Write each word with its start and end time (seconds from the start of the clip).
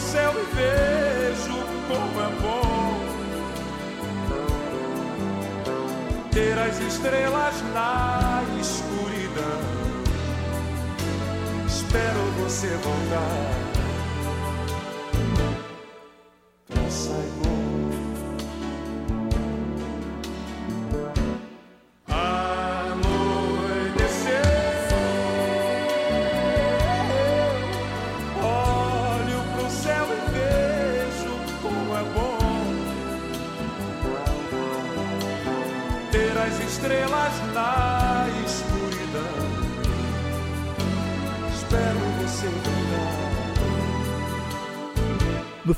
céu 0.00 0.32
e 0.32 0.54
vejo 0.54 1.54
como 1.88 2.20
é 2.20 2.30
bom 2.40 2.60
ter 6.30 6.58
as 6.58 6.80
estrelas 6.80 7.62
na 7.74 8.42
escuridão. 8.60 9.60
Espero 11.66 12.20
você 12.38 12.68
voltar. 12.68 13.69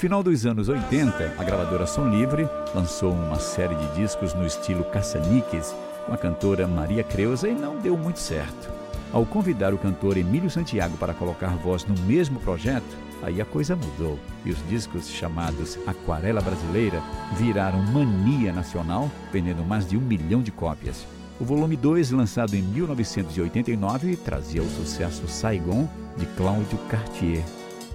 Final 0.02 0.20
dos 0.20 0.44
anos 0.44 0.68
80, 0.68 1.36
a 1.38 1.44
gravadora 1.44 1.86
Som 1.86 2.08
Livre 2.08 2.48
lançou 2.74 3.12
uma 3.12 3.38
série 3.38 3.76
de 3.76 3.94
discos 3.94 4.34
no 4.34 4.44
estilo 4.44 4.82
caça-níqueis 4.82 5.72
com 6.04 6.12
a 6.12 6.16
cantora 6.16 6.66
Maria 6.66 7.04
Creuza 7.04 7.48
e 7.48 7.54
não 7.54 7.78
deu 7.78 7.96
muito 7.96 8.18
certo. 8.18 8.68
Ao 9.12 9.24
convidar 9.24 9.72
o 9.72 9.78
cantor 9.78 10.16
Emílio 10.16 10.50
Santiago 10.50 10.96
para 10.96 11.14
colocar 11.14 11.50
voz 11.50 11.84
no 11.84 11.96
mesmo 12.02 12.40
projeto, 12.40 12.96
aí 13.22 13.40
a 13.40 13.44
coisa 13.44 13.76
mudou 13.76 14.18
e 14.44 14.50
os 14.50 14.58
discos 14.68 15.08
chamados 15.08 15.78
Aquarela 15.86 16.40
Brasileira 16.40 17.00
viraram 17.36 17.80
mania 17.80 18.52
nacional, 18.52 19.08
vendendo 19.32 19.64
mais 19.64 19.86
de 19.86 19.96
um 19.96 20.00
milhão 20.00 20.42
de 20.42 20.50
cópias. 20.50 21.06
O 21.38 21.44
volume 21.44 21.76
2, 21.76 22.10
lançado 22.10 22.56
em 22.56 22.62
1989, 22.62 24.16
trazia 24.16 24.64
o 24.64 24.68
sucesso 24.68 25.28
Saigon 25.28 25.88
de 26.16 26.26
Cláudio 26.26 26.76
Cartier. 26.88 27.44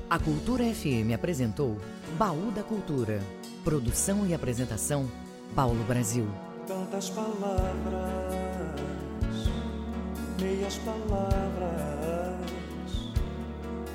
A 0.09 0.17
Cultura 0.17 0.63
FM 0.63 1.13
apresentou 1.13 1.77
Baú 2.17 2.49
da 2.49 2.63
Cultura. 2.63 3.19
Produção 3.63 4.25
e 4.25 4.33
apresentação 4.33 5.07
Paulo 5.53 5.83
Brasil. 5.83 6.27
Tantas 6.65 7.11
palavras, 7.11 7.53
meias 10.41 10.79
palavras. 10.79 11.77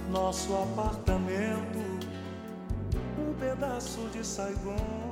Nosso 0.09 0.55
apartamento, 0.55 1.81
um 3.19 3.35
pedaço 3.41 4.09
de 4.13 4.25
Saigon. 4.25 5.12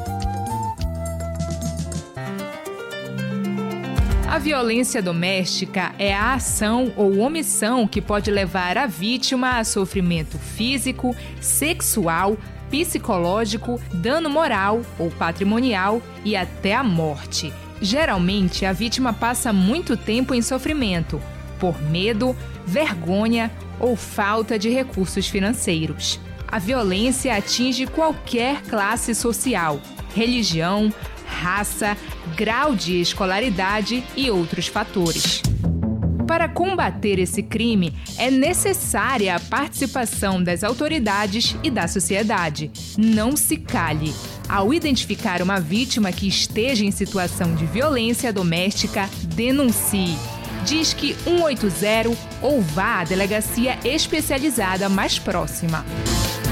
Violência 4.41 5.03
doméstica 5.03 5.93
é 5.99 6.11
a 6.11 6.33
ação 6.33 6.91
ou 6.97 7.19
omissão 7.19 7.87
que 7.87 8.01
pode 8.01 8.31
levar 8.31 8.75
a 8.75 8.87
vítima 8.87 9.59
a 9.59 9.63
sofrimento 9.63 10.39
físico, 10.39 11.15
sexual, 11.39 12.35
psicológico, 12.67 13.79
dano 13.93 14.31
moral 14.31 14.81
ou 14.97 15.11
patrimonial 15.11 16.01
e 16.25 16.35
até 16.35 16.73
a 16.73 16.83
morte. 16.83 17.53
Geralmente, 17.79 18.65
a 18.65 18.73
vítima 18.73 19.13
passa 19.13 19.53
muito 19.53 19.95
tempo 19.95 20.33
em 20.33 20.41
sofrimento 20.41 21.21
por 21.59 21.79
medo, 21.79 22.35
vergonha 22.65 23.51
ou 23.79 23.95
falta 23.95 24.57
de 24.57 24.69
recursos 24.69 25.27
financeiros. 25.27 26.19
A 26.47 26.57
violência 26.57 27.35
atinge 27.35 27.85
qualquer 27.85 28.63
classe 28.63 29.13
social, 29.13 29.79
religião, 30.15 30.91
raça, 31.31 31.97
grau 32.35 32.75
de 32.75 32.99
escolaridade 32.99 34.03
e 34.15 34.29
outros 34.29 34.67
fatores. 34.67 35.41
Para 36.27 36.47
combater 36.47 37.19
esse 37.19 37.43
crime, 37.43 37.93
é 38.17 38.31
necessária 38.31 39.35
a 39.35 39.39
participação 39.39 40.41
das 40.41 40.63
autoridades 40.63 41.57
e 41.61 41.69
da 41.69 41.87
sociedade. 41.89 42.71
Não 42.97 43.35
se 43.35 43.57
cale. 43.57 44.13
Ao 44.47 44.73
identificar 44.73 45.41
uma 45.41 45.59
vítima 45.59 46.11
que 46.11 46.27
esteja 46.27 46.85
em 46.85 46.91
situação 46.91 47.53
de 47.53 47.65
violência 47.65 48.31
doméstica, 48.31 49.09
denuncie. 49.35 50.15
Diz 50.65 50.93
que 50.93 51.15
180 51.25 52.17
ou 52.41 52.61
vá 52.61 53.01
à 53.01 53.03
delegacia 53.03 53.77
especializada 53.83 54.87
mais 54.87 55.19
próxima. 55.19 55.83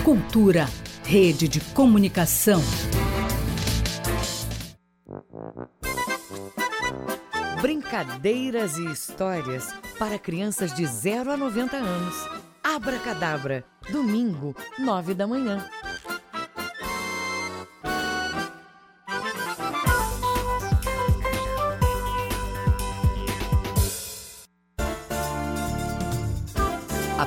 Cultura, 0.04 0.68
rede 1.06 1.48
de 1.48 1.62
comunicação. 1.62 2.62
Brincadeiras 7.62 8.78
e 8.78 8.86
histórias 8.92 9.74
para 9.98 10.18
crianças 10.18 10.74
de 10.74 10.86
0 10.86 11.32
a 11.32 11.38
90 11.38 11.76
anos. 11.76 12.16
Abra 12.64 12.98
Cadabra, 13.00 13.66
domingo, 13.92 14.56
9 14.78 15.14
da 15.14 15.28
manhã. 15.28 15.66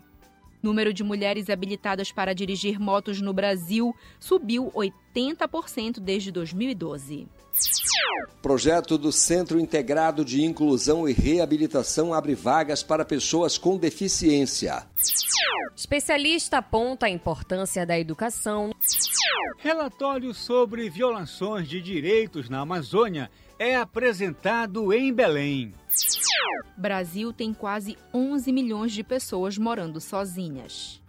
Número 0.61 0.93
de 0.93 1.03
mulheres 1.03 1.49
habilitadas 1.49 2.11
para 2.11 2.33
dirigir 2.33 2.79
motos 2.79 3.21
no 3.21 3.33
Brasil 3.33 3.95
subiu 4.19 4.71
80% 4.75 5.99
desde 5.99 6.31
2012. 6.31 7.27
Projeto 8.41 8.97
do 8.97 9.11
Centro 9.11 9.59
Integrado 9.59 10.23
de 10.23 10.43
Inclusão 10.43 11.07
e 11.07 11.13
Reabilitação 11.13 12.13
abre 12.13 12.35
vagas 12.35 12.83
para 12.83 13.05
pessoas 13.05 13.57
com 13.57 13.77
deficiência. 13.77 14.85
Especialista 15.75 16.57
aponta 16.57 17.05
a 17.05 17.09
importância 17.09 17.85
da 17.85 17.97
educação. 17.97 18.71
Relatório 19.57 20.33
sobre 20.33 20.89
violações 20.89 21.67
de 21.67 21.81
direitos 21.81 22.49
na 22.49 22.59
Amazônia 22.59 23.29
é 23.57 23.75
apresentado 23.75 24.93
em 24.93 25.13
Belém. 25.13 25.73
Brasil 26.77 27.33
tem 27.33 27.53
quase 27.53 27.97
11 28.13 28.51
milhões 28.51 28.91
de 28.91 29.03
pessoas 29.03 29.57
morando 29.57 29.99
sozinhas. 29.99 31.01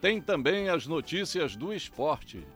Tem 0.00 0.20
também 0.20 0.68
as 0.68 0.86
notícias 0.86 1.56
do 1.56 1.72
esporte. 1.72 2.46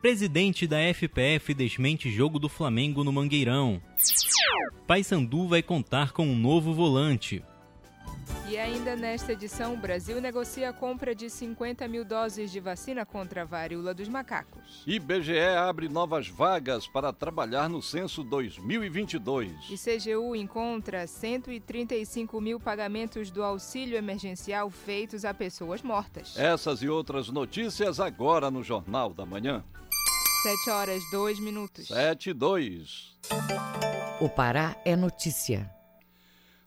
Presidente 0.00 0.66
da 0.66 0.78
FPF 0.92 1.54
desmente 1.54 2.10
jogo 2.10 2.38
do 2.38 2.48
Flamengo 2.48 3.02
no 3.02 3.12
Mangueirão. 3.12 3.82
Paysandu 4.86 5.48
vai 5.48 5.62
contar 5.62 6.12
com 6.12 6.26
um 6.26 6.36
novo 6.36 6.72
volante. 6.74 7.42
E 8.48 8.58
ainda 8.58 8.94
nesta 8.94 9.32
edição, 9.32 9.74
o 9.74 9.76
Brasil 9.76 10.20
negocia 10.20 10.70
a 10.70 10.72
compra 10.72 11.14
de 11.14 11.30
50 11.30 11.88
mil 11.88 12.04
doses 12.04 12.50
de 12.50 12.60
vacina 12.60 13.04
contra 13.04 13.42
a 13.42 13.44
varíola 13.44 13.94
dos 13.94 14.08
macacos. 14.08 14.82
IBGE 14.86 15.38
abre 15.40 15.88
novas 15.88 16.28
vagas 16.28 16.86
para 16.86 17.12
trabalhar 17.12 17.68
no 17.68 17.82
censo 17.82 18.22
2022. 18.22 19.52
E 19.70 19.76
CGU 19.76 20.36
encontra 20.36 21.06
135 21.06 22.40
mil 22.40 22.60
pagamentos 22.60 23.30
do 23.30 23.42
auxílio 23.42 23.96
emergencial 23.96 24.70
feitos 24.70 25.24
a 25.24 25.32
pessoas 25.32 25.82
mortas. 25.82 26.36
Essas 26.36 26.82
e 26.82 26.88
outras 26.88 27.28
notícias 27.28 27.98
agora 27.98 28.50
no 28.50 28.62
Jornal 28.62 29.12
da 29.12 29.24
Manhã. 29.24 29.64
7 30.42 30.70
horas 30.70 31.02
2 31.10 31.40
minutos. 31.40 31.88
7 31.88 32.30
e 32.30 32.32
2. 32.34 33.18
O 34.20 34.28
Pará 34.28 34.76
é 34.84 34.94
notícia. 34.94 35.70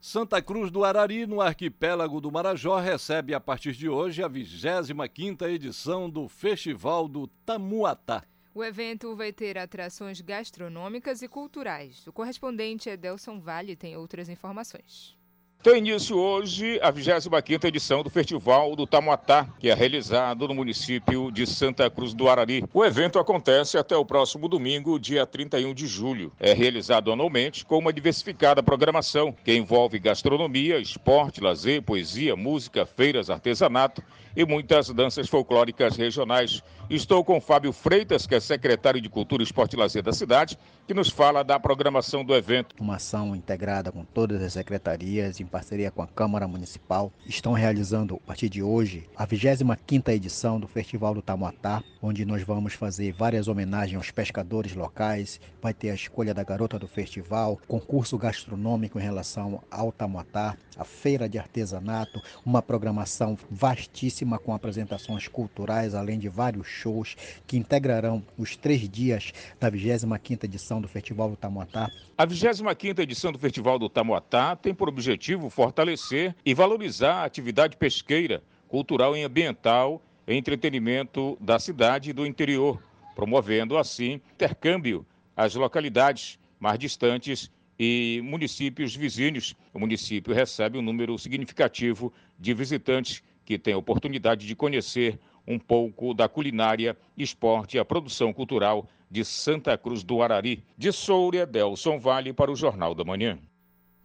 Santa 0.10 0.42
Cruz 0.42 0.72
do 0.72 0.86
Arari, 0.86 1.28
no 1.28 1.42
arquipélago 1.42 2.22
do 2.22 2.32
Marajó, 2.32 2.80
recebe 2.80 3.34
a 3.34 3.42
partir 3.42 3.74
de 3.74 3.90
hoje 3.90 4.24
a 4.24 4.30
25ª 4.30 5.50
edição 5.50 6.10
do 6.10 6.30
Festival 6.30 7.10
do 7.10 7.28
Tamuatá. 7.46 8.24
O 8.56 8.64
evento 8.64 9.14
vai 9.18 9.34
ter 9.34 9.58
atrações 9.58 10.22
gastronômicas 10.22 11.22
e 11.22 11.28
culturais. 11.28 12.08
O 12.08 12.14
correspondente 12.14 12.88
Edelson 12.88 13.42
Vale 13.42 13.76
tem 13.76 13.98
outras 13.98 14.30
informações. 14.30 15.17
Tem 15.64 15.80
início 15.80 16.16
hoje 16.16 16.80
a 16.84 16.94
25ª 16.94 17.66
edição 17.66 18.04
do 18.04 18.12
Festival 18.12 18.76
do 18.76 18.86
Tamuatá, 18.86 19.48
que 19.60 19.70
é 19.70 19.74
realizado 19.74 20.48
no 20.48 20.54
município 20.54 21.32
de 21.32 21.48
Santa 21.48 21.90
Cruz 21.90 22.14
do 22.14 22.30
Arari. 22.30 22.64
O 22.72 22.86
evento 22.86 23.18
acontece 23.18 23.76
até 23.76 23.98
o 23.98 24.06
próximo 24.06 24.48
domingo, 24.48 25.00
dia 25.00 25.26
31 25.26 25.74
de 25.74 25.88
julho. 25.88 26.32
É 26.40 26.54
realizado 26.54 27.12
anualmente 27.12 27.66
com 27.66 27.80
uma 27.80 27.92
diversificada 27.92 28.62
programação, 28.62 29.36
que 29.44 29.54
envolve 29.54 29.98
gastronomia, 29.98 30.78
esporte, 30.78 31.42
lazer, 31.42 31.82
poesia, 31.82 32.36
música, 32.36 32.86
feiras, 32.86 33.30
artesanato 33.30 34.04
e 34.38 34.46
muitas 34.46 34.90
danças 34.92 35.28
folclóricas 35.28 35.98
regionais. 35.98 36.62
Estou 36.88 37.24
com 37.26 37.42
Fábio 37.42 37.74
Freitas, 37.74 38.28
que 38.28 38.36
é 38.36 38.40
secretário 38.40 39.02
de 39.02 39.10
Cultura, 39.10 39.42
Esporte 39.42 39.74
e 39.74 39.80
Lazer 39.80 40.04
da 40.04 40.14
cidade, 40.14 40.58
que 40.86 40.94
nos 40.94 41.10
fala 41.10 41.44
da 41.44 41.60
programação 41.60 42.24
do 42.24 42.36
evento. 42.36 42.76
Uma 42.80 42.98
ação 42.98 43.36
integrada 43.36 43.92
com 43.92 44.06
todas 44.06 44.42
as 44.44 44.54
secretarias, 44.54 45.40
em 45.40 45.47
parceria 45.48 45.90
com 45.90 46.02
a 46.02 46.08
Câmara 46.08 46.48
Municipal, 46.48 47.12
estão 47.26 47.54
realizando 47.54 48.16
a 48.16 48.28
partir 48.28 48.50
de 48.50 48.62
hoje 48.62 49.10
a 49.16 49.26
25ª 49.26 50.10
edição 50.10 50.60
do 50.60 50.68
Festival 50.68 51.14
do 51.14 51.22
Tamuatá, 51.22 51.84
onde 52.02 52.26
nós 52.26 52.44
vamos 52.44 52.74
fazer 52.74 53.14
várias 53.14 53.48
homenagens 53.48 53.98
aos 53.98 54.12
pescadores 54.12 54.76
locais, 54.76 55.40
vai 55.62 55.74
ter 55.74 55.90
a 55.90 55.96
escolha 55.96 56.34
da 56.34 56.44
garota 56.44 56.78
do 56.78 56.88
festival, 56.88 57.60
concurso 57.68 58.18
gastronômico 58.18 59.00
em 59.00 59.04
relação 59.04 59.62
ao 59.70 59.92
Tamuatá, 59.92 60.58
a 60.78 60.84
feira 60.84 61.28
de 61.28 61.38
artesanato, 61.38 62.22
uma 62.46 62.62
programação 62.62 63.38
vastíssima 63.50 64.38
com 64.38 64.54
apresentações 64.54 65.28
culturais, 65.28 65.96
além 65.96 66.20
de 66.20 66.30
vários 66.30 66.68
shows 66.68 67.16
que 67.46 67.58
integrarão 67.58 68.24
os 68.38 68.56
três 68.56 68.88
dias 68.88 69.32
da 69.60 69.72
25ª 69.72 70.44
edição 70.44 70.82
do 70.82 70.88
Festival 70.88 71.30
do 71.30 71.36
Tamuatá. 71.36 71.92
A 72.18 72.26
25ª 72.26 73.00
edição 73.00 73.32
do 73.32 73.40
Festival 73.40 73.78
do 73.78 73.90
Tamuatá 73.90 74.56
tem 74.56 74.74
por 74.74 74.90
objetivo 74.90 75.37
fortalecer 75.50 76.36
e 76.46 76.54
valorizar 76.54 77.22
a 77.22 77.26
atividade 77.26 77.78
pesqueira, 77.78 78.44
cultural 78.68 79.16
e 79.16 79.24
ambiental 79.24 80.02
entretenimento 80.28 81.38
da 81.40 81.58
cidade 81.58 82.10
e 82.10 82.14
do 82.14 82.26
interior, 82.26 82.82
promovendo 83.16 83.78
assim 83.78 84.20
intercâmbio 84.34 85.06
às 85.36 85.56
localidades 85.56 86.38
mais 86.60 86.78
distantes 86.78 87.50
e 87.80 88.20
municípios 88.24 88.96
vizinhos. 88.96 89.56
O 89.74 89.80
município 89.80 90.34
recebe 90.34 90.78
um 90.78 90.82
número 90.82 91.18
significativo 91.18 92.12
de 92.38 92.54
visitantes 92.54 93.24
que 93.46 93.58
têm 93.58 93.74
a 93.74 93.78
oportunidade 93.78 94.46
de 94.46 94.56
conhecer 94.56 95.18
um 95.48 95.58
pouco 95.58 96.14
da 96.14 96.28
culinária, 96.28 96.98
esporte 97.16 97.78
e 97.78 97.80
a 97.80 97.86
produção 97.86 98.34
cultural 98.34 98.90
de 99.10 99.24
Santa 99.24 99.78
Cruz 99.78 100.04
do 100.04 100.22
Arari. 100.22 100.66
De 100.78 100.92
Soura, 100.92 101.46
Delson 101.46 101.98
Vale 101.98 102.34
para 102.34 102.52
o 102.52 102.56
Jornal 102.56 102.94
da 102.94 103.06
Manhã. 103.06 103.40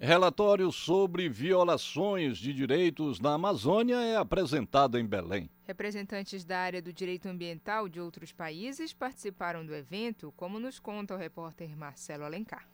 Relatório 0.04 0.72
sobre 0.72 1.28
violações 1.28 2.36
de 2.36 2.52
direitos 2.52 3.20
na 3.20 3.34
Amazônia 3.34 4.00
é 4.00 4.16
apresentado 4.16 4.98
em 4.98 5.06
Belém. 5.06 5.48
Representantes 5.64 6.44
da 6.44 6.58
área 6.58 6.82
do 6.82 6.92
direito 6.92 7.28
ambiental 7.28 7.88
de 7.88 8.00
outros 8.00 8.32
países 8.32 8.92
participaram 8.92 9.64
do 9.64 9.72
evento, 9.72 10.34
como 10.36 10.58
nos 10.58 10.80
conta 10.80 11.14
o 11.14 11.16
repórter 11.16 11.76
Marcelo 11.76 12.24
Alencar. 12.24 12.68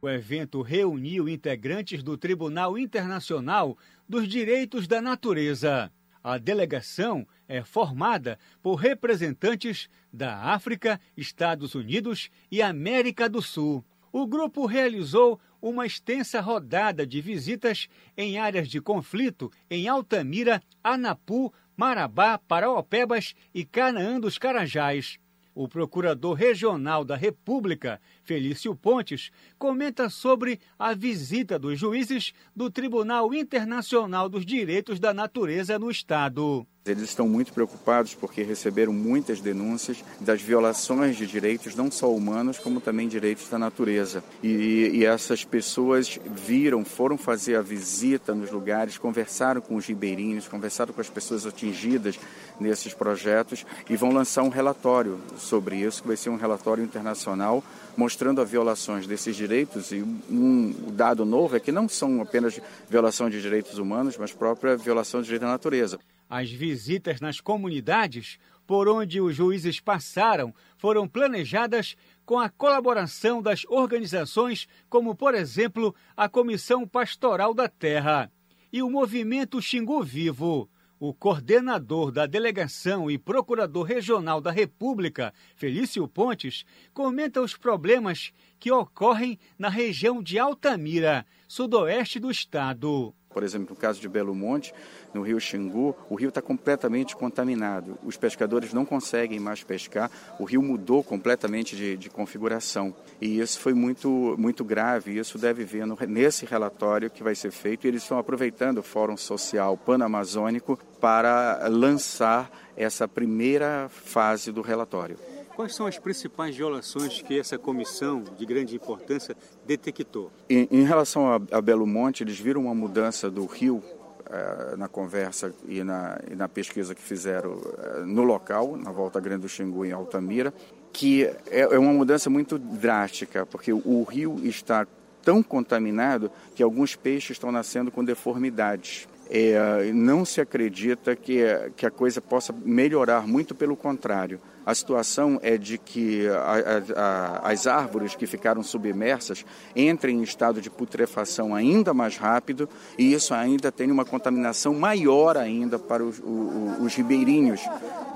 O 0.00 0.08
evento 0.08 0.62
reuniu 0.62 1.28
integrantes 1.28 2.00
do 2.00 2.16
Tribunal 2.16 2.78
Internacional 2.78 3.76
dos 4.08 4.28
Direitos 4.28 4.86
da 4.86 5.02
Natureza. 5.02 5.92
A 6.22 6.38
delegação 6.38 7.26
é 7.48 7.64
formada 7.64 8.38
por 8.62 8.76
representantes 8.76 9.88
da 10.12 10.38
África, 10.54 11.00
Estados 11.16 11.74
Unidos 11.74 12.30
e 12.48 12.62
América 12.62 13.28
do 13.28 13.42
Sul 13.42 13.84
o 14.14 14.28
grupo 14.28 14.64
realizou 14.64 15.40
uma 15.60 15.84
extensa 15.84 16.40
rodada 16.40 17.04
de 17.04 17.20
visitas 17.20 17.88
em 18.16 18.38
áreas 18.38 18.68
de 18.68 18.80
conflito 18.80 19.50
em 19.68 19.88
Altamira, 19.88 20.62
Anapu, 20.84 21.52
Marabá, 21.76 22.38
Paraopebas 22.38 23.34
e 23.52 23.64
Canaã 23.64 24.20
dos 24.20 24.38
Carajás. 24.38 25.18
O 25.52 25.66
procurador 25.66 26.34
regional 26.34 27.04
da 27.04 27.16
República, 27.16 28.00
Felício 28.22 28.72
Pontes, 28.76 29.32
comenta 29.58 30.08
sobre 30.08 30.60
a 30.78 30.94
visita 30.94 31.58
dos 31.58 31.76
juízes 31.76 32.32
do 32.54 32.70
Tribunal 32.70 33.34
Internacional 33.34 34.28
dos 34.28 34.46
Direitos 34.46 35.00
da 35.00 35.12
Natureza 35.12 35.76
no 35.76 35.90
Estado. 35.90 36.64
Eles 36.86 37.04
estão 37.04 37.26
muito 37.26 37.50
preocupados 37.50 38.14
porque 38.14 38.42
receberam 38.42 38.92
muitas 38.92 39.40
denúncias 39.40 40.04
das 40.20 40.42
violações 40.42 41.16
de 41.16 41.26
direitos, 41.26 41.74
não 41.74 41.90
só 41.90 42.12
humanos, 42.12 42.58
como 42.58 42.78
também 42.78 43.08
direitos 43.08 43.48
da 43.48 43.58
natureza. 43.58 44.22
E, 44.42 44.90
e, 44.92 45.02
essas 45.06 45.42
pessoas 45.42 46.20
viram, 46.26 46.84
foram 46.84 47.16
fazer 47.16 47.56
a 47.56 47.62
visita 47.62 48.34
nos 48.34 48.50
lugares, 48.50 48.98
conversaram 48.98 49.62
com 49.62 49.76
os 49.76 49.86
ribeirinhos, 49.86 50.46
conversaram 50.46 50.92
com 50.92 51.00
as 51.00 51.08
pessoas 51.08 51.46
atingidas 51.46 52.20
nesses 52.60 52.92
projetos 52.92 53.64
e 53.88 53.96
vão 53.96 54.12
lançar 54.12 54.42
um 54.42 54.50
relatório 54.50 55.18
sobre 55.38 55.76
isso, 55.76 56.02
que 56.02 56.08
vai 56.08 56.18
ser 56.18 56.28
um 56.28 56.36
relatório 56.36 56.84
internacional 56.84 57.64
mostrando 57.96 58.42
as 58.42 58.50
violações 58.50 59.06
desses 59.06 59.34
direitos. 59.34 59.90
E 59.90 60.02
um 60.30 60.74
dado 60.92 61.24
novo 61.24 61.56
é 61.56 61.60
que 61.60 61.72
não 61.72 61.88
são 61.88 62.20
apenas 62.20 62.60
violação 62.90 63.30
de 63.30 63.40
direitos 63.40 63.78
humanos, 63.78 64.18
mas 64.18 64.32
própria 64.32 64.76
violação 64.76 65.22
de 65.22 65.28
direito 65.28 65.42
da 65.42 65.48
natureza. 65.48 65.98
As 66.36 66.50
visitas 66.50 67.20
nas 67.20 67.40
comunidades 67.40 68.40
por 68.66 68.88
onde 68.88 69.20
os 69.20 69.36
juízes 69.36 69.78
passaram 69.78 70.52
foram 70.76 71.06
planejadas 71.06 71.94
com 72.26 72.40
a 72.40 72.48
colaboração 72.48 73.40
das 73.40 73.64
organizações, 73.66 74.66
como, 74.90 75.14
por 75.14 75.32
exemplo, 75.32 75.94
a 76.16 76.28
Comissão 76.28 76.88
Pastoral 76.88 77.54
da 77.54 77.68
Terra 77.68 78.32
e 78.72 78.82
o 78.82 78.90
Movimento 78.90 79.62
Xingu 79.62 80.02
Vivo. 80.02 80.68
O 80.98 81.14
coordenador 81.14 82.10
da 82.10 82.26
delegação 82.26 83.08
e 83.08 83.16
procurador 83.16 83.84
regional 83.84 84.40
da 84.40 84.50
República, 84.50 85.32
Felício 85.54 86.08
Pontes, 86.08 86.64
comenta 86.92 87.40
os 87.40 87.56
problemas 87.56 88.32
que 88.58 88.72
ocorrem 88.72 89.38
na 89.56 89.68
região 89.68 90.20
de 90.20 90.36
Altamira, 90.36 91.24
sudoeste 91.46 92.18
do 92.18 92.28
estado. 92.28 93.14
Por 93.34 93.42
exemplo, 93.42 93.66
no 93.70 93.76
caso 93.76 94.00
de 94.00 94.08
Belo 94.08 94.34
Monte, 94.34 94.72
no 95.12 95.20
rio 95.20 95.40
Xingu, 95.40 95.94
o 96.08 96.14
rio 96.14 96.28
está 96.28 96.40
completamente 96.40 97.16
contaminado. 97.16 97.98
Os 98.04 98.16
pescadores 98.16 98.72
não 98.72 98.84
conseguem 98.84 99.40
mais 99.40 99.64
pescar, 99.64 100.08
o 100.38 100.44
rio 100.44 100.62
mudou 100.62 101.02
completamente 101.02 101.74
de, 101.74 101.96
de 101.96 102.08
configuração. 102.08 102.94
E 103.20 103.40
isso 103.40 103.58
foi 103.58 103.74
muito, 103.74 104.36
muito 104.38 104.64
grave, 104.64 105.18
isso 105.18 105.36
deve 105.36 105.64
vir 105.64 105.84
no, 105.84 105.98
nesse 106.08 106.46
relatório 106.46 107.10
que 107.10 107.24
vai 107.24 107.34
ser 107.34 107.50
feito. 107.50 107.84
E 107.84 107.88
eles 107.88 108.02
estão 108.02 108.18
aproveitando 108.18 108.78
o 108.78 108.82
Fórum 108.82 109.16
Social 109.16 109.76
Pan-Amazônico 109.76 110.78
para 111.00 111.66
lançar 111.68 112.50
essa 112.76 113.08
primeira 113.08 113.88
fase 113.90 114.52
do 114.52 114.62
relatório. 114.62 115.33
Quais 115.54 115.74
são 115.74 115.86
as 115.86 115.98
principais 115.98 116.56
violações 116.56 117.22
que 117.22 117.38
essa 117.38 117.56
comissão 117.56 118.24
de 118.36 118.44
grande 118.44 118.74
importância 118.74 119.36
detectou? 119.64 120.32
Em, 120.50 120.66
em 120.70 120.82
relação 120.82 121.28
a, 121.28 121.36
a, 121.52 121.60
Belo 121.60 121.86
Monte, 121.86 122.24
eles 122.24 122.38
viram 122.38 122.62
uma 122.62 122.74
mudança 122.74 123.30
do 123.30 123.46
rio 123.46 123.80
eh, 124.28 124.74
na 124.76 124.88
conversa 124.88 125.54
e 125.68 125.84
na, 125.84 126.18
e 126.28 126.34
na, 126.34 126.48
pesquisa 126.48 126.92
que 126.92 127.00
fizeram 127.00 127.60
eh, 127.78 128.02
no 128.04 128.24
local, 128.24 128.76
na 128.76 128.90
Volta 128.90 129.20
Grande 129.20 129.42
do 129.42 129.48
Xingu, 129.48 129.84
em 129.84 129.92
Altamira, 129.92 130.52
que 130.92 131.24
é, 131.48 131.60
é 131.60 131.78
uma 131.78 131.92
mudança 131.92 132.28
muito 132.28 132.58
drástica, 132.58 133.46
porque 133.46 133.72
o 133.72 134.02
rio 134.02 134.40
está 134.42 134.84
tão 135.22 135.40
contaminado 135.40 136.32
que 136.56 136.64
alguns 136.64 136.96
peixes 136.96 137.32
estão 137.32 137.52
nascendo 137.52 137.92
com 137.92 138.04
deformidades. 138.04 139.06
é, 139.30 139.92
não 139.92 140.24
se 140.24 140.40
acredita 140.40 141.14
que, 141.14 141.42
que 141.76 141.86
a 141.86 141.90
coisa 141.90 142.20
possa 142.20 142.52
melhorar, 142.52 143.26
muito 143.26 143.54
pelo 143.54 143.76
contrário. 143.76 144.40
A 144.66 144.74
situação 144.74 145.38
é 145.42 145.58
de 145.58 145.76
que 145.76 146.26
a, 146.28 146.82
a, 146.96 147.50
as 147.50 147.66
árvores 147.66 148.14
que 148.14 148.26
ficaram 148.26 148.62
submersas 148.62 149.44
entrem 149.76 150.18
em 150.18 150.22
estado 150.22 150.60
de 150.60 150.70
putrefação 150.70 151.54
ainda 151.54 151.92
mais 151.92 152.16
rápido 152.16 152.68
e 152.98 153.12
isso 153.12 153.34
ainda 153.34 153.70
tem 153.70 153.90
uma 153.90 154.04
contaminação 154.04 154.72
maior 154.74 155.36
ainda 155.36 155.78
para 155.78 156.02
os, 156.02 156.18
os, 156.18 156.80
os 156.80 156.94
ribeirinhos 156.94 157.60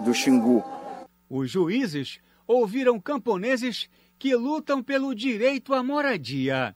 do 0.04 0.14
Xingu. 0.14 0.64
Os 1.28 1.50
juízes 1.50 2.18
ouviram 2.46 2.98
camponeses 2.98 3.88
que 4.18 4.34
lutam 4.34 4.82
pelo 4.82 5.14
direito 5.14 5.74
à 5.74 5.82
moradia. 5.82 6.74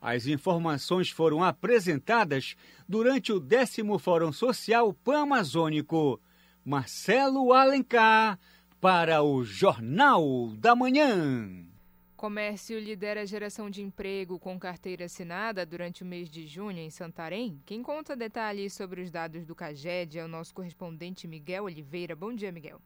As 0.00 0.26
informações 0.26 1.10
foram 1.10 1.42
apresentadas 1.42 2.54
durante 2.88 3.32
o 3.32 3.40
décimo 3.40 3.98
Fórum 3.98 4.32
Social 4.32 4.92
Pan-Amazônico. 4.92 6.20
Marcelo 6.64 7.52
Alencar 7.52 8.38
para 8.80 9.22
o 9.22 9.42
Jornal 9.44 10.52
da 10.56 10.74
Manhã. 10.76 11.64
Comércio 12.16 12.78
lidera 12.78 13.22
a 13.22 13.24
geração 13.24 13.68
de 13.68 13.82
emprego 13.82 14.38
com 14.38 14.58
carteira 14.58 15.04
assinada 15.04 15.66
durante 15.66 16.02
o 16.02 16.06
mês 16.06 16.30
de 16.30 16.46
junho 16.46 16.78
em 16.78 16.90
Santarém. 16.90 17.60
Quem 17.66 17.82
conta 17.82 18.14
detalhes 18.14 18.72
sobre 18.72 19.00
os 19.00 19.10
dados 19.10 19.44
do 19.44 19.54
CAGED 19.54 20.20
é 20.20 20.24
o 20.24 20.28
nosso 20.28 20.54
correspondente 20.54 21.26
Miguel 21.26 21.64
Oliveira. 21.64 22.14
Bom 22.14 22.32
dia, 22.32 22.52
Miguel. 22.52 22.80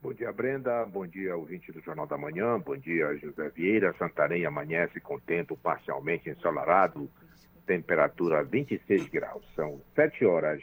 Bom 0.00 0.12
dia, 0.12 0.32
Brenda. 0.32 0.84
Bom 0.86 1.06
dia, 1.06 1.36
ouvinte 1.36 1.72
do 1.72 1.80
Jornal 1.80 2.06
da 2.06 2.16
Manhã. 2.16 2.58
Bom 2.60 2.76
dia, 2.76 3.16
José 3.16 3.48
Vieira. 3.50 3.92
Santarém 3.98 4.46
amanhece 4.46 5.00
com 5.00 5.18
tempo 5.18 5.56
parcialmente 5.56 6.30
ensolarado, 6.30 7.10
temperatura 7.66 8.44
26 8.44 9.08
graus. 9.08 9.44
São 9.56 9.80
7 9.96 10.24
horas 10.24 10.62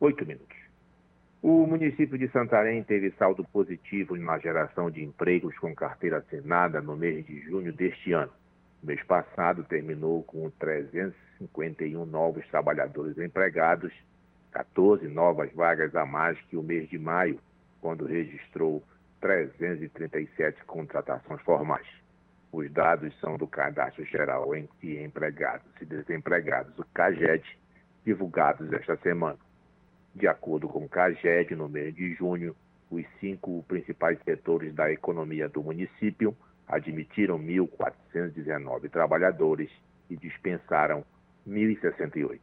8 0.00 0.26
minutos. 0.26 0.53
O 1.46 1.66
município 1.66 2.16
de 2.16 2.26
Santarém 2.28 2.82
teve 2.82 3.10
saldo 3.18 3.44
positivo 3.44 4.16
na 4.16 4.38
geração 4.38 4.90
de 4.90 5.04
empregos 5.04 5.54
com 5.58 5.74
carteira 5.74 6.16
assinada 6.16 6.80
no 6.80 6.96
mês 6.96 7.26
de 7.26 7.38
junho 7.42 7.70
deste 7.70 8.14
ano. 8.14 8.32
O 8.82 8.86
mês 8.86 9.02
passado 9.02 9.62
terminou 9.64 10.22
com 10.22 10.48
351 10.58 12.06
novos 12.06 12.48
trabalhadores 12.48 13.18
empregados, 13.18 13.92
14 14.52 15.06
novas 15.06 15.52
vagas 15.52 15.94
a 15.94 16.06
mais 16.06 16.40
que 16.48 16.56
o 16.56 16.62
mês 16.62 16.88
de 16.88 16.98
maio, 16.98 17.38
quando 17.82 18.06
registrou 18.06 18.82
337 19.20 20.64
contratações 20.64 21.42
formais. 21.42 21.86
Os 22.50 22.72
dados 22.72 23.14
são 23.20 23.36
do 23.36 23.46
Cadastro 23.46 24.02
Geral 24.06 24.56
entre 24.56 25.04
Empregados 25.04 25.70
e 25.78 25.84
Desempregados, 25.84 26.78
o 26.78 26.86
CAGED, 26.94 27.44
divulgados 28.02 28.72
esta 28.72 28.96
semana. 28.96 29.38
De 30.14 30.28
acordo 30.28 30.68
com 30.68 30.84
o 30.84 30.88
CAGED, 30.88 31.56
no 31.56 31.68
mês 31.68 31.94
de 31.94 32.14
junho, 32.14 32.54
os 32.88 33.04
cinco 33.18 33.64
principais 33.66 34.18
setores 34.22 34.72
da 34.72 34.90
economia 34.92 35.48
do 35.48 35.62
município 35.62 36.36
admitiram 36.68 37.38
1.419 37.38 38.88
trabalhadores 38.90 39.70
e 40.08 40.16
dispensaram 40.16 41.04
1.068. 41.48 42.40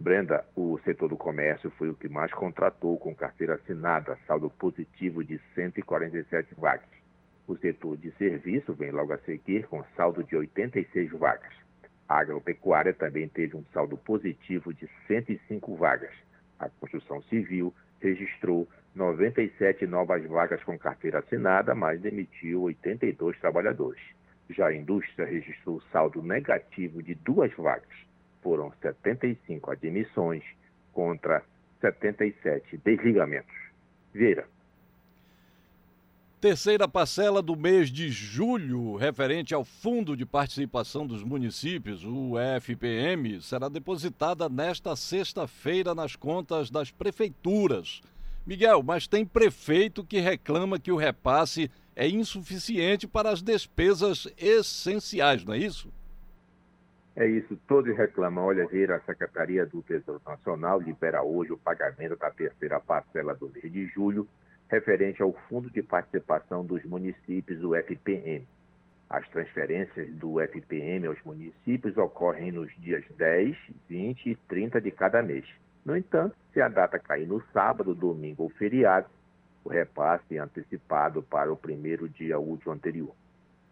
Brenda, 0.00 0.44
o 0.54 0.78
setor 0.84 1.08
do 1.08 1.16
comércio 1.16 1.70
foi 1.72 1.90
o 1.90 1.94
que 1.94 2.08
mais 2.08 2.32
contratou 2.32 2.98
com 2.98 3.14
carteira 3.14 3.54
assinada, 3.54 4.18
saldo 4.26 4.50
positivo 4.50 5.22
de 5.22 5.38
147 5.54 6.54
vagas. 6.56 6.88
O 7.46 7.56
setor 7.56 7.96
de 7.96 8.10
serviço 8.12 8.74
vem 8.74 8.90
logo 8.90 9.12
a 9.12 9.18
seguir 9.18 9.66
com 9.68 9.84
saldo 9.96 10.24
de 10.24 10.34
86 10.34 11.12
vagas. 11.12 11.52
A 12.08 12.18
agropecuária 12.18 12.92
também 12.92 13.28
teve 13.28 13.56
um 13.56 13.64
saldo 13.72 13.96
positivo 13.96 14.72
de 14.72 14.88
105 15.06 15.76
vagas. 15.76 16.25
A 16.58 16.68
construção 16.68 17.22
civil 17.24 17.74
registrou 18.00 18.68
97 18.94 19.86
novas 19.86 20.24
vagas 20.26 20.62
com 20.64 20.78
carteira 20.78 21.18
assinada, 21.18 21.74
mas 21.74 22.00
demitiu 22.00 22.62
82 22.62 23.38
trabalhadores. 23.38 24.02
Já 24.50 24.68
a 24.68 24.74
indústria 24.74 25.26
registrou 25.26 25.80
saldo 25.92 26.22
negativo 26.22 27.02
de 27.02 27.14
duas 27.14 27.52
vagas. 27.54 27.88
Foram 28.42 28.72
75 28.80 29.70
admissões 29.70 30.44
contra 30.92 31.42
77 31.80 32.78
desligamentos. 32.78 33.54
Vieira. 34.14 34.46
Terceira 36.38 36.86
parcela 36.86 37.40
do 37.40 37.56
mês 37.56 37.90
de 37.90 38.10
julho, 38.10 38.94
referente 38.96 39.54
ao 39.54 39.64
Fundo 39.64 40.14
de 40.14 40.26
Participação 40.26 41.06
dos 41.06 41.24
Municípios, 41.24 42.04
o 42.04 42.34
FPM, 42.60 43.40
será 43.40 43.70
depositada 43.70 44.46
nesta 44.46 44.94
sexta-feira 44.94 45.94
nas 45.94 46.14
contas 46.14 46.70
das 46.70 46.90
prefeituras. 46.90 48.02
Miguel, 48.46 48.82
mas 48.82 49.06
tem 49.06 49.24
prefeito 49.24 50.04
que 50.04 50.20
reclama 50.20 50.78
que 50.78 50.92
o 50.92 50.96
repasse 50.96 51.70
é 51.96 52.06
insuficiente 52.06 53.08
para 53.08 53.30
as 53.30 53.40
despesas 53.40 54.28
essenciais, 54.36 55.42
não 55.42 55.54
é 55.54 55.58
isso? 55.58 55.90
É 57.16 57.26
isso, 57.26 57.58
todos 57.66 57.96
reclamam. 57.96 58.44
Olha, 58.44 58.66
ver 58.66 58.92
a 58.92 59.00
Secretaria 59.00 59.64
do 59.64 59.80
Tesouro 59.80 60.20
Nacional 60.24 60.82
libera 60.82 61.22
hoje 61.22 61.52
o 61.52 61.56
pagamento 61.56 62.14
da 62.14 62.30
terceira 62.30 62.78
parcela 62.78 63.34
do 63.34 63.48
mês 63.48 63.72
de 63.72 63.86
julho 63.86 64.28
referente 64.68 65.22
ao 65.22 65.32
Fundo 65.48 65.70
de 65.70 65.82
Participação 65.82 66.64
dos 66.64 66.84
Municípios, 66.84 67.62
o 67.62 67.74
FPM. 67.74 68.46
As 69.08 69.28
transferências 69.28 70.12
do 70.14 70.40
FPM 70.40 71.06
aos 71.06 71.22
municípios 71.24 71.96
ocorrem 71.96 72.50
nos 72.50 72.74
dias 72.78 73.04
10, 73.16 73.56
20 73.88 74.30
e 74.30 74.34
30 74.34 74.80
de 74.80 74.90
cada 74.90 75.22
mês. 75.22 75.46
No 75.84 75.96
entanto, 75.96 76.34
se 76.52 76.60
a 76.60 76.68
data 76.68 76.98
cair 76.98 77.28
no 77.28 77.40
sábado, 77.52 77.94
domingo 77.94 78.42
ou 78.42 78.50
feriado, 78.50 79.06
o 79.64 79.68
repasse 79.68 80.36
é 80.36 80.40
antecipado 80.40 81.22
para 81.22 81.52
o 81.52 81.56
primeiro 81.56 82.08
dia 82.08 82.38
útil 82.38 82.72
anterior. 82.72 83.14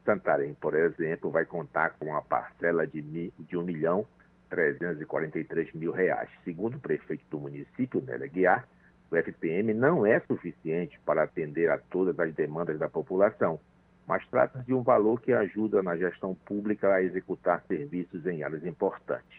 Santarém, 0.04 0.54
por 0.54 0.74
exemplo, 0.74 1.30
vai 1.30 1.44
contar 1.44 1.90
com 1.98 2.06
uma 2.06 2.22
parcela 2.22 2.86
de, 2.86 3.02
de 3.02 3.56
1 3.56 3.62
milhão 3.62 4.06
343 4.50 5.72
mil 5.72 5.90
reais. 5.90 6.28
Segundo 6.44 6.76
o 6.76 6.80
prefeito 6.80 7.24
do 7.30 7.40
município, 7.40 8.00
Nélia 8.06 8.28
Guiar, 8.28 8.68
o 9.14 9.16
FPM 9.22 9.72
não 9.72 10.04
é 10.04 10.18
suficiente 10.20 10.98
para 11.06 11.22
atender 11.22 11.70
a 11.70 11.78
todas 11.78 12.18
as 12.18 12.34
demandas 12.34 12.78
da 12.78 12.88
população, 12.88 13.60
mas 14.06 14.26
trata 14.26 14.58
de 14.60 14.74
um 14.74 14.82
valor 14.82 15.20
que 15.20 15.32
ajuda 15.32 15.82
na 15.82 15.96
gestão 15.96 16.34
pública 16.34 16.92
a 16.92 17.02
executar 17.02 17.62
serviços 17.66 18.26
em 18.26 18.42
áreas 18.42 18.64
importantes. 18.66 19.38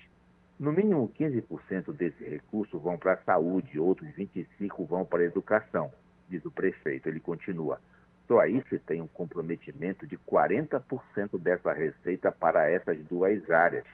No 0.58 0.72
mínimo 0.72 1.12
15% 1.20 1.92
desse 1.94 2.24
recurso 2.24 2.80
vão 2.80 2.98
para 2.98 3.14
a 3.14 3.24
saúde, 3.24 3.78
outros 3.78 4.10
25% 4.16 4.88
vão 4.88 5.06
para 5.06 5.22
a 5.22 5.26
educação, 5.26 5.92
diz 6.30 6.44
o 6.46 6.52
prefeito. 6.52 7.10
Ele 7.10 7.20
continua. 7.20 7.80
Só 8.28 8.40
aí 8.40 8.64
se 8.70 8.80
tem 8.80 9.02
um 9.02 9.08
comprometimento 9.08 10.08
de 10.08 10.18
40% 10.18 11.38
dessa 11.38 11.74
receita 11.74 12.32
para 12.32 12.72
essas 12.72 12.98
duas 13.06 13.48
áreas. 13.52 13.86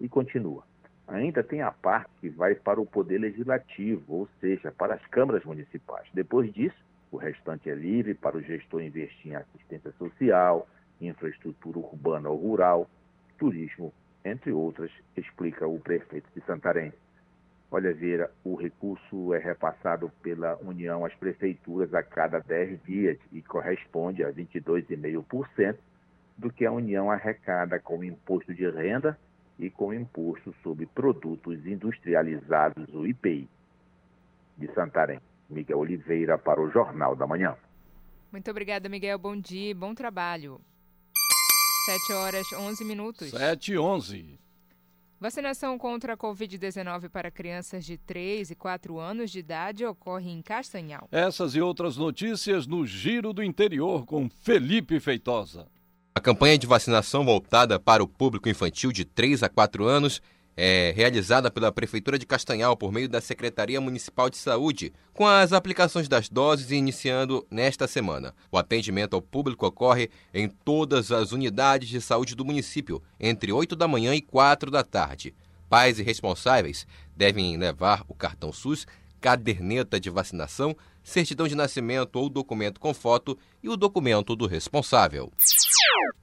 E 0.00 0.08
continua 0.08 0.62
ainda 1.06 1.42
tem 1.42 1.62
a 1.62 1.70
parte 1.70 2.10
que 2.20 2.28
vai 2.28 2.54
para 2.54 2.80
o 2.80 2.86
Poder 2.86 3.18
Legislativo, 3.18 4.04
ou 4.08 4.28
seja, 4.40 4.72
para 4.72 4.94
as 4.94 5.06
câmaras 5.06 5.44
municipais. 5.44 6.08
Depois 6.12 6.52
disso, 6.52 6.76
o 7.10 7.16
restante 7.16 7.70
é 7.70 7.74
livre 7.74 8.14
para 8.14 8.36
o 8.36 8.42
gestor 8.42 8.82
investir 8.82 9.32
em 9.32 9.36
assistência 9.36 9.92
social, 9.92 10.66
infraestrutura 11.00 11.78
urbana 11.78 12.28
ou 12.28 12.36
rural, 12.36 12.90
turismo, 13.38 13.92
entre 14.24 14.50
outras, 14.50 14.90
explica 15.16 15.68
o 15.68 15.78
prefeito 15.78 16.28
de 16.34 16.44
Santarém. 16.44 16.92
Olha, 17.70 17.92
Vera, 17.92 18.30
o 18.44 18.54
recurso 18.54 19.34
é 19.34 19.38
repassado 19.38 20.10
pela 20.22 20.56
União 20.58 21.04
às 21.04 21.14
prefeituras 21.14 21.92
a 21.94 22.02
cada 22.02 22.38
10 22.40 22.82
dias 22.84 23.18
e 23.32 23.42
corresponde 23.42 24.24
a 24.24 24.32
22,5% 24.32 25.76
do 26.36 26.50
que 26.50 26.64
a 26.66 26.72
União 26.72 27.10
arrecada 27.10 27.78
com 27.78 27.98
o 27.98 28.04
imposto 28.04 28.52
de 28.54 28.68
renda 28.68 29.18
e 29.58 29.70
com 29.70 29.92
imposto 29.92 30.54
sobre 30.62 30.86
produtos 30.86 31.66
industrializados, 31.66 32.92
o 32.92 33.06
IPI. 33.06 33.48
De 34.56 34.72
Santarém, 34.74 35.20
Miguel 35.48 35.78
Oliveira 35.78 36.38
para 36.38 36.60
o 36.60 36.70
Jornal 36.70 37.14
da 37.14 37.26
Manhã. 37.26 37.56
Muito 38.32 38.50
obrigada, 38.50 38.88
Miguel. 38.88 39.18
Bom 39.18 39.36
dia, 39.36 39.74
bom 39.74 39.94
trabalho. 39.94 40.60
7 41.86 42.12
horas 42.12 42.52
11 42.52 42.84
minutos. 42.84 43.30
7 43.30 43.72
e 43.72 43.78
11. 43.78 44.38
Vacinação 45.18 45.78
contra 45.78 46.12
a 46.12 46.16
Covid-19 46.16 47.08
para 47.08 47.30
crianças 47.30 47.86
de 47.86 47.96
3 47.96 48.50
e 48.50 48.54
4 48.54 48.98
anos 48.98 49.30
de 49.30 49.38
idade 49.38 49.86
ocorre 49.86 50.30
em 50.30 50.42
Castanhal. 50.42 51.08
Essas 51.10 51.54
e 51.54 51.60
outras 51.60 51.96
notícias 51.96 52.66
no 52.66 52.86
Giro 52.86 53.32
do 53.32 53.42
Interior 53.42 54.04
com 54.04 54.28
Felipe 54.28 55.00
Feitosa. 55.00 55.68
A 56.16 56.20
campanha 56.20 56.56
de 56.56 56.66
vacinação 56.66 57.26
voltada 57.26 57.78
para 57.78 58.02
o 58.02 58.08
público 58.08 58.48
infantil 58.48 58.90
de 58.90 59.04
3 59.04 59.42
a 59.42 59.50
4 59.50 59.84
anos 59.84 60.22
é 60.56 60.90
realizada 60.96 61.50
pela 61.50 61.70
Prefeitura 61.70 62.18
de 62.18 62.24
Castanhal 62.24 62.74
por 62.74 62.90
meio 62.90 63.06
da 63.06 63.20
Secretaria 63.20 63.78
Municipal 63.82 64.30
de 64.30 64.38
Saúde, 64.38 64.94
com 65.12 65.26
as 65.26 65.52
aplicações 65.52 66.08
das 66.08 66.30
doses 66.30 66.70
iniciando 66.70 67.46
nesta 67.50 67.86
semana. 67.86 68.34
O 68.50 68.56
atendimento 68.56 69.12
ao 69.12 69.20
público 69.20 69.66
ocorre 69.66 70.08
em 70.32 70.48
todas 70.48 71.12
as 71.12 71.32
unidades 71.32 71.90
de 71.90 72.00
saúde 72.00 72.34
do 72.34 72.46
município, 72.46 73.02
entre 73.20 73.52
8 73.52 73.76
da 73.76 73.86
manhã 73.86 74.14
e 74.14 74.22
4 74.22 74.70
da 74.70 74.82
tarde. 74.82 75.34
Pais 75.68 75.98
e 75.98 76.02
responsáveis 76.02 76.86
devem 77.14 77.58
levar 77.58 78.02
o 78.08 78.14
cartão 78.14 78.54
SUS, 78.54 78.86
caderneta 79.20 80.00
de 80.00 80.08
vacinação, 80.08 80.74
certidão 81.06 81.46
de 81.46 81.54
nascimento 81.54 82.16
ou 82.16 82.28
documento 82.28 82.80
com 82.80 82.92
foto 82.92 83.38
e 83.62 83.68
o 83.68 83.76
documento 83.76 84.34
do 84.34 84.44
responsável. 84.46 85.32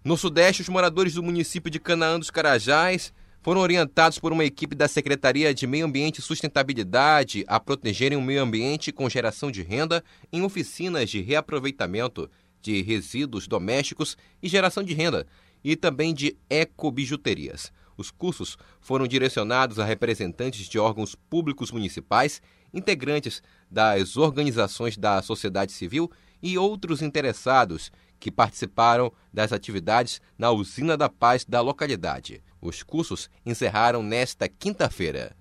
No 0.04 0.18
Sudeste, 0.18 0.62
os 0.62 0.68
moradores 0.68 1.14
do 1.14 1.24
município 1.24 1.72
de 1.72 1.80
Canaã 1.80 2.20
dos 2.20 2.30
Carajás 2.30 3.14
foram 3.42 3.62
orientados 3.62 4.20
por 4.20 4.34
uma 4.34 4.44
equipe 4.44 4.76
da 4.76 4.88
Secretaria 4.88 5.54
de 5.54 5.66
Meio 5.66 5.86
Ambiente 5.86 6.20
e 6.20 6.22
Sustentabilidade 6.22 7.46
a 7.48 7.62
protegerem 7.62 8.18
o 8.18 8.22
meio 8.22 8.42
ambiente 8.42 8.92
com 8.92 9.10
geração 9.10 9.50
de 9.50 9.64
renda 9.64 10.04
em 10.32 10.44
oficinas 10.44 11.10
de 11.10 11.22
reaproveitamento 11.22 12.30
de 12.62 12.82
resíduos 12.82 13.48
domésticos 13.48 14.18
e 14.42 14.50
geração 14.50 14.84
de 14.84 14.94
renda, 14.94 15.26
e 15.64 15.78
também 15.78 16.14
de 16.14 16.36
ecobijuterias. 16.50 17.72
Os 17.98 18.12
cursos 18.12 18.58
foram 18.82 19.08
direcionados 19.08 19.80
a 19.80 19.86
representantes 19.86 20.68
de 20.68 20.80
órgãos 20.80 21.16
públicos 21.16 21.72
municipais, 21.72 22.42
integrantes 22.74 23.42
das 23.70 24.18
organizações 24.18 24.98
da 24.98 25.22
sociedade 25.22 25.72
civil 25.72 26.12
e 26.42 26.58
outros 26.58 27.02
interessados 27.02 27.92
que 28.20 28.32
participaram 28.32 29.12
das 29.34 29.52
atividades 29.52 30.22
na 30.38 30.50
Usina 30.50 30.96
da 30.96 31.10
Paz 31.10 31.44
da 31.46 31.60
localidade. 31.62 32.42
Os 32.62 32.82
cursos 32.82 33.30
encerraram 33.46 34.02
nesta 34.02 34.48
quinta-feira. 34.48 35.36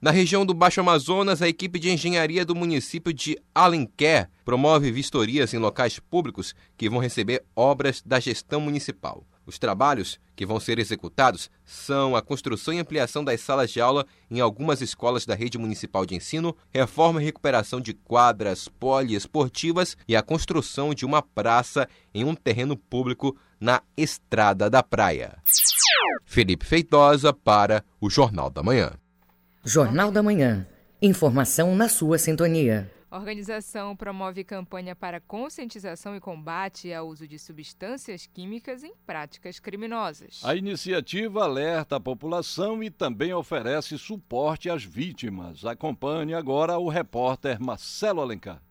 Na 0.00 0.10
região 0.10 0.46
do 0.46 0.54
Baixo 0.54 0.80
Amazonas, 0.80 1.42
a 1.42 1.48
equipe 1.48 1.78
de 1.78 1.90
engenharia 1.90 2.44
do 2.44 2.54
município 2.54 3.12
de 3.12 3.36
Alenquer 3.54 4.30
promove 4.44 4.90
vistorias 4.90 5.52
em 5.52 5.58
locais 5.58 5.98
públicos 5.98 6.54
que 6.76 6.88
vão 6.88 7.00
receber 7.00 7.44
obras 7.54 8.00
da 8.06 8.18
gestão 8.20 8.60
municipal. 8.60 9.26
Os 9.50 9.58
trabalhos 9.58 10.16
que 10.36 10.46
vão 10.46 10.60
ser 10.60 10.78
executados 10.78 11.50
são 11.64 12.14
a 12.14 12.22
construção 12.22 12.72
e 12.72 12.78
ampliação 12.78 13.24
das 13.24 13.40
salas 13.40 13.68
de 13.68 13.80
aula 13.80 14.06
em 14.30 14.38
algumas 14.38 14.80
escolas 14.80 15.26
da 15.26 15.34
rede 15.34 15.58
municipal 15.58 16.06
de 16.06 16.14
ensino, 16.14 16.56
reforma 16.72 17.20
e 17.20 17.24
recuperação 17.24 17.80
de 17.80 17.92
quadras 17.92 18.68
poliesportivas 18.68 19.96
e 20.06 20.14
a 20.14 20.22
construção 20.22 20.94
de 20.94 21.04
uma 21.04 21.20
praça 21.20 21.88
em 22.14 22.22
um 22.22 22.32
terreno 22.32 22.76
público 22.76 23.36
na 23.58 23.82
Estrada 23.96 24.70
da 24.70 24.84
Praia. 24.84 25.36
Felipe 26.24 26.64
Feitosa 26.64 27.32
para 27.32 27.82
o 28.00 28.08
Jornal 28.08 28.50
da 28.50 28.62
Manhã. 28.62 28.92
Jornal 29.64 30.12
da 30.12 30.22
Manhã. 30.22 30.64
Informação 31.02 31.74
na 31.74 31.88
sua 31.88 32.18
sintonia. 32.18 32.88
A 33.10 33.18
organização 33.18 33.96
promove 33.96 34.44
campanha 34.44 34.94
para 34.94 35.20
conscientização 35.20 36.14
e 36.14 36.20
combate 36.20 36.92
ao 36.92 37.08
uso 37.08 37.26
de 37.26 37.40
substâncias 37.40 38.24
químicas 38.32 38.84
em 38.84 38.92
práticas 39.04 39.58
criminosas. 39.58 40.40
A 40.44 40.54
iniciativa 40.54 41.42
alerta 41.42 41.96
a 41.96 42.00
população 42.00 42.80
e 42.84 42.88
também 42.88 43.34
oferece 43.34 43.98
suporte 43.98 44.70
às 44.70 44.84
vítimas. 44.84 45.64
Acompanhe 45.64 46.34
agora 46.34 46.78
o 46.78 46.88
repórter 46.88 47.60
Marcelo 47.60 48.20
Alencar. 48.20 48.62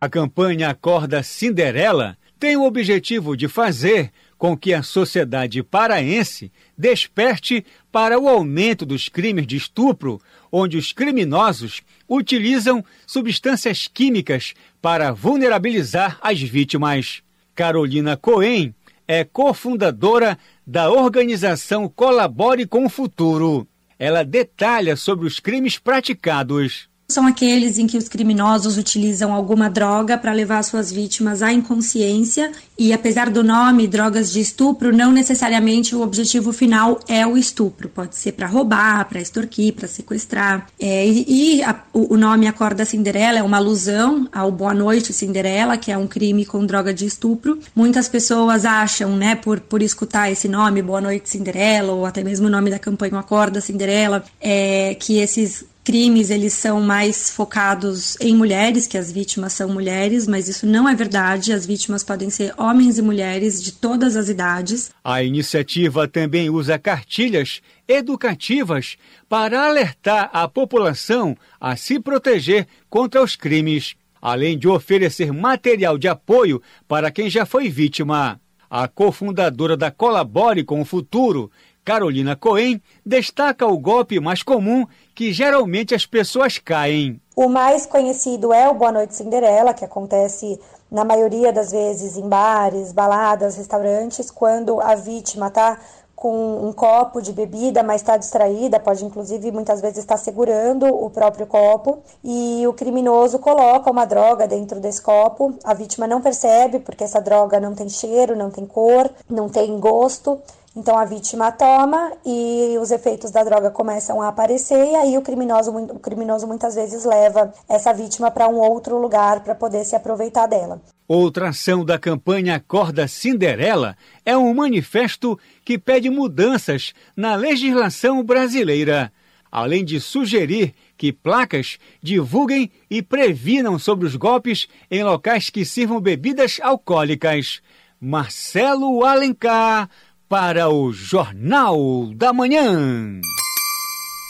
A 0.00 0.08
campanha 0.08 0.70
Acorda 0.70 1.22
Cinderela 1.22 2.18
tem 2.36 2.56
o 2.56 2.64
objetivo 2.64 3.36
de 3.36 3.46
fazer 3.46 4.12
com 4.38 4.56
que 4.56 4.72
a 4.72 4.82
sociedade 4.82 5.62
paraense 5.62 6.50
desperte 6.76 7.66
para 7.90 8.18
o 8.18 8.28
aumento 8.28 8.86
dos 8.86 9.08
crimes 9.08 9.46
de 9.46 9.56
estupro, 9.56 10.20
onde 10.50 10.78
os 10.78 10.92
criminosos 10.92 11.82
utilizam 12.08 12.84
substâncias 13.04 13.88
químicas 13.88 14.54
para 14.80 15.12
vulnerabilizar 15.12 16.18
as 16.22 16.40
vítimas. 16.40 17.20
Carolina 17.54 18.16
Cohen 18.16 18.72
é 19.06 19.24
cofundadora 19.24 20.38
da 20.64 20.90
organização 20.90 21.88
Colabore 21.88 22.66
com 22.66 22.86
o 22.86 22.90
Futuro. 22.90 23.66
Ela 23.98 24.22
detalha 24.22 24.94
sobre 24.94 25.26
os 25.26 25.40
crimes 25.40 25.76
praticados 25.76 26.87
são 27.10 27.26
aqueles 27.26 27.78
em 27.78 27.86
que 27.86 27.96
os 27.96 28.06
criminosos 28.06 28.76
utilizam 28.76 29.32
alguma 29.32 29.70
droga 29.70 30.18
para 30.18 30.30
levar 30.30 30.62
suas 30.62 30.92
vítimas 30.92 31.42
à 31.42 31.50
inconsciência 31.50 32.52
e 32.76 32.92
apesar 32.92 33.30
do 33.30 33.42
nome 33.42 33.88
drogas 33.88 34.30
de 34.30 34.40
estupro, 34.40 34.94
não 34.94 35.10
necessariamente 35.10 35.96
o 35.96 36.02
objetivo 36.02 36.52
final 36.52 37.00
é 37.08 37.26
o 37.26 37.38
estupro. 37.38 37.88
Pode 37.88 38.14
ser 38.14 38.32
para 38.32 38.46
roubar, 38.46 39.08
para 39.08 39.22
extorquir, 39.22 39.72
para 39.72 39.88
sequestrar. 39.88 40.66
É, 40.78 41.06
e 41.08 41.62
a, 41.62 41.82
o 41.94 42.14
nome 42.14 42.46
Acorda 42.46 42.84
Cinderela 42.84 43.38
é 43.38 43.42
uma 43.42 43.56
alusão 43.56 44.28
ao 44.30 44.52
Boa 44.52 44.74
Noite 44.74 45.10
Cinderela, 45.10 45.78
que 45.78 45.90
é 45.90 45.96
um 45.96 46.06
crime 46.06 46.44
com 46.44 46.66
droga 46.66 46.92
de 46.92 47.06
estupro. 47.06 47.58
Muitas 47.74 48.06
pessoas 48.06 48.66
acham, 48.66 49.16
né, 49.16 49.34
por, 49.34 49.60
por 49.60 49.80
escutar 49.80 50.30
esse 50.30 50.46
nome, 50.46 50.82
Boa 50.82 51.00
Noite 51.00 51.30
Cinderela, 51.30 51.90
ou 51.90 52.04
até 52.04 52.22
mesmo 52.22 52.48
o 52.48 52.50
nome 52.50 52.68
da 52.68 52.78
campanha 52.78 53.18
Acorda 53.18 53.62
Cinderela, 53.62 54.22
é, 54.38 54.94
que 55.00 55.16
esses 55.16 55.64
crimes 55.88 56.28
eles 56.28 56.52
são 56.52 56.82
mais 56.82 57.30
focados 57.30 58.14
em 58.20 58.36
mulheres, 58.36 58.86
que 58.86 58.98
as 58.98 59.10
vítimas 59.10 59.54
são 59.54 59.70
mulheres, 59.70 60.26
mas 60.26 60.46
isso 60.46 60.66
não 60.66 60.86
é 60.86 60.94
verdade. 60.94 61.50
As 61.50 61.64
vítimas 61.64 62.04
podem 62.04 62.28
ser 62.28 62.52
homens 62.58 62.98
e 62.98 63.02
mulheres 63.02 63.62
de 63.62 63.72
todas 63.72 64.14
as 64.14 64.28
idades. 64.28 64.90
A 65.02 65.22
iniciativa 65.22 66.06
também 66.06 66.50
usa 66.50 66.78
cartilhas 66.78 67.62
educativas 67.88 68.98
para 69.30 69.64
alertar 69.66 70.28
a 70.30 70.46
população 70.46 71.34
a 71.58 71.74
se 71.74 71.98
proteger 71.98 72.66
contra 72.90 73.22
os 73.22 73.34
crimes, 73.34 73.94
além 74.20 74.58
de 74.58 74.68
oferecer 74.68 75.32
material 75.32 75.96
de 75.96 76.06
apoio 76.06 76.60
para 76.86 77.10
quem 77.10 77.30
já 77.30 77.46
foi 77.46 77.70
vítima. 77.70 78.38
A 78.68 78.86
cofundadora 78.86 79.74
da 79.74 79.90
Colabore 79.90 80.62
com 80.62 80.82
o 80.82 80.84
Futuro, 80.84 81.50
Carolina 81.88 82.36
Cohen, 82.36 82.82
destaca 83.04 83.66
o 83.66 83.78
golpe 83.78 84.20
mais 84.20 84.42
comum 84.42 84.86
que 85.14 85.32
geralmente 85.32 85.94
as 85.94 86.04
pessoas 86.04 86.58
caem. 86.58 87.18
O 87.34 87.48
mais 87.48 87.86
conhecido 87.86 88.52
é 88.52 88.68
o 88.68 88.74
Boa 88.74 88.92
Noite 88.92 89.14
Cinderela, 89.14 89.72
que 89.72 89.86
acontece 89.86 90.60
na 90.92 91.02
maioria 91.02 91.50
das 91.50 91.70
vezes 91.70 92.18
em 92.18 92.28
bares, 92.28 92.92
baladas, 92.92 93.56
restaurantes, 93.56 94.30
quando 94.30 94.82
a 94.82 94.94
vítima 94.94 95.46
está 95.46 95.78
com 96.14 96.68
um 96.68 96.74
copo 96.74 97.22
de 97.22 97.32
bebida, 97.32 97.82
mas 97.82 98.02
está 98.02 98.18
distraída, 98.18 98.78
pode 98.78 99.02
inclusive 99.02 99.50
muitas 99.50 99.80
vezes 99.80 99.98
estar 99.98 100.18
segurando 100.18 100.84
o 100.84 101.08
próprio 101.08 101.46
copo 101.46 102.02
e 102.22 102.66
o 102.66 102.72
criminoso 102.74 103.38
coloca 103.38 103.90
uma 103.90 104.04
droga 104.04 104.46
dentro 104.46 104.78
desse 104.78 105.00
copo. 105.00 105.54
A 105.64 105.72
vítima 105.72 106.06
não 106.06 106.20
percebe 106.20 106.80
porque 106.80 107.04
essa 107.04 107.20
droga 107.20 107.58
não 107.58 107.74
tem 107.74 107.88
cheiro, 107.88 108.36
não 108.36 108.50
tem 108.50 108.66
cor, 108.66 109.08
não 109.26 109.48
tem 109.48 109.78
gosto 109.80 110.38
então 110.78 110.96
a 110.96 111.04
vítima 111.04 111.50
toma 111.50 112.12
e 112.24 112.78
os 112.80 112.92
efeitos 112.92 113.32
da 113.32 113.42
droga 113.42 113.68
começam 113.68 114.22
a 114.22 114.28
aparecer 114.28 114.92
e 114.92 114.94
aí 114.94 115.18
o 115.18 115.22
criminoso, 115.22 115.76
o 115.76 115.98
criminoso 115.98 116.46
muitas 116.46 116.76
vezes 116.76 117.04
leva 117.04 117.52
essa 117.68 117.92
vítima 117.92 118.30
para 118.30 118.46
um 118.48 118.54
outro 118.54 118.96
lugar 118.96 119.40
para 119.40 119.56
poder 119.56 119.84
se 119.84 119.96
aproveitar 119.96 120.46
dela. 120.46 120.80
Outra 121.08 121.48
ação 121.48 121.84
da 121.84 121.98
campanha 121.98 122.54
Acorda 122.54 123.08
Cinderela 123.08 123.96
é 124.24 124.36
um 124.36 124.54
manifesto 124.54 125.36
que 125.64 125.76
pede 125.76 126.08
mudanças 126.08 126.92
na 127.16 127.34
legislação 127.34 128.22
brasileira, 128.22 129.12
além 129.50 129.84
de 129.84 130.00
sugerir 130.00 130.74
que 130.96 131.12
placas 131.12 131.76
divulguem 132.00 132.70
e 132.88 133.02
previnam 133.02 133.80
sobre 133.80 134.06
os 134.06 134.14
golpes 134.14 134.68
em 134.88 135.02
locais 135.02 135.50
que 135.50 135.64
sirvam 135.64 136.00
bebidas 136.00 136.60
alcoólicas. 136.62 137.60
Marcelo 138.00 139.04
Alencar 139.04 139.90
para 140.28 140.68
o 140.68 140.92
Jornal 140.92 142.12
da 142.14 142.34
Manhã. 142.34 143.18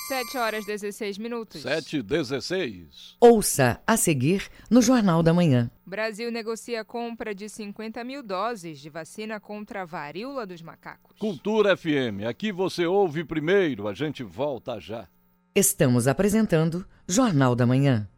7 0.07 0.39
horas 0.39 0.65
16 0.65 1.19
minutos. 1.19 1.61
7 1.61 2.03
16. 2.03 3.17
Ouça 3.21 3.81
a 3.85 3.97
seguir 3.97 4.49
no 4.71 4.81
Jornal 4.81 5.25
da 5.25 5.35
Manhã. 5.35 5.69
Brasil 5.85 6.31
negocia 6.31 6.83
a 6.83 6.85
compra 6.85 7.35
de 7.35 7.49
50 7.49 8.05
mil 8.05 8.23
doses 8.23 8.79
de 8.79 8.89
vacina 8.89 9.41
contra 9.41 9.83
a 9.83 9.85
varíola 9.85 10.47
dos 10.47 10.63
macacos. 10.63 11.17
Cultura 11.19 11.77
FM, 11.77 12.25
aqui 12.29 12.53
você 12.53 12.87
ouve 12.87 13.25
primeiro, 13.25 13.89
a 13.89 13.93
gente 13.93 14.23
volta 14.23 14.79
já. 14.79 15.09
Estamos 15.53 16.07
apresentando 16.07 16.87
Jornal 17.09 17.57
da 17.57 17.67
Manhã. 17.67 18.09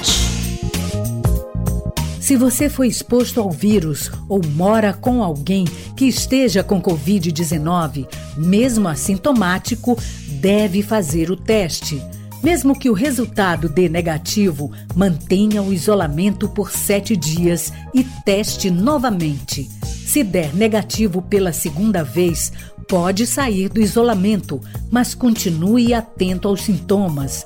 Se 2.21 2.37
você 2.37 2.69
foi 2.69 2.89
exposto 2.89 3.41
ao 3.41 3.51
vírus 3.51 4.11
ou 4.29 4.43
mora 4.45 4.93
com 4.93 5.25
alguém 5.25 5.65
que 5.97 6.05
esteja 6.05 6.63
com 6.63 6.79
Covid-19, 6.79 8.07
mesmo 8.37 8.87
assintomático, 8.87 9.99
deve 10.29 10.83
fazer 10.83 11.31
o 11.31 11.37
teste. 11.37 12.03
Mesmo 12.47 12.79
que 12.79 12.89
o 12.89 12.93
resultado 12.93 13.69
dê 13.69 13.89
negativo, 13.89 14.71
mantenha 14.95 15.61
o 15.61 15.73
isolamento 15.73 16.49
por 16.49 16.71
sete 16.71 17.17
dias 17.17 17.73
e 17.93 18.05
teste 18.25 18.71
novamente. 18.71 19.69
Se 19.85 20.23
der 20.23 20.55
negativo 20.55 21.21
pela 21.21 21.53
segunda 21.53 22.05
vez, 22.05 22.53
pode 22.89 23.27
sair 23.27 23.69
do 23.69 23.81
isolamento, 23.81 24.61
mas 24.93 25.13
continue 25.13 25.93
atento 25.93 26.47
aos 26.47 26.63
sintomas. 26.63 27.45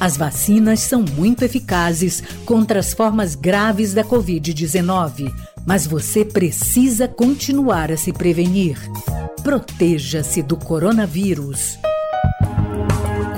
As 0.00 0.16
vacinas 0.16 0.80
são 0.80 1.02
muito 1.02 1.44
eficazes 1.44 2.22
contra 2.46 2.80
as 2.80 2.94
formas 2.94 3.34
graves 3.34 3.92
da 3.92 4.02
Covid-19, 4.02 5.30
mas 5.66 5.86
você 5.86 6.24
precisa 6.24 7.06
continuar 7.06 7.92
a 7.92 7.98
se 7.98 8.14
prevenir. 8.14 8.78
Proteja-se 9.42 10.42
do 10.42 10.56
coronavírus. 10.56 11.78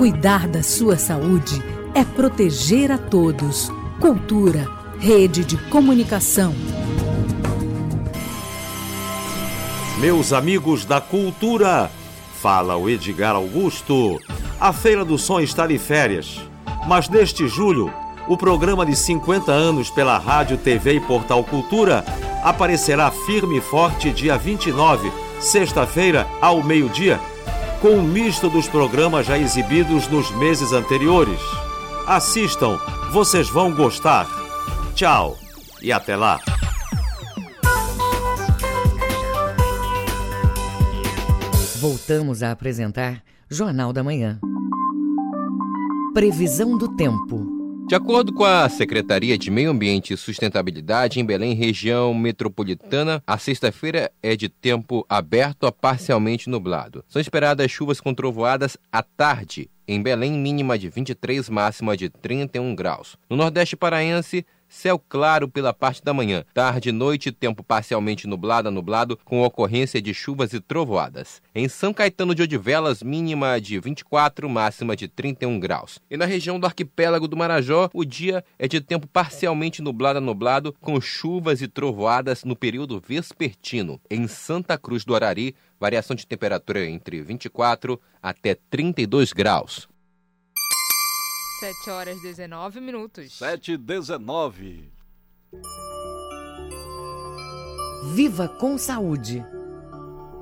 Cuidar 0.01 0.47
da 0.47 0.63
sua 0.63 0.97
saúde 0.97 1.61
é 1.93 2.03
proteger 2.03 2.91
a 2.91 2.97
todos. 2.97 3.69
Cultura, 3.99 4.67
rede 4.97 5.45
de 5.45 5.57
comunicação. 5.69 6.55
Meus 9.99 10.33
amigos 10.33 10.85
da 10.85 10.99
cultura, 10.99 11.91
fala 12.41 12.75
o 12.77 12.89
Edgar 12.89 13.35
Augusto. 13.35 14.19
A 14.59 14.73
Feira 14.73 15.05
do 15.05 15.19
Som 15.19 15.39
está 15.39 15.67
de 15.67 15.77
férias, 15.77 16.41
mas 16.87 17.07
neste 17.07 17.47
julho, 17.47 17.93
o 18.27 18.35
programa 18.35 18.83
de 18.83 18.95
50 18.95 19.51
anos 19.51 19.91
pela 19.91 20.17
Rádio, 20.17 20.57
TV 20.57 20.93
e 20.95 20.99
Portal 20.99 21.43
Cultura 21.43 22.03
aparecerá 22.41 23.11
firme 23.11 23.59
e 23.59 23.61
forte 23.61 24.09
dia 24.09 24.35
29, 24.35 25.11
sexta-feira, 25.39 26.27
ao 26.41 26.63
meio-dia, 26.63 27.19
com 27.81 27.95
um 27.95 28.03
misto 28.03 28.47
dos 28.47 28.67
programas 28.69 29.25
já 29.25 29.39
exibidos 29.39 30.07
nos 30.07 30.29
meses 30.37 30.71
anteriores. 30.71 31.39
Assistam, 32.05 32.79
vocês 33.11 33.49
vão 33.49 33.73
gostar. 33.73 34.27
Tchau 34.93 35.35
e 35.81 35.91
até 35.91 36.15
lá. 36.15 36.39
Voltamos 41.79 42.43
a 42.43 42.51
apresentar 42.51 43.23
Jornal 43.49 43.91
da 43.91 44.03
Manhã. 44.03 44.39
Previsão 46.13 46.77
do 46.77 46.95
tempo. 46.95 47.50
De 47.91 47.95
acordo 47.95 48.31
com 48.31 48.45
a 48.45 48.69
Secretaria 48.69 49.37
de 49.37 49.51
Meio 49.51 49.69
Ambiente 49.69 50.13
e 50.13 50.17
Sustentabilidade 50.17 51.19
em 51.19 51.25
Belém, 51.25 51.53
região 51.53 52.13
metropolitana, 52.13 53.21
a 53.27 53.37
sexta-feira 53.37 54.09
é 54.23 54.33
de 54.33 54.47
tempo 54.47 55.05
aberto 55.09 55.67
a 55.67 55.73
parcialmente 55.73 56.49
nublado. 56.49 57.03
São 57.09 57.21
esperadas 57.21 57.69
chuvas 57.69 57.99
com 57.99 58.13
trovoadas 58.13 58.77
à 58.89 59.03
tarde. 59.03 59.69
Em 59.85 60.01
Belém, 60.01 60.31
mínima 60.31 60.79
de 60.79 60.87
23, 60.87 61.49
máxima 61.49 61.97
de 61.97 62.07
31 62.07 62.73
graus. 62.75 63.17
No 63.29 63.35
Nordeste 63.35 63.75
Paraense, 63.75 64.45
Céu 64.71 64.97
claro 64.97 65.49
pela 65.49 65.73
parte 65.73 66.01
da 66.01 66.13
manhã. 66.13 66.45
Tarde 66.53 66.89
e 66.89 66.91
noite, 66.93 67.29
tempo 67.29 67.61
parcialmente 67.61 68.25
nublado 68.25 68.69
a 68.69 68.71
nublado, 68.71 69.19
com 69.25 69.43
ocorrência 69.43 70.01
de 70.01 70.13
chuvas 70.13 70.53
e 70.53 70.61
trovoadas. 70.61 71.41
Em 71.53 71.67
São 71.67 71.93
Caetano 71.93 72.33
de 72.33 72.41
Odivelas, 72.41 73.03
mínima 73.03 73.59
de 73.59 73.77
24, 73.77 74.49
máxima 74.49 74.95
de 74.95 75.09
31 75.09 75.59
graus. 75.59 75.99
E 76.09 76.15
na 76.15 76.23
região 76.23 76.57
do 76.57 76.65
arquipélago 76.65 77.27
do 77.27 77.35
Marajó, 77.35 77.89
o 77.93 78.05
dia 78.05 78.45
é 78.57 78.65
de 78.65 78.79
tempo 78.79 79.07
parcialmente 79.07 79.81
nublado 79.81 80.19
a 80.19 80.21
nublado, 80.21 80.73
com 80.79 81.01
chuvas 81.01 81.61
e 81.61 81.67
trovoadas 81.67 82.45
no 82.45 82.55
período 82.55 83.03
vespertino. 83.05 83.99
Em 84.09 84.25
Santa 84.25 84.77
Cruz 84.77 85.03
do 85.03 85.13
Arari, 85.13 85.53
variação 85.77 86.15
de 86.15 86.25
temperatura 86.25 86.87
entre 86.87 87.21
24 87.21 87.99
até 88.23 88.55
32 88.69 89.33
graus. 89.33 89.90
7 91.61 91.91
horas 91.91 92.19
19 92.23 92.81
minutos. 92.81 93.37
7 93.37 93.73
e 93.73 93.77
19. 93.77 94.91
Viva 98.15 98.49
com 98.49 98.79
saúde. 98.79 99.45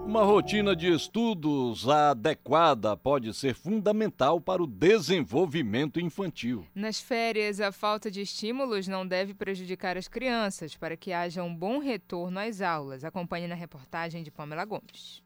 Uma 0.05 0.23
rotina 0.23 0.73
de 0.73 0.88
estudos 0.88 1.89
adequada 1.89 2.95
pode 2.95 3.34
ser 3.34 3.53
fundamental 3.53 4.39
para 4.39 4.63
o 4.63 4.65
desenvolvimento 4.65 5.99
infantil. 5.99 6.65
Nas 6.73 7.01
férias, 7.01 7.60
a 7.60 7.73
falta 7.73 8.10
de 8.10 8.21
estímulos 8.21 8.88
não 8.88 9.05
deve 9.05 9.34
prejudicar 9.34 9.97
as 9.97 10.08
crianças 10.08 10.77
para 10.77 10.95
que 10.95 11.12
haja 11.12 11.43
um 11.43 11.53
bom 11.53 11.79
retorno 11.79 12.39
às 12.39 12.62
aulas. 12.62 13.03
Acompanhe 13.03 13.45
na 13.45 13.55
reportagem 13.55 14.23
de 14.23 14.32
Pamela 14.32 14.63
Gomes. 14.63 15.21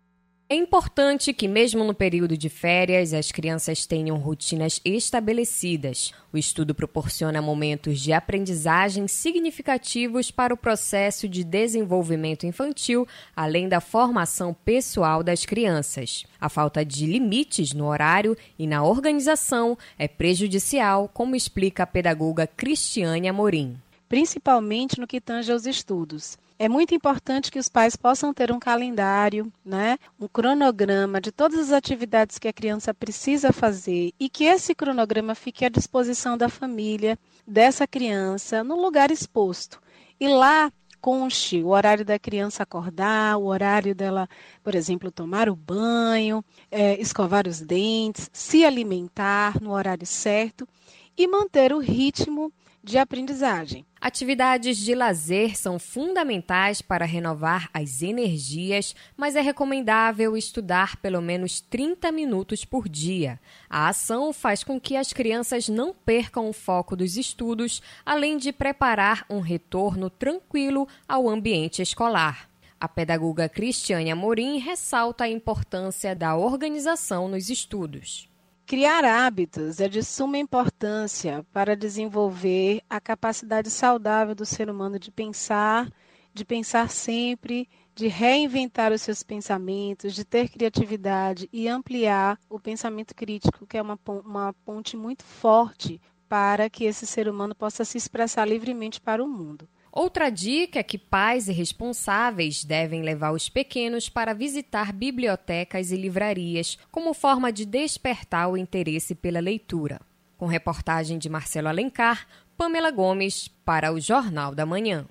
É 0.50 0.56
importante 0.56 1.34
que, 1.34 1.48
mesmo 1.48 1.84
no 1.84 1.94
período 1.94 2.38
de 2.38 2.50
férias, 2.50 3.14
as 3.14 3.32
crianças 3.32 3.86
tenham 3.86 4.18
rotinas 4.18 4.80
estabelecidas. 4.84 6.12
O 6.34 6.38
estudo 6.38 6.76
proporciona 6.76 7.42
momentos 7.42 8.00
de 8.00 8.12
aprendizagem 8.12 9.08
significativos 9.08 10.30
para 10.32 10.54
o 10.54 10.58
processo 10.58 11.30
de 11.30 11.44
desenvolvimento 11.44 12.46
infantil, 12.46 13.08
além 13.36 13.70
da 13.70 13.80
formação 13.80 14.54
pessoal 14.54 15.24
das 15.24 15.46
crianças. 15.46 16.26
A 16.40 16.50
falta 16.50 16.84
de 16.84 17.06
limites 17.06 17.72
no 17.72 17.88
horário 17.88 18.38
e 18.60 18.68
na 18.68 18.84
organização 18.84 19.78
é 19.98 20.08
prejudicial, 20.08 21.10
como 21.12 21.38
explica 21.38 21.84
a 21.84 21.88
pedagoga 21.88 22.46
Cristiane 22.46 23.30
Amorim. 23.30 23.83
Principalmente 24.14 25.02
no 25.02 25.08
que 25.08 25.20
tange 25.20 25.52
aos 25.52 25.66
estudos. 25.66 26.38
É 26.60 26.70
muito 26.70 26.94
importante 26.94 27.50
que 27.50 27.58
os 27.58 27.68
pais 27.68 27.96
possam 27.96 28.32
ter 28.32 28.52
um 28.52 28.60
calendário, 28.60 29.52
né, 29.66 29.98
um 30.20 30.28
cronograma 30.28 31.20
de 31.20 31.32
todas 31.32 31.58
as 31.58 31.72
atividades 31.72 32.38
que 32.38 32.48
a 32.48 32.54
criança 32.54 32.94
precisa 32.94 33.52
fazer 33.52 34.14
e 34.20 34.30
que 34.30 34.44
esse 34.44 34.76
cronograma 34.76 35.34
fique 35.34 35.66
à 35.66 35.70
disposição 35.70 36.38
da 36.38 36.48
família, 36.48 37.18
dessa 37.48 37.88
criança, 37.88 38.64
no 38.64 38.80
lugar 38.80 39.10
exposto. 39.10 39.82
E 40.20 40.28
lá 40.28 40.72
conste 41.02 41.64
o 41.64 41.70
horário 41.70 42.06
da 42.06 42.20
criança 42.20 42.62
acordar, 42.62 43.36
o 43.38 43.46
horário 43.46 43.96
dela, 43.96 44.30
por 44.64 44.76
exemplo, 44.76 45.10
tomar 45.10 45.50
o 45.50 45.56
banho, 45.56 46.46
é, 46.70 47.02
escovar 47.02 47.48
os 47.48 47.60
dentes, 47.60 48.30
se 48.32 48.64
alimentar 48.64 49.60
no 49.60 49.72
horário 49.72 50.06
certo 50.06 50.70
e 51.18 51.28
manter 51.28 51.74
o 51.74 51.80
ritmo 51.80 52.54
de 52.84 52.98
aprendizagem. 52.98 53.86
Atividades 54.06 54.80
de 54.80 54.94
lazer 54.94 55.58
são 55.58 55.80
fundamentais 55.80 56.82
para 56.82 57.06
renovar 57.06 57.70
as 57.74 58.02
energias, 58.02 58.94
mas 59.16 59.34
é 59.34 59.40
recomendável 59.40 60.36
estudar 60.36 60.98
pelo 60.98 61.22
menos 61.22 61.62
30 61.62 62.12
minutos 62.12 62.66
por 62.66 62.90
dia. 62.90 63.40
A 63.70 63.88
ação 63.88 64.34
faz 64.34 64.62
com 64.62 64.78
que 64.78 64.98
as 64.98 65.14
crianças 65.14 65.70
não 65.70 65.94
percam 65.94 66.50
o 66.50 66.52
foco 66.52 66.98
dos 66.98 67.16
estudos, 67.16 67.82
além 68.06 68.36
de 68.36 68.52
preparar 68.52 69.26
um 69.30 69.40
retorno 69.40 70.10
tranquilo 70.10 70.86
ao 71.08 71.30
ambiente 71.30 71.82
escolar. 71.82 72.50
A 72.78 72.90
pedagoga 72.90 73.48
Cristiane 73.48 74.12
Amorim 74.12 74.58
ressalta 74.58 75.24
a 75.24 75.30
importância 75.30 76.14
da 76.14 76.36
organização 76.36 77.30
nos 77.30 77.50
estudos. 77.50 78.33
Criar 78.66 79.04
hábitos 79.04 79.82
é 79.82 79.90
de 79.90 80.02
suma 80.02 80.38
importância 80.38 81.46
para 81.52 81.76
desenvolver 81.76 82.82
a 82.90 83.00
capacidade 83.00 83.70
saudável 83.70 84.34
do 84.34 84.46
ser 84.46 84.70
humano 84.70 84.98
de 84.98 85.12
pensar, 85.12 85.92
de 86.34 86.46
pensar 86.46 86.90
sempre, 86.90 87.70
de 87.94 88.08
reinventar 88.08 88.94
os 88.94 89.02
seus 89.02 89.22
pensamentos, 89.22 90.16
de 90.16 90.24
ter 90.24 90.50
criatividade 90.50 91.50
e 91.52 91.68
ampliar 91.68 92.40
o 92.50 92.58
pensamento 92.58 93.14
crítico, 93.14 93.68
que 93.68 93.78
é 93.78 93.82
uma, 93.82 94.00
uma 94.26 94.54
ponte 94.66 94.96
muito 94.96 95.24
forte 95.24 96.02
para 96.30 96.70
que 96.70 96.86
esse 96.86 97.06
ser 97.06 97.28
humano 97.28 97.54
possa 97.54 97.84
se 97.84 97.98
expressar 97.98 98.48
livremente 98.48 99.00
para 99.00 99.22
o 99.22 99.28
mundo. 99.28 99.68
Outra 99.96 100.32
dica 100.32 100.80
é 100.80 100.84
que 100.84 100.98
pais 100.98 101.48
e 101.48 101.52
responsáveis 101.52 102.64
devem 102.64 103.04
levar 103.04 103.32
os 103.32 103.48
pequenos 103.48 104.10
para 104.10 104.34
visitar 104.34 104.92
bibliotecas 104.92 105.92
e 105.92 105.96
livrarias 105.96 106.80
como 106.92 107.14
forma 107.14 107.54
de 107.54 107.64
despertar 107.64 108.50
o 108.50 108.58
interesse 108.58 109.14
pela 109.14 109.40
leitura. 109.40 110.02
Com 110.36 110.48
reportagem 110.48 111.20
de 111.20 111.30
Marcelo 111.30 111.68
Alencar, 111.68 112.28
Pamela 112.58 112.90
Gomes 112.90 113.48
para 113.64 113.94
o 113.94 114.00
Jornal 114.00 114.56
da 114.56 114.66
Manhã. 114.66 115.06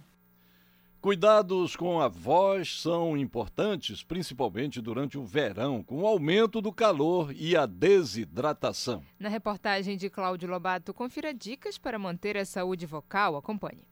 Cuidados 1.00 1.76
com 1.76 2.00
a 2.00 2.08
voz 2.08 2.80
são 2.80 3.16
importantes, 3.16 4.02
principalmente 4.02 4.80
durante 4.80 5.16
o 5.16 5.24
verão, 5.24 5.80
com 5.80 6.02
o 6.02 6.06
aumento 6.08 6.60
do 6.60 6.72
calor 6.72 7.32
e 7.36 7.56
a 7.56 7.66
desidratação. 7.66 9.04
Na 9.16 9.28
reportagem 9.28 9.96
de 9.96 10.10
Cláudio 10.10 10.50
Lobato, 10.50 10.92
confira 10.92 11.32
dicas 11.32 11.78
para 11.78 12.00
manter 12.00 12.36
a 12.36 12.44
saúde 12.44 12.84
vocal. 12.84 13.36
Acompanhe. 13.36 13.91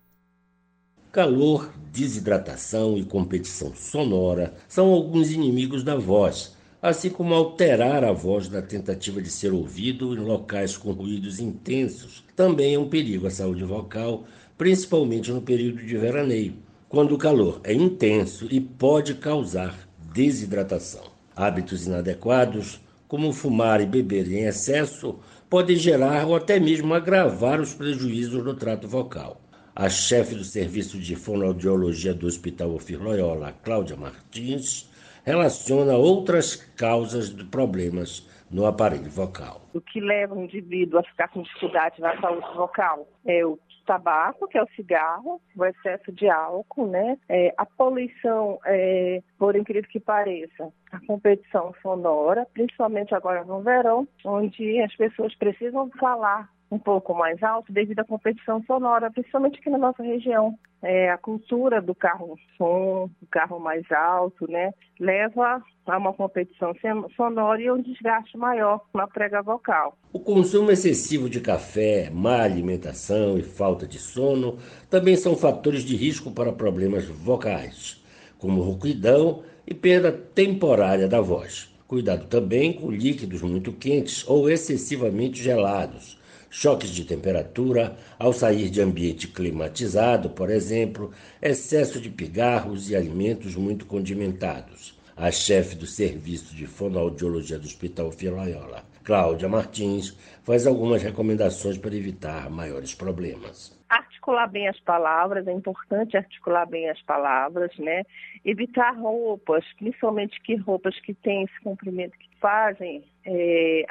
Calor, 1.12 1.72
desidratação 1.92 2.96
e 2.96 3.02
competição 3.02 3.74
sonora 3.74 4.54
são 4.68 4.92
alguns 4.92 5.32
inimigos 5.32 5.82
da 5.82 5.96
voz, 5.96 6.56
assim 6.80 7.10
como 7.10 7.34
alterar 7.34 8.04
a 8.04 8.12
voz 8.12 8.48
na 8.48 8.62
tentativa 8.62 9.20
de 9.20 9.28
ser 9.28 9.52
ouvido 9.52 10.14
em 10.14 10.20
locais 10.20 10.76
com 10.76 10.92
ruídos 10.92 11.40
intensos 11.40 12.22
também 12.36 12.74
é 12.74 12.78
um 12.78 12.88
perigo 12.88 13.26
à 13.26 13.30
saúde 13.30 13.64
vocal, 13.64 14.22
principalmente 14.56 15.32
no 15.32 15.42
período 15.42 15.84
de 15.84 15.96
veraneio, 15.96 16.54
quando 16.88 17.16
o 17.16 17.18
calor 17.18 17.60
é 17.64 17.74
intenso 17.74 18.46
e 18.48 18.60
pode 18.60 19.14
causar 19.14 19.76
desidratação. 20.14 21.02
Hábitos 21.34 21.88
inadequados, 21.88 22.80
como 23.08 23.32
fumar 23.32 23.80
e 23.80 23.86
beber 23.86 24.30
em 24.30 24.44
excesso, 24.46 25.16
podem 25.50 25.74
gerar 25.74 26.24
ou 26.28 26.36
até 26.36 26.60
mesmo 26.60 26.94
agravar 26.94 27.60
os 27.60 27.74
prejuízos 27.74 28.44
no 28.44 28.54
trato 28.54 28.86
vocal. 28.86 29.40
A 29.80 29.88
chefe 29.88 30.34
do 30.34 30.44
Serviço 30.44 30.98
de 30.98 31.16
Fonoaudiologia 31.16 32.12
do 32.12 32.26
Hospital 32.26 32.74
Ofir 32.74 33.02
Loyola, 33.02 33.54
Cláudia 33.64 33.96
Martins, 33.96 34.86
relaciona 35.24 35.96
outras 35.96 36.54
causas 36.76 37.34
de 37.34 37.44
problemas 37.46 38.28
no 38.50 38.66
aparelho 38.66 39.08
vocal. 39.08 39.62
O 39.72 39.80
que 39.80 39.98
leva 39.98 40.34
o 40.34 40.44
indivíduo 40.44 40.98
a 40.98 41.02
ficar 41.02 41.28
com 41.28 41.40
dificuldade 41.40 41.98
na 41.98 42.14
saúde 42.20 42.46
vocal 42.54 43.08
é 43.24 43.42
o 43.46 43.58
tabaco, 43.86 44.46
que 44.48 44.58
é 44.58 44.62
o 44.62 44.68
cigarro, 44.76 45.40
o 45.56 45.64
excesso 45.64 46.12
de 46.12 46.28
álcool, 46.28 46.86
né? 46.86 47.16
É, 47.26 47.54
a 47.56 47.64
poluição, 47.64 48.58
é, 48.66 49.22
por 49.38 49.56
incrível 49.56 49.88
que 49.90 49.98
pareça, 49.98 50.70
a 50.92 51.00
competição 51.06 51.74
sonora, 51.80 52.46
principalmente 52.52 53.14
agora 53.14 53.44
no 53.44 53.62
verão, 53.62 54.06
onde 54.26 54.78
as 54.82 54.94
pessoas 54.94 55.34
precisam 55.36 55.88
falar 55.98 56.50
um 56.70 56.78
pouco 56.78 57.12
mais 57.12 57.42
alto 57.42 57.72
devido 57.72 57.98
à 57.98 58.04
competição 58.04 58.62
sonora, 58.64 59.10
principalmente 59.10 59.58
aqui 59.58 59.68
na 59.68 59.78
nossa 59.78 60.02
região. 60.02 60.56
É, 60.82 61.10
a 61.10 61.18
cultura 61.18 61.82
do 61.82 61.94
carro 61.94 62.38
som, 62.56 63.10
do 63.20 63.26
carro 63.26 63.58
mais 63.58 63.84
alto, 63.90 64.50
né, 64.50 64.72
leva 64.98 65.62
a 65.84 65.98
uma 65.98 66.12
competição 66.12 66.72
sonora 67.16 67.60
e 67.60 67.70
um 67.70 67.82
desgaste 67.82 68.38
maior 68.38 68.80
na 68.94 69.06
prega 69.06 69.42
vocal. 69.42 69.98
O 70.12 70.20
consumo 70.20 70.70
excessivo 70.70 71.28
de 71.28 71.40
café, 71.40 72.08
má 72.10 72.42
alimentação 72.42 73.36
e 73.36 73.42
falta 73.42 73.86
de 73.86 73.98
sono 73.98 74.56
também 74.88 75.16
são 75.16 75.36
fatores 75.36 75.82
de 75.82 75.96
risco 75.96 76.30
para 76.30 76.52
problemas 76.52 77.06
vocais, 77.06 78.02
como 78.38 78.62
rouquidão 78.62 79.42
e 79.66 79.74
perda 79.74 80.12
temporária 80.12 81.08
da 81.08 81.20
voz. 81.20 81.68
Cuidado 81.86 82.28
também 82.28 82.72
com 82.72 82.88
líquidos 82.88 83.42
muito 83.42 83.72
quentes 83.72 84.26
ou 84.28 84.48
excessivamente 84.48 85.42
gelados 85.42 86.19
choques 86.50 86.90
de 86.90 87.04
temperatura 87.04 87.96
ao 88.18 88.32
sair 88.32 88.68
de 88.68 88.82
ambiente 88.82 89.28
climatizado, 89.28 90.30
por 90.30 90.50
exemplo, 90.50 91.12
excesso 91.40 92.00
de 92.00 92.10
pigarros 92.10 92.90
e 92.90 92.96
alimentos 92.96 93.54
muito 93.54 93.86
condimentados. 93.86 94.98
A 95.16 95.30
chefe 95.30 95.76
do 95.76 95.86
Serviço 95.86 96.54
de 96.54 96.66
Fonoaudiologia 96.66 97.58
do 97.58 97.66
Hospital 97.66 98.10
Filoiola, 98.10 98.84
Cláudia 99.04 99.48
Martins, 99.48 100.16
faz 100.42 100.66
algumas 100.66 101.02
recomendações 101.02 101.78
para 101.78 101.94
evitar 101.94 102.50
maiores 102.50 102.94
problemas 102.94 103.78
articular 104.20 104.46
bem 104.46 104.68
as 104.68 104.78
palavras, 104.80 105.46
é 105.46 105.52
importante 105.52 106.16
articular 106.16 106.64
bem 106.66 106.88
as 106.88 107.00
palavras, 107.02 107.76
né? 107.78 108.02
Evitar 108.44 108.92
roupas, 108.92 109.64
principalmente 109.78 110.40
que 110.42 110.54
roupas 110.56 110.98
que 111.00 111.12
têm 111.12 111.42
esse 111.42 111.60
comprimento 111.60 112.16
que 112.16 112.28
fazem, 112.38 113.04
é, 113.26 113.84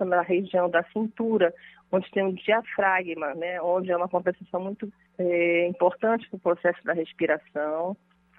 na 0.00 0.22
região 0.22 0.70
da 0.70 0.82
cintura, 0.84 1.52
onde 1.90 2.10
tem 2.10 2.24
um 2.24 2.32
diafragma, 2.32 3.34
né, 3.34 3.60
onde 3.62 3.90
é 3.90 3.96
uma 3.96 4.08
compensação 4.08 4.60
muito 4.60 4.92
é, 5.18 5.66
importante 5.68 6.28
para 6.28 6.36
o 6.36 6.40
processo 6.40 6.82
da 6.84 6.92
respiração. 6.92 7.96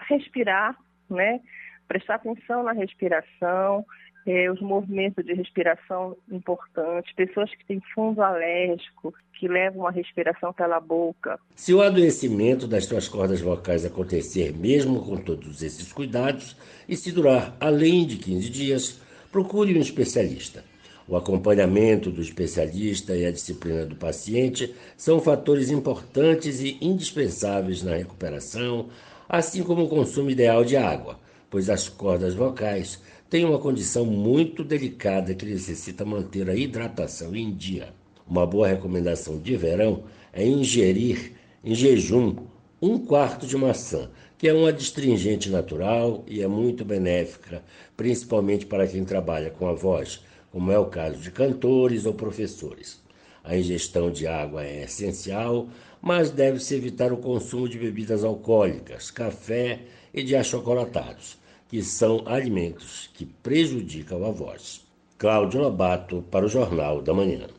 Respirar, 0.09 0.77
né, 1.09 1.39
prestar 1.87 2.15
atenção 2.15 2.63
na 2.63 2.73
respiração, 2.73 3.85
é, 4.27 4.51
os 4.51 4.59
movimentos 4.59 5.25
de 5.25 5.33
respiração 5.33 6.17
importantes, 6.29 7.13
pessoas 7.15 7.49
que 7.55 7.65
têm 7.65 7.81
fundo 7.95 8.21
alérgico, 8.21 9.13
que 9.33 9.47
levam 9.47 9.87
a 9.87 9.91
respiração 9.91 10.51
pela 10.51 10.81
boca. 10.81 11.39
Se 11.55 11.73
o 11.73 11.81
adoecimento 11.81 12.67
das 12.67 12.85
suas 12.85 13.07
cordas 13.07 13.39
vocais 13.39 13.85
acontecer 13.85 14.53
mesmo 14.53 15.05
com 15.05 15.15
todos 15.15 15.63
esses 15.63 15.93
cuidados 15.93 16.57
e 16.89 16.95
se 16.97 17.13
durar 17.13 17.55
além 17.59 18.05
de 18.05 18.17
15 18.17 18.49
dias, 18.49 19.01
procure 19.31 19.77
um 19.77 19.81
especialista. 19.81 20.63
O 21.09 21.15
acompanhamento 21.15 22.11
do 22.11 22.21
especialista 22.21 23.15
e 23.15 23.25
a 23.25 23.31
disciplina 23.31 23.85
do 23.85 23.95
paciente 23.95 24.75
são 24.97 25.21
fatores 25.21 25.71
importantes 25.71 26.59
e 26.59 26.77
indispensáveis 26.81 27.81
na 27.81 27.95
recuperação, 27.95 28.89
assim 29.29 29.63
como 29.63 29.85
o 29.85 29.87
consumo 29.87 30.29
ideal 30.29 30.65
de 30.65 30.75
água, 30.75 31.17
pois 31.49 31.69
as 31.69 31.87
cordas 31.87 32.33
vocais 32.33 33.01
têm 33.29 33.45
uma 33.45 33.57
condição 33.57 34.05
muito 34.05 34.65
delicada 34.65 35.33
que 35.33 35.45
necessita 35.45 36.03
manter 36.03 36.49
a 36.49 36.55
hidratação 36.55 37.33
em 37.33 37.53
dia. 37.53 37.93
Uma 38.27 38.45
boa 38.45 38.67
recomendação 38.67 39.39
de 39.39 39.55
verão 39.55 40.03
é 40.33 40.45
ingerir 40.45 41.31
em 41.63 41.73
jejum 41.73 42.35
um 42.81 42.99
quarto 42.99 43.47
de 43.47 43.55
maçã, 43.55 44.09
que 44.37 44.49
é 44.49 44.53
uma 44.53 44.71
astringente 44.71 45.49
natural 45.49 46.25
e 46.27 46.41
é 46.41 46.47
muito 46.47 46.83
benéfica, 46.83 47.63
principalmente 47.95 48.65
para 48.65 48.85
quem 48.85 49.05
trabalha 49.05 49.49
com 49.49 49.67
a 49.67 49.73
voz 49.73 50.26
como 50.57 50.71
é 50.71 50.79
o 50.79 50.87
caso 50.87 51.19
de 51.19 51.29
cantores 51.29 52.07
ou 52.07 52.15
professores. 52.15 52.99
A 53.43 53.55
ingestão 53.55 54.09
de 54.09 54.25
água 54.25 54.65
é 54.65 54.85
essencial, 54.85 55.67
mas 56.01 56.31
deve-se 56.31 56.73
evitar 56.73 57.13
o 57.13 57.17
consumo 57.17 57.69
de 57.69 57.77
bebidas 57.77 58.23
alcoólicas, 58.23 59.11
café 59.11 59.81
e 60.11 60.23
de 60.23 60.35
achocolatados, 60.35 61.37
que 61.69 61.83
são 61.83 62.23
alimentos 62.25 63.07
que 63.13 63.23
prejudicam 63.23 64.25
a 64.25 64.31
voz. 64.31 64.83
Cláudio 65.19 65.61
Lobato 65.61 66.25
para 66.31 66.47
o 66.47 66.49
Jornal 66.49 67.03
da 67.03 67.13
Manhã. 67.13 67.56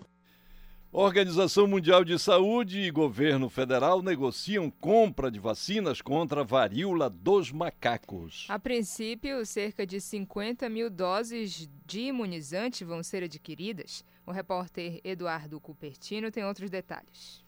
Organização 0.91 1.67
Mundial 1.67 2.03
de 2.03 2.19
Saúde 2.19 2.81
e 2.81 2.91
governo 2.91 3.51
federal 3.51 4.01
negociam 4.01 4.71
compra 4.71 5.31
de 5.31 5.39
vacinas 5.39 6.01
contra 6.01 6.41
a 6.41 6.45
varíola 6.45 7.11
dos 7.11 7.53
macacos. 7.53 8.47
A 8.49 8.59
princípio, 8.59 9.45
cerca 9.45 9.87
de 9.87 10.01
50 10.01 10.67
mil 10.71 10.89
doses 10.89 11.69
de 11.85 12.01
imunizante 12.01 12.87
vão 12.87 13.03
ser 13.03 13.23
adquiridas. 13.23 14.03
O 14.27 14.33
repórter 14.33 14.99
Eduardo 15.05 15.61
Cupertino 15.61 16.31
tem 16.31 16.43
outros 16.43 16.71
detalhes. 16.71 17.47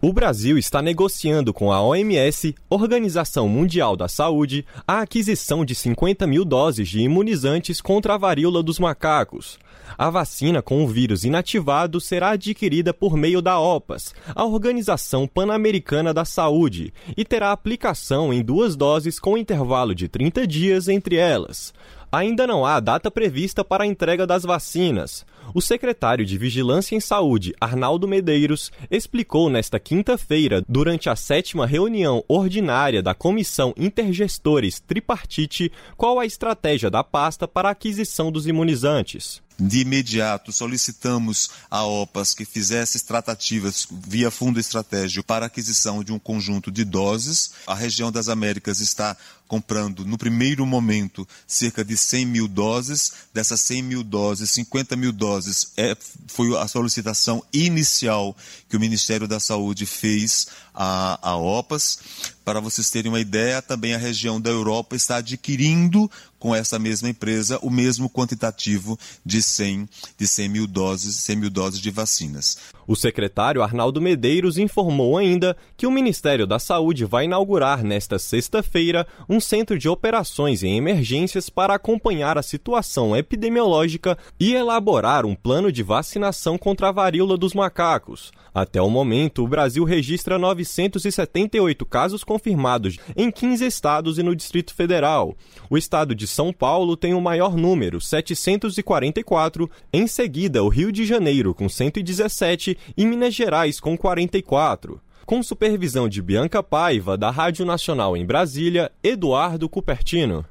O 0.00 0.12
Brasil 0.12 0.56
está 0.56 0.80
negociando 0.80 1.52
com 1.52 1.72
a 1.72 1.82
OMS, 1.82 2.54
Organização 2.70 3.48
Mundial 3.48 3.96
da 3.96 4.06
Saúde, 4.06 4.64
a 4.86 5.00
aquisição 5.00 5.64
de 5.64 5.74
50 5.74 6.24
mil 6.24 6.44
doses 6.44 6.88
de 6.88 7.00
imunizantes 7.00 7.80
contra 7.80 8.14
a 8.14 8.16
varíola 8.16 8.62
dos 8.62 8.78
macacos. 8.78 9.58
A 9.96 10.10
vacina 10.10 10.60
com 10.60 10.84
o 10.84 10.88
vírus 10.88 11.24
inativado 11.24 12.00
será 12.00 12.30
adquirida 12.30 12.92
por 12.92 13.16
meio 13.16 13.40
da 13.40 13.58
OPAS, 13.58 14.14
a 14.34 14.44
Organização 14.44 15.26
Pan-Americana 15.26 16.12
da 16.12 16.24
Saúde, 16.24 16.92
e 17.16 17.24
terá 17.24 17.52
aplicação 17.52 18.32
em 18.32 18.42
duas 18.42 18.76
doses 18.76 19.18
com 19.18 19.38
intervalo 19.38 19.94
de 19.94 20.08
30 20.08 20.46
dias 20.46 20.88
entre 20.88 21.16
elas. 21.16 21.72
Ainda 22.10 22.46
não 22.46 22.64
há 22.64 22.80
data 22.80 23.10
prevista 23.10 23.62
para 23.62 23.84
a 23.84 23.86
entrega 23.86 24.26
das 24.26 24.42
vacinas. 24.42 25.26
O 25.54 25.60
secretário 25.60 26.24
de 26.24 26.38
Vigilância 26.38 26.96
em 26.96 27.00
Saúde, 27.00 27.54
Arnaldo 27.60 28.08
Medeiros, 28.08 28.72
explicou 28.90 29.50
nesta 29.50 29.78
quinta-feira, 29.78 30.62
durante 30.66 31.10
a 31.10 31.16
sétima 31.16 31.66
reunião 31.66 32.24
ordinária 32.26 33.02
da 33.02 33.14
Comissão 33.14 33.74
Intergestores 33.76 34.80
Tripartite, 34.80 35.70
qual 35.96 36.18
a 36.18 36.24
estratégia 36.24 36.90
da 36.90 37.04
pasta 37.04 37.46
para 37.46 37.68
a 37.68 37.72
aquisição 37.72 38.32
dos 38.32 38.46
imunizantes. 38.46 39.42
De 39.60 39.80
imediato, 39.80 40.52
solicitamos 40.52 41.50
a 41.68 41.84
OPAS 41.84 42.32
que 42.32 42.44
fizesse 42.44 43.04
tratativas 43.04 43.88
via 43.90 44.30
fundo 44.30 44.60
estratégico 44.60 45.26
para 45.26 45.46
aquisição 45.46 46.04
de 46.04 46.12
um 46.12 46.18
conjunto 46.18 46.70
de 46.70 46.84
doses. 46.84 47.50
A 47.66 47.74
região 47.74 48.12
das 48.12 48.28
Américas 48.28 48.78
está 48.78 49.16
comprando, 49.48 50.04
no 50.04 50.16
primeiro 50.16 50.64
momento, 50.64 51.26
cerca 51.44 51.84
de 51.84 51.96
100 51.96 52.26
mil 52.26 52.46
doses. 52.46 53.12
Dessas 53.34 53.60
100 53.62 53.82
mil 53.82 54.04
doses, 54.04 54.50
50 54.50 54.94
mil 54.94 55.10
doses 55.10 55.72
é, 55.76 55.96
foi 56.28 56.56
a 56.56 56.68
solicitação 56.68 57.42
inicial 57.52 58.36
que 58.68 58.76
o 58.76 58.80
Ministério 58.80 59.26
da 59.26 59.40
Saúde 59.40 59.86
fez 59.86 60.46
à, 60.72 61.18
à 61.30 61.36
OPAS. 61.36 61.98
Para 62.44 62.60
vocês 62.60 62.90
terem 62.90 63.10
uma 63.10 63.20
ideia, 63.20 63.60
também 63.60 63.94
a 63.94 63.98
região 63.98 64.40
da 64.40 64.50
Europa 64.50 64.94
está 64.94 65.16
adquirindo 65.16 66.08
com 66.38 66.54
essa 66.54 66.78
mesma 66.78 67.08
empresa 67.08 67.58
o 67.62 67.70
mesmo 67.70 68.08
quantitativo 68.08 68.98
de 69.24 69.42
100, 69.42 69.88
de 70.16 70.26
100 70.26 70.48
mil 70.48 70.66
doses, 70.66 71.16
100 71.16 71.36
mil 71.36 71.50
doses 71.50 71.80
de 71.80 71.90
vacinas. 71.90 72.58
O 72.86 72.96
secretário 72.96 73.62
Arnaldo 73.62 74.00
Medeiros 74.00 74.56
informou 74.56 75.18
ainda 75.18 75.56
que 75.76 75.86
o 75.86 75.90
Ministério 75.90 76.46
da 76.46 76.58
Saúde 76.58 77.04
vai 77.04 77.26
inaugurar 77.26 77.84
nesta 77.84 78.18
sexta-feira 78.18 79.06
um 79.28 79.40
centro 79.40 79.78
de 79.78 79.88
operações 79.88 80.62
em 80.62 80.76
emergências 80.76 81.50
para 81.50 81.74
acompanhar 81.74 82.38
a 82.38 82.42
situação 82.42 83.14
epidemiológica 83.14 84.16
e 84.40 84.54
elaborar 84.54 85.26
um 85.26 85.34
plano 85.34 85.70
de 85.70 85.82
vacinação 85.82 86.56
contra 86.56 86.88
a 86.88 86.92
varíola 86.92 87.36
dos 87.36 87.52
macacos. 87.52 88.32
Até 88.54 88.80
o 88.80 88.90
momento, 88.90 89.44
o 89.44 89.48
Brasil 89.48 89.84
registra 89.84 90.38
978 90.38 91.84
casos 91.84 92.24
confirmados 92.24 92.96
em 93.16 93.30
15 93.30 93.66
estados 93.66 94.18
e 94.18 94.22
no 94.22 94.34
Distrito 94.34 94.74
Federal. 94.74 95.36
O 95.68 95.76
estado 95.76 96.14
de 96.14 96.26
São 96.28 96.52
Paulo 96.52 96.96
tem 96.96 97.14
o 97.14 97.20
maior 97.20 97.56
número, 97.56 98.00
744, 98.00 99.70
em 99.92 100.06
seguida 100.06 100.62
o 100.62 100.68
Rio 100.68 100.92
de 100.92 101.04
Janeiro 101.04 101.54
com 101.54 101.68
117 101.68 102.78
e 102.96 103.06
Minas 103.06 103.34
Gerais 103.34 103.80
com 103.80 103.96
44. 103.96 105.00
Com 105.26 105.42
supervisão 105.42 106.08
de 106.08 106.22
Bianca 106.22 106.62
Paiva, 106.62 107.16
da 107.16 107.30
Rádio 107.30 107.66
Nacional 107.66 108.16
em 108.16 108.24
Brasília, 108.24 108.90
Eduardo 109.02 109.68
Cupertino. 109.68 110.44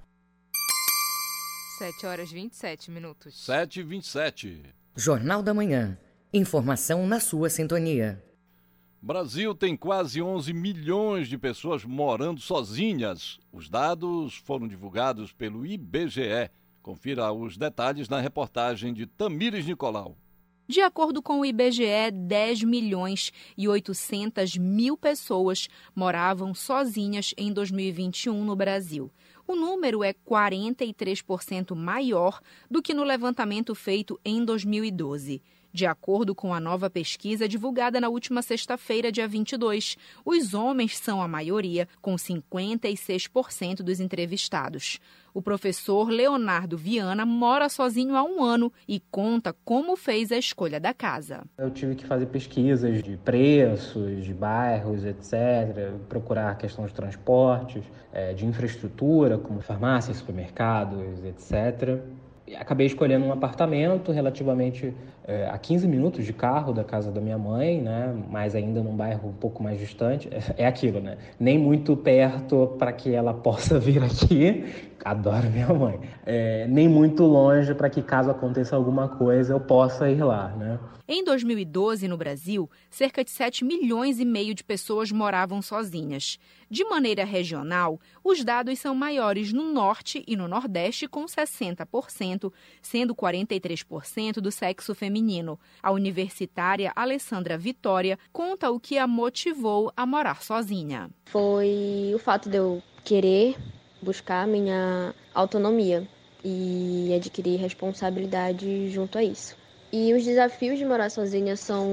7 1.78 2.06
horas 2.06 2.32
27 2.32 2.92
minutos. 2.92 3.46
7 3.46 3.80
e 3.80 3.84
27. 3.84 4.62
Jornal 4.96 5.44
da 5.44 5.54
Manhã. 5.54 5.98
Informação 6.34 7.08
na 7.08 7.20
sua 7.20 7.50
sintonia. 7.50 8.24
Brasil 9.08 9.56
tem 9.56 9.78
quase 9.78 10.22
11 10.22 10.52
milhões 10.52 11.30
de 11.30 11.38
pessoas 11.38 11.86
morando 11.86 12.41
sozinhas. 12.41 13.39
Os 13.54 13.70
dados 13.70 14.36
foram 14.36 14.67
divulgados 14.67 15.32
pelo 15.32 15.65
IBGE. 15.65 16.52
Confira 16.82 17.32
os 17.32 17.56
detalhes 17.56 18.10
na 18.10 18.20
reportagem 18.20 18.93
de 18.93 19.06
Tamires 19.06 19.65
Nicolau. 19.65 20.17
De 20.67 20.82
acordo 20.82 21.22
com 21.22 21.39
o 21.39 21.46
IBGE, 21.46 22.12
10 22.12 22.63
milhões 22.63 23.32
e 23.58 23.70
800 23.70 24.58
mil 24.58 24.98
pessoas 24.98 25.70
moravam 25.96 26.54
sozinhas 26.54 27.34
em 27.38 27.54
2021 27.54 28.43
no 28.43 28.58
Brasil. 28.58 29.10
O 29.48 29.56
número 29.56 30.04
é 30.04 30.13
43% 30.13 31.74
maior 31.74 32.41
do 32.70 32.82
que 32.82 32.93
no 32.93 33.06
levantamento 33.06 33.74
feito 33.74 34.20
em 34.26 34.43
2012. 34.43 35.41
De 35.72 35.86
acordo 35.86 36.34
com 36.34 36.54
a 36.54 36.60
nova 36.60 36.90
pesquisa 36.90 37.48
divulgada 37.48 38.00
na 38.00 38.10
última 38.10 38.42
sexta-feira, 38.42 39.12
dia 39.12 39.28
22, 39.28 39.98
os 40.26 40.54
homens 40.54 40.98
são 40.98 41.22
a 41.22 41.28
maioria, 41.28 41.88
com 42.02 42.16
56% 42.16 43.78
dos 43.84 44.00
entrevistados. 44.00 45.00
O 45.34 45.42
professor 45.42 46.10
Leonardo 46.10 46.76
Viana 46.76 47.24
mora 47.24 47.70
sozinho 47.70 48.16
há 48.16 48.24
um 48.24 48.44
ano 48.44 48.74
e 48.88 49.00
conta 49.12 49.56
como 49.64 49.96
fez 49.96 50.32
a 50.32 50.38
escolha 50.38 50.80
da 50.80 50.96
casa. 50.96 51.44
Eu 51.58 51.70
tive 51.70 51.94
que 51.94 52.08
fazer 52.08 52.26
pesquisas 52.26 53.04
de 53.04 53.18
preços, 53.18 54.26
de 54.26 54.34
bairros, 54.34 55.06
etc., 55.06 55.92
procurar 56.10 56.52
a 56.52 56.56
questão 56.56 56.88
de 56.88 56.94
transportes, 56.94 57.84
eh, 58.12 58.34
de 58.34 58.48
infraestrutura, 58.48 59.38
como 59.38 59.62
farmácias, 59.62 60.18
supermercados, 60.18 61.24
etc 61.24 62.00
acabei 62.56 62.88
escolhendo 62.88 63.26
um 63.26 63.32
apartamento 63.32 64.12
relativamente 64.12 64.94
é, 65.28 65.46
a 65.50 65.58
15 65.58 65.86
minutos 65.88 66.26
de 66.26 66.32
carro 66.32 66.72
da 66.72 66.86
casa 66.86 67.12
da 67.12 67.20
minha 67.20 67.38
mãe, 67.38 67.82
né? 67.82 68.16
Mas 68.30 68.56
ainda 68.56 68.82
num 68.82 68.96
bairro 68.96 69.28
um 69.28 69.34
pouco 69.34 69.62
mais 69.62 69.78
distante. 69.78 70.30
É, 70.32 70.63
é 70.63 70.66
aquilo, 70.66 71.02
né? 71.02 71.18
Nem 71.38 71.60
muito 71.60 71.98
perto 71.98 72.76
para 72.80 72.94
que 72.94 73.13
ela 73.13 73.34
possa 73.34 73.78
vir 73.80 74.02
aqui. 74.02 74.66
Adoro 75.04 75.50
minha 75.50 75.74
mãe. 75.74 76.00
É, 76.26 76.66
nem 76.68 76.88
muito 76.88 77.24
longe 77.26 77.76
para 77.76 77.90
que 77.90 78.02
caso 78.02 78.32
aconteça 78.32 78.76
alguma 78.76 79.10
coisa 79.10 79.54
eu 79.54 79.60
possa 79.60 80.10
ir 80.10 80.24
lá, 80.24 80.50
né? 80.56 80.80
Em 81.10 81.24
2012, 81.24 82.06
no 82.06 82.18
Brasil, 82.18 82.70
cerca 82.90 83.24
de 83.24 83.32
7 83.32 83.63
milhões 83.63 84.20
e 84.20 84.26
meio 84.26 84.54
de 84.54 84.62
pessoas 84.62 85.10
moravam 85.10 85.62
sozinhas. 85.62 86.38
De 86.70 86.84
maneira 86.84 87.24
regional, 87.24 87.98
os 88.22 88.44
dados 88.44 88.78
são 88.78 88.94
maiores 88.94 89.54
no 89.54 89.72
Norte 89.72 90.22
e 90.28 90.36
no 90.36 90.50
Nordeste, 90.50 91.08
com 91.08 91.24
60%, 91.24 92.52
sendo 92.82 93.16
43% 93.16 94.42
do 94.42 94.52
sexo 94.52 94.94
feminino. 94.94 95.17
A 95.82 95.92
universitária 95.92 96.92
Alessandra 96.96 97.58
Vitória 97.58 98.18
conta 98.32 98.70
o 98.72 98.80
que 98.80 98.98
a 98.98 99.08
motivou 99.08 99.92
a 99.96 100.06
morar 100.06 100.42
sozinha. 100.42 101.10
Foi 101.26 102.12
o 102.14 102.20
fato 102.20 102.50
de 102.50 102.58
eu 102.58 102.82
querer 103.04 103.56
buscar 104.02 104.48
minha 104.48 105.14
autonomia 105.34 106.08
e 106.44 107.14
adquirir 107.16 107.60
responsabilidade 107.60 108.90
junto 108.90 109.18
a 109.18 109.24
isso. 109.24 109.56
E 109.92 110.14
os 110.14 110.26
desafios 110.26 110.78
de 110.78 110.84
morar 110.84 111.10
sozinha 111.10 111.56
são, 111.56 111.88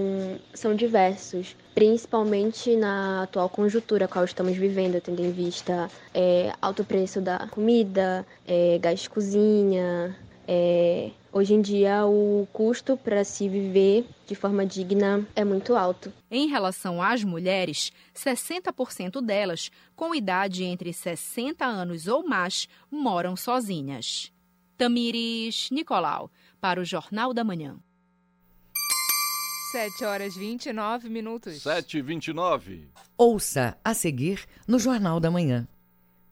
são 0.53 0.75
diversos, 0.75 1.57
principalmente 1.75 2.75
na 2.75 3.23
atual 3.23 3.49
conjuntura 3.49 4.09
qual 4.09 4.25
estamos 4.25 4.57
vivendo, 4.57 5.01
tendo 5.01 5.23
em 5.23 5.31
vista 5.31 5.89
é, 6.13 6.53
alto 6.61 6.85
preço 6.85 7.21
da 7.21 7.47
comida, 7.49 8.27
é, 8.47 8.79
gás 8.79 9.01
de 9.01 9.11
cozinha. 9.11 10.17
É, 10.47 11.11
hoje 11.33 11.55
em 11.55 11.61
dia, 11.61 12.05
o 12.07 12.47
custo 12.53 12.97
para 12.97 13.25
se 13.25 13.49
viver 13.49 14.07
de 14.27 14.35
forma 14.35 14.67
digna 14.67 15.27
é 15.35 15.45
muito 15.45 15.75
alto. 15.75 16.13
Em 16.31 16.49
relação 16.49 17.03
às 17.03 17.25
mulheres, 17.25 17.93
60% 18.15 19.21
delas, 19.25 19.71
com 19.97 20.15
idade 20.15 20.65
entre 20.65 20.93
60 20.93 21.65
anos 21.65 22.07
ou 22.07 22.27
mais, 22.27 22.69
moram 22.91 23.37
sozinhas. 23.37 24.31
Tamires 24.77 25.69
Nicolau 25.71 26.31
para 26.61 26.81
o 26.81 26.85
Jornal 26.85 27.33
da 27.33 27.45
Manhã. 27.45 27.77
7 29.73 30.05
horas 30.05 30.37
29 30.37 31.09
minutos. 31.09 31.63
7 31.63 31.99
e 31.99 32.03
29. 32.03 32.89
Ouça 33.19 33.77
a 33.83 33.93
seguir 33.93 34.45
no 34.69 34.79
Jornal 34.79 35.19
da 35.19 35.31
Manhã. 35.31 35.67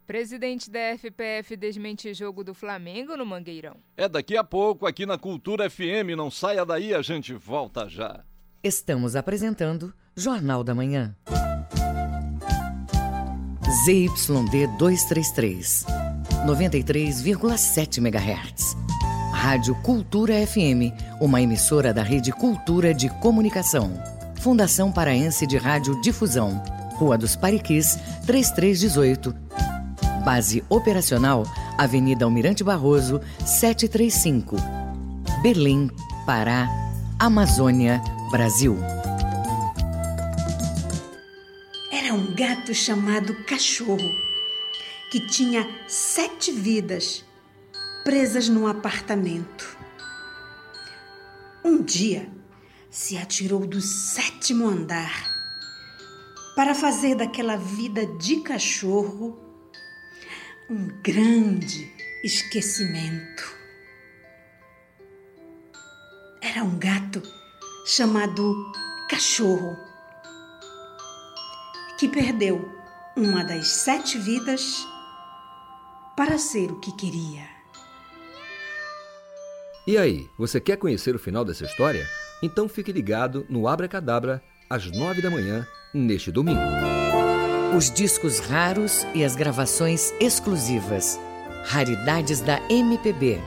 Presidente 0.06 0.70
da 0.70 0.96
FPF 0.98 1.56
desmente 1.56 2.12
jogo 2.12 2.42
do 2.42 2.52
Flamengo 2.52 3.16
no 3.16 3.24
Mangueirão. 3.24 3.76
É 3.96 4.08
daqui 4.08 4.36
a 4.36 4.44
pouco 4.44 4.86
aqui 4.86 5.06
na 5.06 5.16
Cultura 5.16 5.70
FM. 5.70 6.16
Não 6.16 6.30
saia 6.30 6.64
daí, 6.66 6.92
a 6.92 7.02
gente 7.02 7.32
volta 7.34 7.88
já. 7.88 8.24
Estamos 8.62 9.16
apresentando 9.16 9.94
Jornal 10.16 10.62
da 10.64 10.74
Manhã. 10.74 11.16
ZYD 13.84 14.66
233, 14.78 15.86
93,7 16.46 17.98
MHz. 17.98 18.76
Rádio 19.32 19.74
Cultura 19.82 20.34
FM, 20.46 20.92
uma 21.20 21.40
emissora 21.40 21.92
da 21.92 22.02
Rede 22.02 22.32
Cultura 22.32 22.92
de 22.92 23.08
Comunicação. 23.20 23.92
Fundação 24.40 24.92
Paraense 24.92 25.46
de 25.46 25.56
Rádio 25.56 26.00
Difusão. 26.00 26.62
Rua 26.96 27.16
dos 27.16 27.34
Pariquis, 27.34 27.96
3318. 28.26 29.71
Base 30.24 30.62
operacional, 30.68 31.42
Avenida 31.76 32.24
Almirante 32.24 32.62
Barroso, 32.62 33.20
735. 33.44 34.56
Berlim, 35.42 35.90
Pará, 36.24 36.68
Amazônia, 37.18 38.00
Brasil. 38.30 38.76
Era 41.90 42.14
um 42.14 42.32
gato 42.34 42.72
chamado 42.72 43.34
Cachorro, 43.44 44.10
que 45.10 45.26
tinha 45.26 45.68
sete 45.88 46.52
vidas 46.52 47.24
presas 48.04 48.48
num 48.48 48.68
apartamento. 48.68 49.76
Um 51.64 51.82
dia 51.82 52.30
se 52.88 53.16
atirou 53.16 53.66
do 53.66 53.80
sétimo 53.80 54.68
andar 54.68 55.32
para 56.54 56.74
fazer 56.74 57.16
daquela 57.16 57.56
vida 57.56 58.06
de 58.06 58.36
cachorro 58.42 59.41
um 60.72 60.88
grande 61.02 61.92
esquecimento. 62.24 63.54
Era 66.40 66.64
um 66.64 66.78
gato 66.78 67.22
chamado 67.84 68.72
Cachorro 69.10 69.76
que 71.98 72.08
perdeu 72.08 72.66
uma 73.14 73.44
das 73.44 73.68
sete 73.68 74.18
vidas 74.18 74.86
para 76.16 76.38
ser 76.38 76.72
o 76.72 76.80
que 76.80 76.90
queria. 76.96 77.46
E 79.86 79.98
aí, 79.98 80.26
você 80.38 80.58
quer 80.58 80.78
conhecer 80.78 81.14
o 81.14 81.18
final 81.18 81.44
dessa 81.44 81.64
história? 81.64 82.08
Então 82.42 82.66
fique 82.66 82.90
ligado 82.90 83.44
no 83.46 83.68
Abra 83.68 83.88
Cadabra 83.88 84.42
às 84.70 84.90
nove 84.90 85.20
da 85.20 85.30
manhã 85.30 85.66
neste 85.92 86.32
domingo. 86.32 87.01
Os 87.74 87.90
discos 87.90 88.38
raros 88.38 89.06
e 89.14 89.24
as 89.24 89.34
gravações 89.34 90.12
exclusivas. 90.20 91.18
Raridades 91.64 92.42
da 92.42 92.60
MPB. 92.68 93.40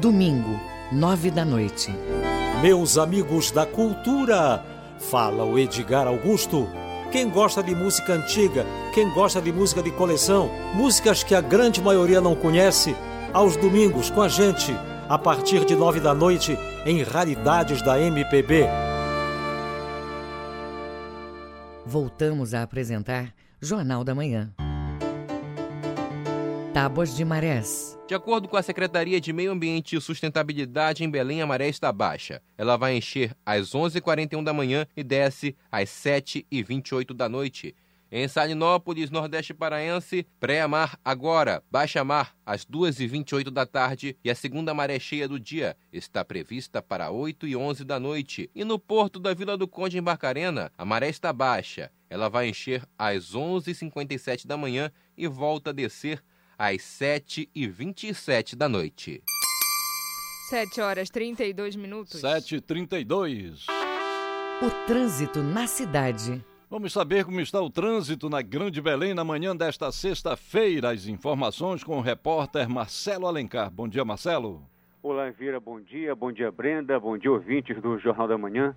Domingo, 0.00 0.60
nove 0.92 1.28
da 1.28 1.44
noite. 1.44 1.90
Meus 2.62 2.96
amigos 2.96 3.50
da 3.50 3.66
cultura, 3.66 4.64
fala 5.10 5.44
o 5.44 5.58
Edgar 5.58 6.06
Augusto. 6.06 6.68
Quem 7.10 7.28
gosta 7.28 7.64
de 7.64 7.74
música 7.74 8.12
antiga, 8.12 8.64
quem 8.94 9.12
gosta 9.12 9.42
de 9.42 9.50
música 9.50 9.82
de 9.82 9.90
coleção, 9.90 10.48
músicas 10.74 11.24
que 11.24 11.34
a 11.34 11.40
grande 11.40 11.82
maioria 11.82 12.20
não 12.20 12.36
conhece, 12.36 12.94
aos 13.32 13.56
domingos 13.56 14.08
com 14.08 14.22
a 14.22 14.28
gente 14.28 14.72
a 15.08 15.18
partir 15.18 15.64
de 15.64 15.74
nove 15.74 15.98
da 15.98 16.14
noite 16.14 16.56
em 16.86 17.02
Raridades 17.02 17.82
da 17.82 18.00
MPB. 18.00 18.68
Voltamos 21.84 22.54
a 22.54 22.62
apresentar 22.62 23.34
Jornal 23.64 24.04
da 24.04 24.14
Manhã. 24.14 24.54
Tábuas 26.74 27.16
de 27.16 27.24
marés. 27.24 27.98
De 28.06 28.14
acordo 28.14 28.46
com 28.46 28.58
a 28.58 28.62
Secretaria 28.62 29.18
de 29.18 29.32
Meio 29.32 29.52
Ambiente 29.52 29.96
e 29.96 30.00
Sustentabilidade 30.02 31.02
em 31.02 31.08
Belém, 31.08 31.40
a 31.40 31.46
maré 31.46 31.68
está 31.68 31.90
baixa. 31.90 32.42
Ela 32.58 32.76
vai 32.76 32.94
encher 32.94 33.34
às 33.46 33.70
11h41 33.70 34.44
da 34.44 34.52
manhã 34.52 34.86
e 34.94 35.02
desce 35.02 35.56
às 35.72 35.88
7h28 35.88 37.14
da 37.14 37.26
noite. 37.26 37.74
Em 38.12 38.28
Salinópolis, 38.28 39.10
Nordeste 39.10 39.54
Paraense, 39.54 40.26
pré-mar 40.38 40.98
agora, 41.04 41.64
baixa-mar 41.70 42.32
às 42.44 42.64
2h28 42.64 43.50
da 43.50 43.64
tarde 43.66 44.16
e 44.22 44.30
a 44.30 44.34
segunda 44.34 44.74
maré 44.74 45.00
cheia 45.00 45.26
do 45.26 45.40
dia 45.40 45.76
está 45.92 46.24
prevista 46.24 46.82
para 46.82 47.10
8 47.10 47.46
e 47.46 47.56
11 47.56 47.82
da 47.82 47.98
noite. 47.98 48.48
E 48.54 48.62
no 48.62 48.78
porto 48.78 49.18
da 49.18 49.32
Vila 49.34 49.56
do 49.56 49.66
Conde, 49.66 49.98
em 49.98 50.02
Barcarena, 50.02 50.70
a 50.76 50.84
maré 50.84 51.08
está 51.08 51.32
baixa. 51.32 51.90
Ela 52.14 52.28
vai 52.28 52.48
encher 52.48 52.80
às 52.96 53.34
11h57 53.34 54.46
da 54.46 54.56
manhã 54.56 54.88
e 55.18 55.26
volta 55.26 55.70
a 55.70 55.72
descer 55.72 56.22
às 56.56 56.76
7h27 56.76 58.54
da 58.54 58.68
noite. 58.68 59.20
7 60.48 60.80
horas 60.80 61.10
32 61.10 61.74
minutos. 61.74 62.22
7h32. 62.22 63.64
O 64.62 64.86
trânsito 64.86 65.42
na 65.42 65.66
cidade. 65.66 66.40
Vamos 66.70 66.92
saber 66.92 67.24
como 67.24 67.40
está 67.40 67.60
o 67.60 67.68
trânsito 67.68 68.30
na 68.30 68.40
Grande 68.40 68.80
Belém 68.80 69.12
na 69.12 69.24
manhã 69.24 69.56
desta 69.56 69.90
sexta-feira. 69.90 70.90
As 70.90 71.08
informações 71.08 71.82
com 71.82 71.98
o 71.98 72.00
repórter 72.00 72.68
Marcelo 72.68 73.26
Alencar. 73.26 73.72
Bom 73.72 73.88
dia, 73.88 74.04
Marcelo. 74.04 74.62
Olá, 75.02 75.28
Vieira, 75.30 75.58
bom 75.58 75.80
dia. 75.80 76.14
Bom 76.14 76.30
dia, 76.30 76.52
Brenda. 76.52 77.00
Bom 77.00 77.18
dia, 77.18 77.32
ouvintes 77.32 77.82
do 77.82 77.98
Jornal 77.98 78.28
da 78.28 78.38
Manhã. 78.38 78.72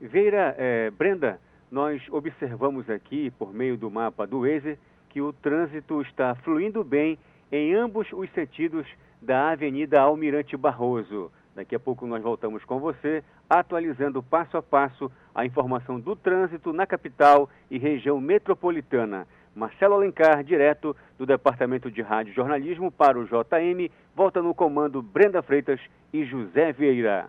Veira, 0.00 0.56
é, 0.58 0.90
Brenda, 0.90 1.38
nós 1.70 2.02
observamos 2.10 2.90
aqui, 2.90 3.30
por 3.30 3.54
meio 3.54 3.76
do 3.76 3.90
mapa 3.90 4.26
do 4.26 4.40
Waze, 4.40 4.78
que 5.08 5.20
o 5.20 5.32
trânsito 5.32 6.00
está 6.02 6.34
fluindo 6.34 6.82
bem 6.82 7.18
em 7.50 7.74
ambos 7.74 8.08
os 8.12 8.30
sentidos 8.32 8.86
da 9.20 9.50
Avenida 9.50 10.00
Almirante 10.00 10.56
Barroso. 10.56 11.30
Daqui 11.54 11.74
a 11.74 11.80
pouco 11.80 12.06
nós 12.06 12.22
voltamos 12.22 12.64
com 12.64 12.78
você, 12.78 13.22
atualizando 13.48 14.22
passo 14.22 14.56
a 14.56 14.62
passo 14.62 15.10
a 15.34 15.44
informação 15.44 16.00
do 16.00 16.16
trânsito 16.16 16.72
na 16.72 16.86
capital 16.86 17.48
e 17.70 17.78
região 17.78 18.20
metropolitana. 18.20 19.26
Marcelo 19.54 19.94
Alencar, 19.94 20.44
direto 20.44 20.96
do 21.18 21.26
Departamento 21.26 21.90
de 21.90 22.02
Rádio 22.02 22.32
Jornalismo 22.32 22.90
para 22.90 23.18
o 23.18 23.24
JM, 23.24 23.90
volta 24.14 24.40
no 24.40 24.54
comando 24.54 25.02
Brenda 25.02 25.42
Freitas 25.42 25.80
e 26.12 26.24
José 26.24 26.72
Vieira. 26.72 27.28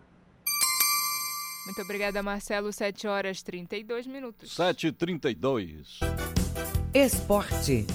Muito 1.66 1.82
obrigada, 1.82 2.24
Marcelo. 2.24 2.72
7 2.72 3.08
horas 3.08 3.42
32 3.42 4.08
minutos. 4.08 4.56
7h32. 4.56 6.00
Esporte. 6.94 7.86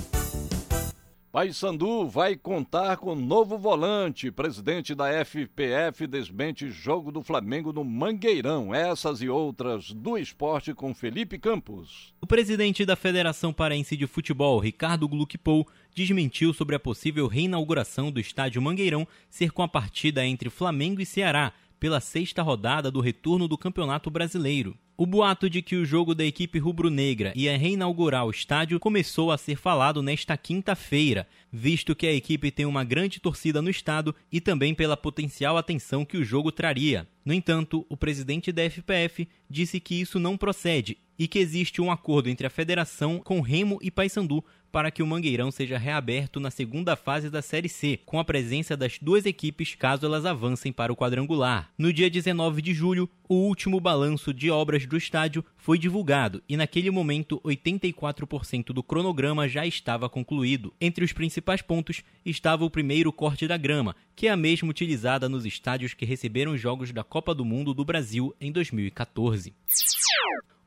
Paysandu 1.36 2.08
vai 2.08 2.34
contar 2.34 2.96
com 2.96 3.14
novo 3.14 3.58
volante. 3.58 4.30
Presidente 4.30 4.94
da 4.94 5.22
FPF 5.22 6.06
desmente 6.06 6.70
jogo 6.70 7.12
do 7.12 7.22
Flamengo 7.22 7.74
no 7.74 7.84
Mangueirão. 7.84 8.74
Essas 8.74 9.20
e 9.20 9.28
outras 9.28 9.92
do 9.92 10.16
esporte 10.16 10.72
com 10.72 10.94
Felipe 10.94 11.38
Campos. 11.38 12.14
O 12.22 12.26
presidente 12.26 12.86
da 12.86 12.96
Federação 12.96 13.52
Paraense 13.52 13.98
de 13.98 14.06
Futebol, 14.06 14.58
Ricardo 14.58 15.06
Gluckpol, 15.06 15.68
desmentiu 15.94 16.54
sobre 16.54 16.74
a 16.74 16.80
possível 16.80 17.26
reinauguração 17.26 18.10
do 18.10 18.18
estádio 18.18 18.62
Mangueirão 18.62 19.06
ser 19.28 19.50
com 19.50 19.62
a 19.62 19.68
partida 19.68 20.24
entre 20.24 20.48
Flamengo 20.48 21.02
e 21.02 21.06
Ceará 21.06 21.52
pela 21.78 22.00
sexta 22.00 22.42
rodada 22.42 22.90
do 22.90 23.00
retorno 23.00 23.46
do 23.46 23.58
Campeonato 23.58 24.10
Brasileiro. 24.10 24.76
O 24.98 25.04
boato 25.04 25.50
de 25.50 25.60
que 25.60 25.76
o 25.76 25.84
jogo 25.84 26.14
da 26.14 26.24
equipe 26.24 26.58
rubro-negra 26.58 27.32
ia 27.36 27.56
reinaugurar 27.58 28.24
o 28.24 28.30
estádio 28.30 28.80
começou 28.80 29.30
a 29.30 29.36
ser 29.36 29.56
falado 29.56 30.02
nesta 30.02 30.38
quinta-feira, 30.38 31.28
visto 31.52 31.94
que 31.94 32.06
a 32.06 32.14
equipe 32.14 32.50
tem 32.50 32.64
uma 32.64 32.82
grande 32.82 33.20
torcida 33.20 33.60
no 33.60 33.68
estado 33.68 34.14
e 34.32 34.40
também 34.40 34.74
pela 34.74 34.96
potencial 34.96 35.58
atenção 35.58 36.02
que 36.02 36.16
o 36.16 36.24
jogo 36.24 36.50
traria. 36.50 37.06
No 37.22 37.34
entanto, 37.34 37.84
o 37.90 37.96
presidente 37.96 38.50
da 38.50 38.62
FPF 38.62 39.28
disse 39.50 39.78
que 39.80 40.00
isso 40.00 40.18
não 40.18 40.34
procede 40.34 40.96
e 41.18 41.28
que 41.28 41.38
existe 41.38 41.80
um 41.82 41.90
acordo 41.90 42.30
entre 42.30 42.46
a 42.46 42.50
federação 42.50 43.18
com 43.18 43.40
Remo 43.40 43.78
e 43.82 43.90
Paysandu 43.90 44.42
para 44.70 44.90
que 44.90 45.02
o 45.02 45.06
Mangueirão 45.06 45.50
seja 45.50 45.78
reaberto 45.78 46.40
na 46.40 46.50
segunda 46.50 46.96
fase 46.96 47.30
da 47.30 47.40
Série 47.40 47.68
C, 47.68 47.98
com 48.04 48.18
a 48.18 48.24
presença 48.24 48.76
das 48.76 48.98
duas 49.00 49.26
equipes 49.26 49.74
caso 49.74 50.06
elas 50.06 50.24
avancem 50.24 50.72
para 50.72 50.92
o 50.92 50.96
quadrangular. 50.96 51.70
No 51.78 51.92
dia 51.92 52.10
19 52.10 52.60
de 52.60 52.74
julho, 52.74 53.08
o 53.28 53.34
último 53.34 53.80
balanço 53.80 54.32
de 54.32 54.50
obras 54.50 54.86
do 54.86 54.96
estádio 54.96 55.44
foi 55.56 55.78
divulgado 55.78 56.42
e 56.48 56.56
naquele 56.56 56.90
momento 56.90 57.40
84% 57.44 58.66
do 58.66 58.82
cronograma 58.82 59.48
já 59.48 59.66
estava 59.66 60.08
concluído. 60.08 60.72
Entre 60.80 61.04
os 61.04 61.12
principais 61.12 61.62
pontos 61.62 62.02
estava 62.24 62.64
o 62.64 62.70
primeiro 62.70 63.12
corte 63.12 63.48
da 63.48 63.56
grama, 63.56 63.96
que 64.14 64.28
é 64.28 64.30
a 64.30 64.36
mesma 64.36 64.70
utilizada 64.70 65.28
nos 65.28 65.44
estádios 65.44 65.94
que 65.94 66.04
receberam 66.04 66.52
os 66.52 66.60
jogos 66.60 66.92
da 66.92 67.02
Copa 67.02 67.34
do 67.34 67.44
Mundo 67.44 67.74
do 67.74 67.84
Brasil 67.84 68.34
em 68.40 68.52
2014. 68.52 69.54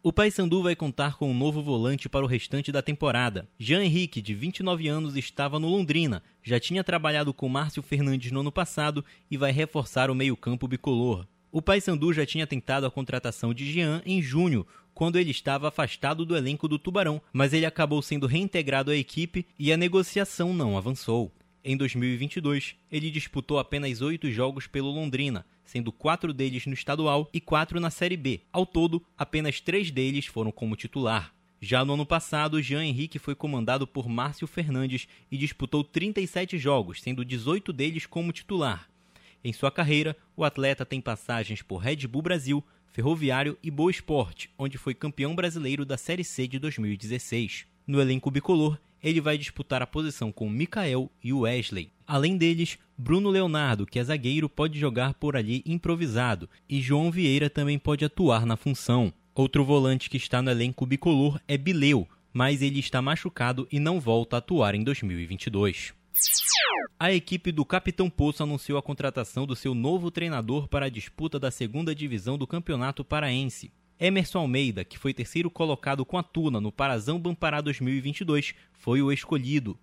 O 0.01 0.13
Paysandu 0.13 0.63
vai 0.63 0.77
contar 0.77 1.17
com 1.17 1.29
um 1.29 1.37
novo 1.37 1.61
volante 1.61 2.07
para 2.07 2.23
o 2.23 2.27
restante 2.27 2.71
da 2.71 2.81
temporada. 2.81 3.49
Jean 3.59 3.83
Henrique, 3.89 4.21
de 4.21 4.35
29 4.35 4.87
anos, 4.87 5.17
estava 5.17 5.59
no 5.59 5.67
Londrina, 5.67 6.21
já 6.43 6.59
tinha 6.59 6.83
trabalhado 6.83 7.33
com 7.33 7.49
Márcio 7.49 7.81
Fernandes 7.81 8.31
no 8.31 8.41
ano 8.41 8.51
passado 8.51 9.03
e 9.31 9.35
vai 9.35 9.51
reforçar 9.51 10.11
o 10.11 10.15
meio-campo 10.15 10.67
bicolor. 10.67 11.25
O 11.51 11.59
Paysandu 11.59 12.13
já 12.13 12.23
tinha 12.23 12.45
tentado 12.45 12.85
a 12.85 12.91
contratação 12.91 13.51
de 13.51 13.65
Jean 13.71 14.03
em 14.05 14.21
junho, 14.21 14.63
quando 14.93 15.17
ele 15.17 15.31
estava 15.31 15.69
afastado 15.69 16.23
do 16.23 16.37
elenco 16.37 16.67
do 16.67 16.77
Tubarão, 16.77 17.19
mas 17.33 17.51
ele 17.51 17.65
acabou 17.65 17.99
sendo 18.03 18.27
reintegrado 18.27 18.91
à 18.91 18.95
equipe 18.95 19.43
e 19.57 19.73
a 19.73 19.77
negociação 19.77 20.53
não 20.53 20.77
avançou. 20.77 21.33
Em 21.63 21.75
2022, 21.75 22.75
ele 22.91 23.09
disputou 23.09 23.57
apenas 23.57 24.01
oito 24.01 24.29
jogos 24.29 24.67
pelo 24.67 24.91
Londrina, 24.91 25.47
sendo 25.65 25.91
quatro 25.91 26.31
deles 26.31 26.67
no 26.67 26.73
estadual 26.73 27.27
e 27.33 27.41
quatro 27.41 27.79
na 27.79 27.89
Série 27.89 28.17
B. 28.17 28.41
Ao 28.53 28.67
todo, 28.67 29.03
apenas 29.17 29.59
três 29.59 29.89
deles 29.89 30.27
foram 30.27 30.51
como 30.51 30.75
titular. 30.75 31.33
Já 31.61 31.83
no 31.83 31.93
ano 31.93 32.05
passado, 32.05 32.61
Jean 32.61 32.85
Henrique 32.85 33.19
foi 33.19 33.35
comandado 33.35 33.85
por 33.85 34.07
Márcio 34.07 34.47
Fernandes 34.47 35.07
e 35.29 35.37
disputou 35.37 35.83
37 35.83 36.57
jogos, 36.57 37.01
sendo 37.01 37.25
18 37.25 37.73
deles 37.73 38.05
como 38.05 38.31
titular. 38.31 38.89
Em 39.43 39.51
sua 39.51 39.71
carreira, 39.71 40.15
o 40.35 40.43
atleta 40.43 40.85
tem 40.85 41.01
passagens 41.01 41.61
por 41.61 41.77
Red 41.77 42.07
Bull 42.07 42.21
Brasil, 42.21 42.63
Ferroviário 42.87 43.57
e 43.61 43.69
Boa 43.69 43.91
Esporte, 43.91 44.49
onde 44.57 44.77
foi 44.77 44.93
campeão 44.93 45.35
brasileiro 45.35 45.85
da 45.85 45.97
Série 45.97 46.23
C 46.23 46.47
de 46.47 46.59
2016. 46.59 47.65
No 47.85 48.01
elenco 48.01 48.31
bicolor, 48.31 48.77
ele 49.01 49.21
vai 49.21 49.37
disputar 49.37 49.81
a 49.81 49.87
posição 49.87 50.31
com 50.31 50.49
Mikael 50.49 51.09
e 51.23 51.31
Wesley. 51.31 51.91
Além 52.05 52.37
deles, 52.37 52.77
Bruno 52.97 53.29
Leonardo, 53.29 53.85
que 53.85 53.99
é 53.99 54.03
zagueiro, 54.03 54.49
pode 54.49 54.79
jogar 54.79 55.13
por 55.13 55.37
ali 55.37 55.63
improvisado, 55.65 56.49
e 56.67 56.81
João 56.81 57.11
Vieira 57.11 57.49
também 57.49 57.79
pode 57.79 58.03
atuar 58.03 58.45
na 58.45 58.57
função. 58.57 59.13
Outro 59.33 59.63
volante 59.63 60.09
que 60.09 60.17
está 60.17 60.41
no 60.41 60.51
elenco 60.51 60.85
bicolor 60.85 61.39
é 61.47 61.57
Bileu, 61.57 62.07
mas 62.33 62.61
ele 62.61 62.79
está 62.79 63.01
machucado 63.01 63.67
e 63.71 63.79
não 63.79 63.99
volta 63.99 64.37
a 64.37 64.39
atuar 64.39 64.75
em 64.75 64.83
2022. 64.83 65.93
A 66.99 67.13
equipe 67.13 67.51
do 67.51 67.63
Capitão 67.63 68.09
Poço 68.09 68.43
anunciou 68.43 68.77
a 68.77 68.81
contratação 68.81 69.45
do 69.45 69.55
seu 69.55 69.73
novo 69.73 70.11
treinador 70.11 70.67
para 70.67 70.87
a 70.87 70.89
disputa 70.89 71.39
da 71.39 71.49
segunda 71.49 71.95
divisão 71.95 72.37
do 72.37 72.45
Campeonato 72.45 73.05
Paraense. 73.05 73.71
Emerson 73.99 74.39
Almeida, 74.39 74.83
que 74.83 74.97
foi 74.97 75.13
terceiro 75.13 75.49
colocado 75.49 76.05
com 76.05 76.17
a 76.17 76.23
Tuna 76.23 76.59
no 76.59 76.71
Parazão 76.71 77.19
Bampará 77.19 77.61
2022, 77.61 78.53
foi 78.73 79.01
o 79.01 79.11
escolhido. 79.11 79.77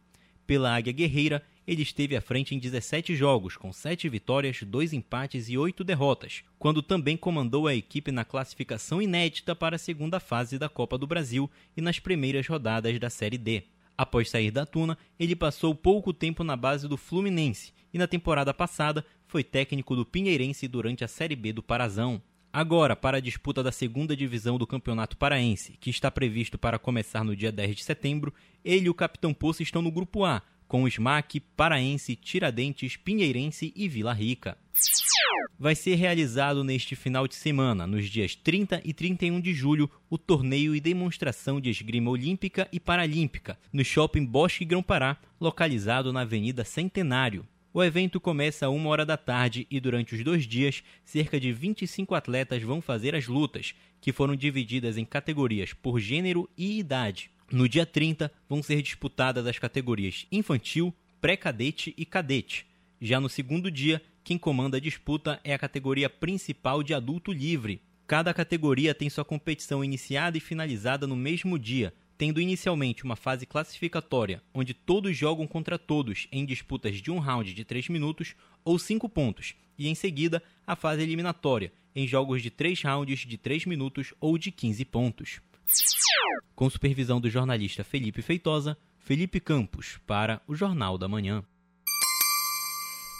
Pela 0.47 0.75
Águia 0.75 0.93
Guerreira, 0.93 1.43
ele 1.67 1.83
esteve 1.83 2.17
à 2.17 2.21
frente 2.21 2.55
em 2.55 2.59
17 2.59 3.17
jogos, 3.17 3.57
com 3.57 3.73
7 3.73 4.09
vitórias, 4.09 4.63
2 4.63 4.93
empates 4.93 5.49
e 5.49 5.59
8 5.59 5.83
derrotas, 5.83 6.45
quando 6.59 6.81
também 6.81 7.17
comandou 7.17 7.67
a 7.67 7.75
equipe 7.75 8.13
na 8.13 8.25
classificação 8.25 9.03
inédita 9.03 9.57
para 9.57 9.77
a 9.77 9.79
segunda 9.79 10.21
fase 10.21 10.59
da 10.59 10.69
Copa 10.69 10.97
do 10.97 11.07
Brasil 11.07 11.51
e 11.77 11.81
nas 11.81 11.99
primeiras 11.99 12.47
rodadas 12.47 12.99
da 13.01 13.11
Série 13.11 13.39
D. 13.39 13.65
Após 13.99 14.31
sair 14.31 14.51
da 14.51 14.67
Tuna, 14.67 14.97
ele 15.19 15.35
passou 15.35 15.75
pouco 15.75 16.13
tempo 16.13 16.45
na 16.45 16.55
base 16.55 16.87
do 16.87 16.97
Fluminense 16.97 17.73
e 17.93 17.99
na 17.99 18.07
temporada 18.07 18.53
passada 18.53 19.05
foi 19.27 19.43
técnico 19.43 19.97
do 19.97 20.05
Pinheirense 20.05 20.69
durante 20.69 21.03
a 21.03 21.09
Série 21.09 21.35
B 21.35 21.53
do 21.53 21.63
Parazão. 21.63 22.23
Agora, 22.53 22.95
para 22.95 23.19
a 23.19 23.21
disputa 23.21 23.63
da 23.63 23.73
segunda 23.73 24.17
divisão 24.17 24.57
do 24.57 24.67
Campeonato 24.67 25.17
Paraense, 25.17 25.77
que 25.81 25.91
está 25.91 26.11
previsto 26.11 26.57
para 26.57 26.79
começar 26.79 27.25
no 27.25 27.35
dia 27.35 27.51
10 27.51 27.77
de 27.77 27.85
setembro, 27.85 28.33
ele 28.65 28.87
e 28.87 28.91
o 28.91 28.95
Capitão 28.95 29.35
Poço 29.35 29.63
estão 29.63 29.83
no 29.83 29.91
Grupo 29.91 30.25
A, 30.25 30.43
com 30.67 30.83
o 30.83 30.89
SMAC, 30.89 31.41
Paraense, 31.57 32.17
Tiradentes, 32.17 32.97
Pinheirense 32.97 33.73
e 33.75 33.89
Vila 33.89 34.13
Rica. 34.13 34.57
Vai 35.59 35.75
ser 35.75 35.95
realizado 35.95 36.63
neste 36.63 36.95
final 36.95 37.27
de 37.27 37.35
semana, 37.35 37.87
nos 37.87 38.09
dias 38.09 38.35
30 38.35 38.83
e 38.85 38.93
31 38.93 39.41
de 39.41 39.55
julho, 39.55 39.91
o 40.11 40.19
torneio 40.19 40.75
e 40.75 40.81
demonstração 40.81 41.61
de 41.61 41.71
esgrima 41.71 42.11
olímpica 42.11 42.69
e 42.71 42.79
paralímpica, 42.79 43.59
no 43.73 43.85
Shopping 43.85 44.25
Bosque 44.25 44.65
Grão-Pará, 44.65 45.17
localizado 45.41 46.13
na 46.13 46.21
Avenida 46.21 46.65
Centenário, 46.65 47.47
o 47.77 47.85
evento 47.85 48.19
começa 48.19 48.65
a 48.65 48.71
uma 48.71 48.89
hora 48.89 49.05
da 49.05 49.19
tarde 49.19 49.67
e 49.71 49.79
durante 49.79 50.15
os 50.15 50.25
dois 50.25 50.47
dias, 50.47 50.83
cerca 51.05 51.39
de 51.39 51.53
25 51.53 52.15
atletas 52.15 52.63
vão 52.63 52.81
fazer 52.81 53.15
as 53.15 53.27
lutas, 53.27 53.75
que 54.01 54.15
foram 54.15 54.35
divididas 54.35 54.97
em 54.97 55.05
categorias 55.05 55.75
por 55.75 56.01
gênero 56.01 56.49
e 56.57 56.79
idade. 56.79 57.31
No 57.51 57.69
dia 57.69 57.87
30, 57.87 58.33
vão 58.49 58.61
ser 58.61 58.83
disputadas 58.83 59.47
as 59.47 59.59
categorias 59.59 60.27
infantil, 60.33 60.93
pré-cadete 61.21 61.95
e 61.97 62.05
cadete. 62.05 62.67
Já 63.01 63.21
no 63.21 63.29
segundo 63.29 63.71
dia, 63.71 64.03
quem 64.25 64.37
comanda 64.37 64.79
a 64.79 64.81
disputa 64.81 65.41
é 65.45 65.55
a 65.55 65.59
categoria 65.59 66.11
principal 66.11 66.83
de 66.83 66.93
adulto 66.93 67.33
livre. 67.33 67.81
Cada 68.05 68.35
categoria 68.35 68.93
tem 68.93 69.09
sua 69.09 69.25
competição 69.25 69.85
iniciada 69.85 70.37
e 70.37 70.41
finalizada 70.41 71.07
no 71.07 71.15
mesmo 71.15 71.57
dia, 71.57 71.95
tendo 72.19 72.41
inicialmente 72.41 73.05
uma 73.05 73.15
fase 73.15 73.47
classificatória, 73.47 74.43
onde 74.53 74.75
todos 74.75 75.17
jogam 75.17 75.47
contra 75.47 75.79
todos 75.79 76.27
em 76.33 76.45
disputas 76.45 76.97
de 76.97 77.13
um 77.13 77.21
round 77.21 77.55
de 77.55 77.65
3 77.65 77.89
minutos 77.91 78.35
ou 78.65 78.77
5 78.77 79.09
pontos, 79.09 79.55
e 79.79 79.89
em 79.89 79.95
seguida 79.95 80.43
a 80.67 80.75
fase 80.75 81.03
eliminatória, 81.03 81.73
em 81.95 82.09
jogos 82.09 82.43
de 82.43 82.51
3 82.51 82.83
rounds 82.83 83.21
de 83.21 83.39
3 83.39 83.67
minutos 83.67 84.13
ou 84.21 84.37
de 84.37 84.51
15 84.51 84.85
pontos. 84.87 85.41
Com 86.55 86.71
supervisão 86.71 87.21
do 87.21 87.29
jornalista 87.29 87.85
Felipe 87.85 88.23
Feitosa, 88.23 88.77
Felipe 88.99 89.41
Campos, 89.41 89.99
para 90.07 90.41
o 90.47 90.55
Jornal 90.55 90.97
da 90.97 91.09
Manhã. 91.09 91.45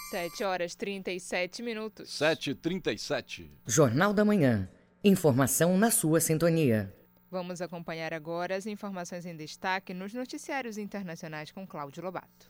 7 0.09 0.43
horas 0.43 0.73
37 0.73 1.61
minutos. 1.61 2.09
7h37. 2.09 3.49
Jornal 3.65 4.13
da 4.13 4.23
Manhã. 4.23 4.69
Informação 5.03 5.77
na 5.77 5.91
sua 5.91 6.21
sintonia. 6.21 6.93
Vamos 7.29 7.61
acompanhar 7.61 8.13
agora 8.13 8.55
as 8.55 8.65
informações 8.65 9.25
em 9.25 9.35
destaque 9.35 9.93
nos 9.93 10.13
noticiários 10.13 10.77
internacionais 10.77 11.51
com 11.51 11.67
Cláudio 11.67 12.03
Lobato. 12.03 12.49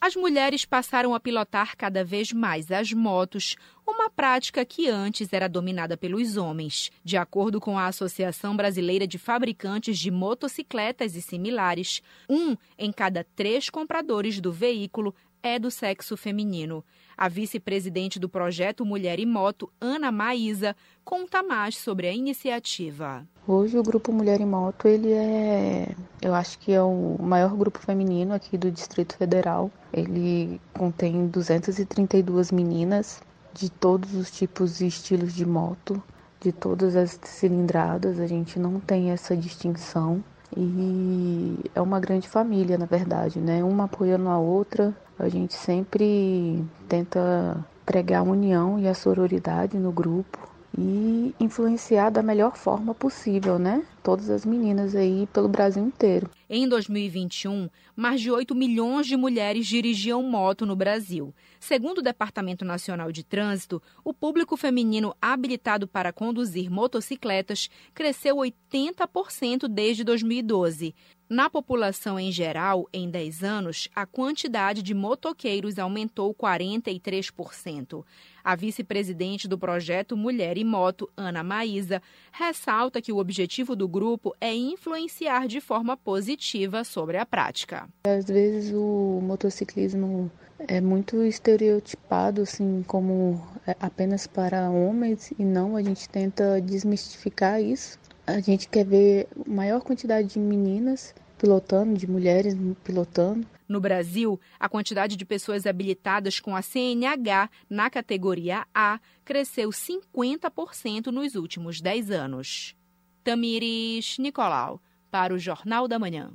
As 0.00 0.14
mulheres 0.14 0.64
passaram 0.64 1.12
a 1.12 1.18
pilotar 1.18 1.76
cada 1.76 2.04
vez 2.04 2.32
mais 2.32 2.70
as 2.70 2.92
motos, 2.92 3.56
uma 3.84 4.08
prática 4.08 4.64
que 4.64 4.88
antes 4.88 5.32
era 5.32 5.48
dominada 5.48 5.96
pelos 5.96 6.36
homens. 6.36 6.92
De 7.02 7.16
acordo 7.16 7.60
com 7.60 7.76
a 7.76 7.86
Associação 7.86 8.56
Brasileira 8.56 9.08
de 9.08 9.18
Fabricantes 9.18 9.98
de 9.98 10.10
Motocicletas 10.10 11.16
e 11.16 11.20
Similares, 11.20 12.00
um 12.28 12.56
em 12.78 12.92
cada 12.92 13.24
três 13.34 13.68
compradores 13.68 14.40
do 14.40 14.52
veículo 14.52 15.12
é 15.42 15.58
do 15.58 15.70
sexo 15.70 16.16
feminino. 16.16 16.84
A 17.16 17.28
vice-presidente 17.28 18.18
do 18.18 18.28
projeto 18.28 18.84
Mulher 18.84 19.18
e 19.18 19.26
Moto, 19.26 19.70
Ana 19.80 20.12
Maísa, 20.12 20.76
conta 21.04 21.42
mais 21.42 21.76
sobre 21.76 22.06
a 22.06 22.12
iniciativa. 22.12 23.26
Hoje 23.46 23.78
o 23.78 23.82
grupo 23.82 24.12
Mulher 24.12 24.40
e 24.40 24.44
Moto, 24.44 24.86
ele 24.86 25.12
é, 25.12 25.94
eu 26.20 26.34
acho 26.34 26.58
que 26.58 26.72
é 26.72 26.82
o 26.82 27.16
maior 27.18 27.56
grupo 27.56 27.78
feminino 27.78 28.34
aqui 28.34 28.58
do 28.58 28.70
Distrito 28.70 29.16
Federal. 29.16 29.70
Ele 29.92 30.60
contém 30.72 31.26
232 31.26 32.52
meninas 32.52 33.22
de 33.54 33.70
todos 33.70 34.14
os 34.14 34.30
tipos 34.30 34.80
e 34.80 34.86
estilos 34.86 35.34
de 35.34 35.46
moto, 35.46 36.02
de 36.40 36.52
todas 36.52 36.94
as 36.94 37.18
cilindradas. 37.24 38.20
A 38.20 38.26
gente 38.26 38.58
não 38.58 38.78
tem 38.78 39.10
essa 39.10 39.36
distinção. 39.36 40.22
E 40.56 41.58
é 41.74 41.80
uma 41.80 42.00
grande 42.00 42.28
família, 42.28 42.78
na 42.78 42.86
verdade, 42.86 43.38
né? 43.38 43.62
Uma 43.62 43.84
apoiando 43.84 44.28
a 44.28 44.38
outra. 44.38 44.94
A 45.18 45.28
gente 45.28 45.54
sempre 45.54 46.64
tenta 46.88 47.64
pregar 47.84 48.20
a 48.20 48.24
união 48.24 48.78
e 48.78 48.86
a 48.86 48.94
sororidade 48.94 49.78
no 49.78 49.92
grupo 49.92 50.57
e 50.80 51.34
influenciar 51.40 52.08
da 52.08 52.22
melhor 52.22 52.56
forma 52.56 52.94
possível, 52.94 53.58
né? 53.58 53.84
Todas 54.00 54.30
as 54.30 54.46
meninas 54.46 54.94
aí 54.94 55.26
pelo 55.32 55.48
Brasil 55.48 55.84
inteiro. 55.84 56.30
Em 56.48 56.68
2021, 56.68 57.68
mais 57.96 58.20
de 58.20 58.30
8 58.30 58.54
milhões 58.54 59.06
de 59.06 59.16
mulheres 59.16 59.66
dirigiam 59.66 60.22
moto 60.22 60.64
no 60.64 60.76
Brasil. 60.76 61.34
Segundo 61.58 61.98
o 61.98 62.02
Departamento 62.02 62.64
Nacional 62.64 63.10
de 63.10 63.24
Trânsito, 63.24 63.82
o 64.04 64.14
público 64.14 64.56
feminino 64.56 65.12
habilitado 65.20 65.88
para 65.88 66.12
conduzir 66.12 66.70
motocicletas 66.70 67.68
cresceu 67.92 68.36
80% 68.36 69.66
desde 69.68 70.04
2012. 70.04 70.94
Na 71.28 71.50
população 71.50 72.18
em 72.18 72.32
geral, 72.32 72.88
em 72.90 73.10
10 73.10 73.44
anos, 73.44 73.88
a 73.94 74.06
quantidade 74.06 74.82
de 74.82 74.94
motoqueiros 74.94 75.78
aumentou 75.78 76.34
43%. 76.34 78.02
A 78.48 78.56
vice-presidente 78.56 79.46
do 79.46 79.58
projeto 79.58 80.16
Mulher 80.16 80.56
e 80.56 80.64
Moto, 80.64 81.06
Ana 81.14 81.42
Maísa, 81.42 82.00
ressalta 82.32 83.02
que 83.02 83.12
o 83.12 83.18
objetivo 83.18 83.76
do 83.76 83.86
grupo 83.86 84.34
é 84.40 84.54
influenciar 84.54 85.46
de 85.46 85.60
forma 85.60 85.98
positiva 85.98 86.82
sobre 86.82 87.18
a 87.18 87.26
prática. 87.26 87.86
Às 88.04 88.24
vezes 88.24 88.72
o 88.72 89.20
motociclismo 89.22 90.32
é 90.66 90.80
muito 90.80 91.22
estereotipado 91.22 92.40
assim 92.40 92.82
como 92.86 93.38
é 93.66 93.76
apenas 93.78 94.26
para 94.26 94.70
homens 94.70 95.30
e 95.38 95.44
não 95.44 95.76
a 95.76 95.82
gente 95.82 96.08
tenta 96.08 96.58
desmistificar 96.58 97.60
isso 97.60 97.98
a 98.26 98.40
gente 98.40 98.68
quer 98.68 98.84
ver 98.84 99.28
maior 99.46 99.80
quantidade 99.80 100.28
de 100.28 100.38
meninas 100.38 101.14
pilotando, 101.38 101.96
de 101.96 102.06
mulheres 102.06 102.56
pilotando. 102.84 103.46
No 103.68 103.80
Brasil, 103.80 104.40
a 104.58 104.68
quantidade 104.68 105.16
de 105.16 105.24
pessoas 105.24 105.66
habilitadas 105.66 106.40
com 106.40 106.56
a 106.56 106.62
CNH 106.62 107.48
na 107.70 107.88
categoria 107.88 108.66
A 108.74 108.98
cresceu 109.24 109.70
50% 109.70 111.06
nos 111.06 111.34
últimos 111.34 111.80
10 111.80 112.10
anos. 112.10 112.74
Tamires 113.22 114.18
Nicolau, 114.18 114.80
para 115.10 115.32
o 115.32 115.38
Jornal 115.38 115.86
da 115.86 115.98
Manhã. 115.98 116.32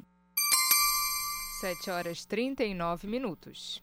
7 1.60 1.90
horas 1.90 2.26
39 2.26 3.08
minutos. 3.08 3.82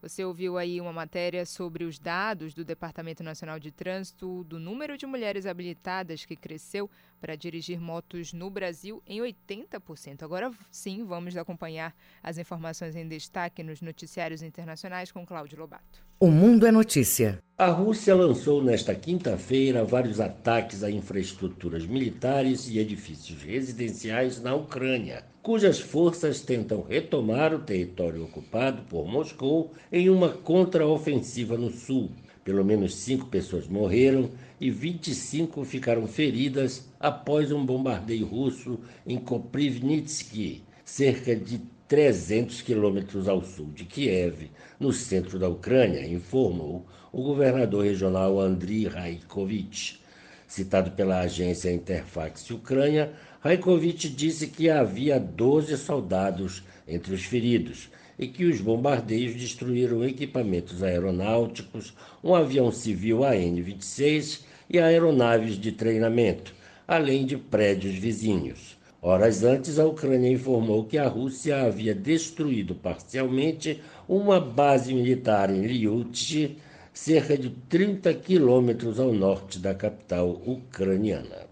Você 0.00 0.24
ouviu 0.24 0.56
aí 0.56 0.80
uma 0.80 0.92
matéria 0.92 1.44
sobre 1.44 1.82
os 1.82 1.98
dados 1.98 2.54
do 2.54 2.64
Departamento 2.64 3.24
Nacional 3.24 3.58
de 3.58 3.72
Trânsito 3.72 4.44
do 4.44 4.60
número 4.60 4.96
de 4.96 5.06
mulheres 5.06 5.44
habilitadas 5.44 6.24
que 6.24 6.36
cresceu 6.36 6.88
para 7.20 7.36
dirigir 7.36 7.80
motos 7.80 8.32
no 8.32 8.50
Brasil 8.50 9.02
em 9.06 9.20
80%. 9.20 10.22
Agora 10.22 10.50
sim, 10.70 11.04
vamos 11.04 11.36
acompanhar 11.36 11.94
as 12.22 12.38
informações 12.38 12.96
em 12.96 13.06
destaque 13.06 13.62
nos 13.62 13.80
noticiários 13.80 14.42
internacionais 14.42 15.12
com 15.12 15.26
Cláudio 15.26 15.58
Lobato. 15.58 16.06
O 16.20 16.30
Mundo 16.30 16.66
é 16.66 16.72
Notícia. 16.72 17.38
A 17.56 17.66
Rússia 17.66 18.14
lançou 18.14 18.62
nesta 18.62 18.94
quinta-feira 18.94 19.84
vários 19.84 20.20
ataques 20.20 20.82
a 20.82 20.90
infraestruturas 20.90 21.86
militares 21.86 22.68
e 22.68 22.78
edifícios 22.78 23.42
residenciais 23.42 24.40
na 24.40 24.54
Ucrânia, 24.54 25.24
cujas 25.42 25.80
forças 25.80 26.40
tentam 26.40 26.82
retomar 26.82 27.54
o 27.54 27.58
território 27.58 28.24
ocupado 28.24 28.82
por 28.82 29.06
Moscou 29.06 29.72
em 29.90 30.10
uma 30.10 30.28
contraofensiva 30.28 31.56
no 31.56 31.70
sul. 31.70 32.10
Pelo 32.44 32.64
menos 32.64 32.94
cinco 32.94 33.26
pessoas 33.26 33.68
morreram 33.68 34.30
e 34.60 34.70
25 34.70 35.64
ficaram 35.64 36.06
feridas 36.06 36.88
após 36.98 37.52
um 37.52 37.64
bombardeio 37.64 38.26
russo 38.26 38.80
em 39.06 39.16
Koprivnitsky, 39.16 40.62
cerca 40.84 41.34
de 41.36 41.60
300 41.86 42.60
quilômetros 42.62 43.28
ao 43.28 43.42
sul 43.42 43.70
de 43.74 43.84
Kiev, 43.84 44.50
no 44.78 44.92
centro 44.92 45.38
da 45.38 45.48
Ucrânia, 45.48 46.06
informou 46.06 46.86
o 47.12 47.22
governador 47.22 47.84
regional 47.84 48.38
Andriy 48.38 48.86
Raikovich. 48.86 50.00
Citado 50.46 50.90
pela 50.92 51.20
agência 51.20 51.72
Interfax 51.72 52.50
Ucrânia, 52.50 53.12
Raikovich 53.40 54.08
disse 54.08 54.48
que 54.48 54.68
havia 54.68 55.18
12 55.20 55.76
soldados 55.76 56.62
entre 56.86 57.14
os 57.14 57.24
feridos 57.24 57.90
e 58.18 58.26
que 58.26 58.44
os 58.44 58.60
bombardeios 58.60 59.34
destruíram 59.34 60.04
equipamentos 60.04 60.82
aeronáuticos, 60.82 61.94
um 62.22 62.34
avião 62.34 62.72
civil 62.72 63.24
AN-26 63.24 64.47
e 64.68 64.78
aeronaves 64.78 65.58
de 65.58 65.72
treinamento, 65.72 66.54
além 66.86 67.24
de 67.24 67.36
prédios 67.36 67.94
vizinhos. 67.94 68.76
Horas 69.00 69.44
antes, 69.44 69.78
a 69.78 69.86
Ucrânia 69.86 70.30
informou 70.30 70.84
que 70.84 70.98
a 70.98 71.06
Rússia 71.06 71.62
havia 71.62 71.94
destruído 71.94 72.74
parcialmente 72.74 73.80
uma 74.08 74.40
base 74.40 74.92
militar 74.92 75.50
em 75.50 75.66
Lyuty, 75.66 76.58
cerca 76.92 77.38
de 77.38 77.50
30 77.68 78.12
quilômetros 78.14 78.98
ao 78.98 79.12
norte 79.12 79.60
da 79.60 79.72
capital 79.72 80.42
ucraniana. 80.44 81.46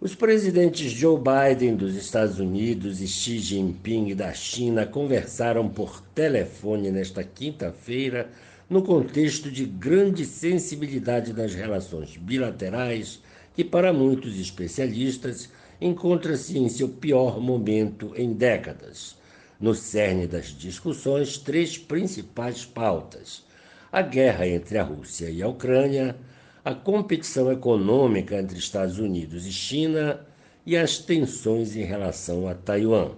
Os 0.00 0.14
presidentes 0.14 0.92
Joe 0.92 1.18
Biden 1.18 1.74
dos 1.74 1.96
Estados 1.96 2.38
Unidos 2.38 3.00
e 3.00 3.08
Xi 3.08 3.38
Jinping 3.38 4.14
da 4.14 4.32
China 4.32 4.86
conversaram 4.86 5.68
por 5.68 6.02
telefone 6.14 6.90
nesta 6.90 7.24
quinta-feira 7.24 8.30
no 8.68 8.82
contexto 8.82 9.50
de 9.50 9.64
grande 9.64 10.24
sensibilidade 10.24 11.32
das 11.32 11.54
relações 11.54 12.16
bilaterais, 12.16 13.20
que 13.54 13.64
para 13.64 13.92
muitos 13.92 14.38
especialistas 14.38 15.48
encontra-se 15.80 16.58
em 16.58 16.68
seu 16.68 16.88
pior 16.88 17.40
momento 17.40 18.12
em 18.16 18.32
décadas. 18.32 19.16
No 19.60 19.74
cerne 19.74 20.26
das 20.26 20.46
discussões, 20.46 21.38
três 21.38 21.78
principais 21.78 22.64
pautas: 22.64 23.44
a 23.90 24.02
guerra 24.02 24.46
entre 24.46 24.78
a 24.78 24.82
Rússia 24.82 25.30
e 25.30 25.42
a 25.42 25.48
Ucrânia, 25.48 26.16
a 26.64 26.74
competição 26.74 27.50
econômica 27.50 28.38
entre 28.38 28.58
Estados 28.58 28.98
Unidos 28.98 29.46
e 29.46 29.52
China 29.52 30.20
e 30.66 30.76
as 30.76 30.98
tensões 30.98 31.74
em 31.74 31.84
relação 31.84 32.46
a 32.46 32.54
Taiwan. 32.54 33.12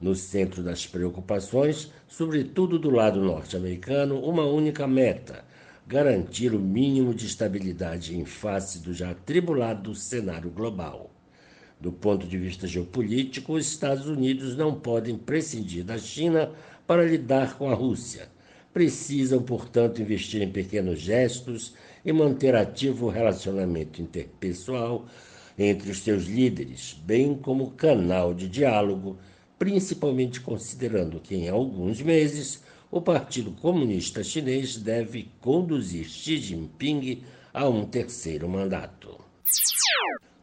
No 0.00 0.14
centro 0.14 0.62
das 0.62 0.86
preocupações, 0.86 1.92
sobretudo 2.08 2.78
do 2.78 2.88
lado 2.88 3.20
norte-americano, 3.20 4.18
uma 4.18 4.46
única 4.46 4.86
meta: 4.86 5.44
garantir 5.86 6.54
o 6.54 6.58
mínimo 6.58 7.12
de 7.12 7.26
estabilidade 7.26 8.16
em 8.16 8.24
face 8.24 8.78
do 8.78 8.94
já 8.94 9.10
atribulado 9.10 9.94
cenário 9.94 10.50
global. 10.50 11.10
Do 11.78 11.92
ponto 11.92 12.26
de 12.26 12.38
vista 12.38 12.66
geopolítico, 12.66 13.52
os 13.52 13.66
Estados 13.66 14.06
Unidos 14.06 14.56
não 14.56 14.74
podem 14.74 15.18
prescindir 15.18 15.84
da 15.84 15.98
China 15.98 16.50
para 16.86 17.04
lidar 17.04 17.58
com 17.58 17.68
a 17.68 17.74
Rússia. 17.74 18.28
Precisam, 18.72 19.42
portanto, 19.42 20.00
investir 20.00 20.40
em 20.40 20.50
pequenos 20.50 20.98
gestos 20.98 21.74
e 22.04 22.10
manter 22.10 22.54
ativo 22.54 23.06
o 23.06 23.10
relacionamento 23.10 24.00
interpessoal 24.00 25.06
entre 25.58 25.90
os 25.90 25.98
seus 25.98 26.24
líderes, 26.24 26.98
bem 27.04 27.34
como 27.34 27.72
canal 27.72 28.32
de 28.32 28.48
diálogo, 28.48 29.18
principalmente 29.60 30.40
considerando 30.40 31.20
que 31.20 31.34
em 31.34 31.50
alguns 31.50 32.00
meses 32.00 32.62
o 32.90 32.98
Partido 32.98 33.50
Comunista 33.50 34.24
Chinês 34.24 34.78
deve 34.78 35.30
conduzir 35.38 36.06
Xi 36.06 36.38
Jinping 36.38 37.22
a 37.52 37.68
um 37.68 37.84
terceiro 37.84 38.48
mandato. 38.48 39.20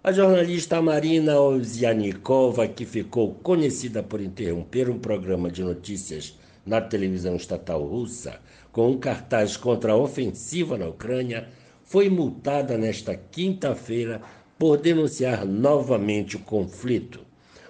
A 0.04 0.12
jornalista 0.12 0.80
Marina 0.84 1.40
Ozianikova, 1.40 2.68
que 2.68 2.86
ficou 2.86 3.34
conhecida 3.34 4.04
por 4.04 4.22
interromper 4.22 4.88
um 4.88 5.00
programa 5.00 5.50
de 5.50 5.64
notícias 5.64 6.38
na 6.64 6.80
televisão 6.80 7.36
estatal 7.36 7.84
russa, 7.84 8.40
com 8.72 8.92
um 8.92 9.00
cartaz 9.00 9.58
contra 9.58 9.94
a 9.94 9.98
ofensiva 9.98 10.78
na 10.78 10.90
Ucrânia, 10.90 11.50
foi 11.84 12.08
multada 12.08 12.78
nesta 12.78 13.16
quinta-feira 13.16 14.22
por 14.60 14.78
denunciar 14.78 15.44
novamente 15.44 16.36
o 16.36 16.40
conflito. 16.40 17.27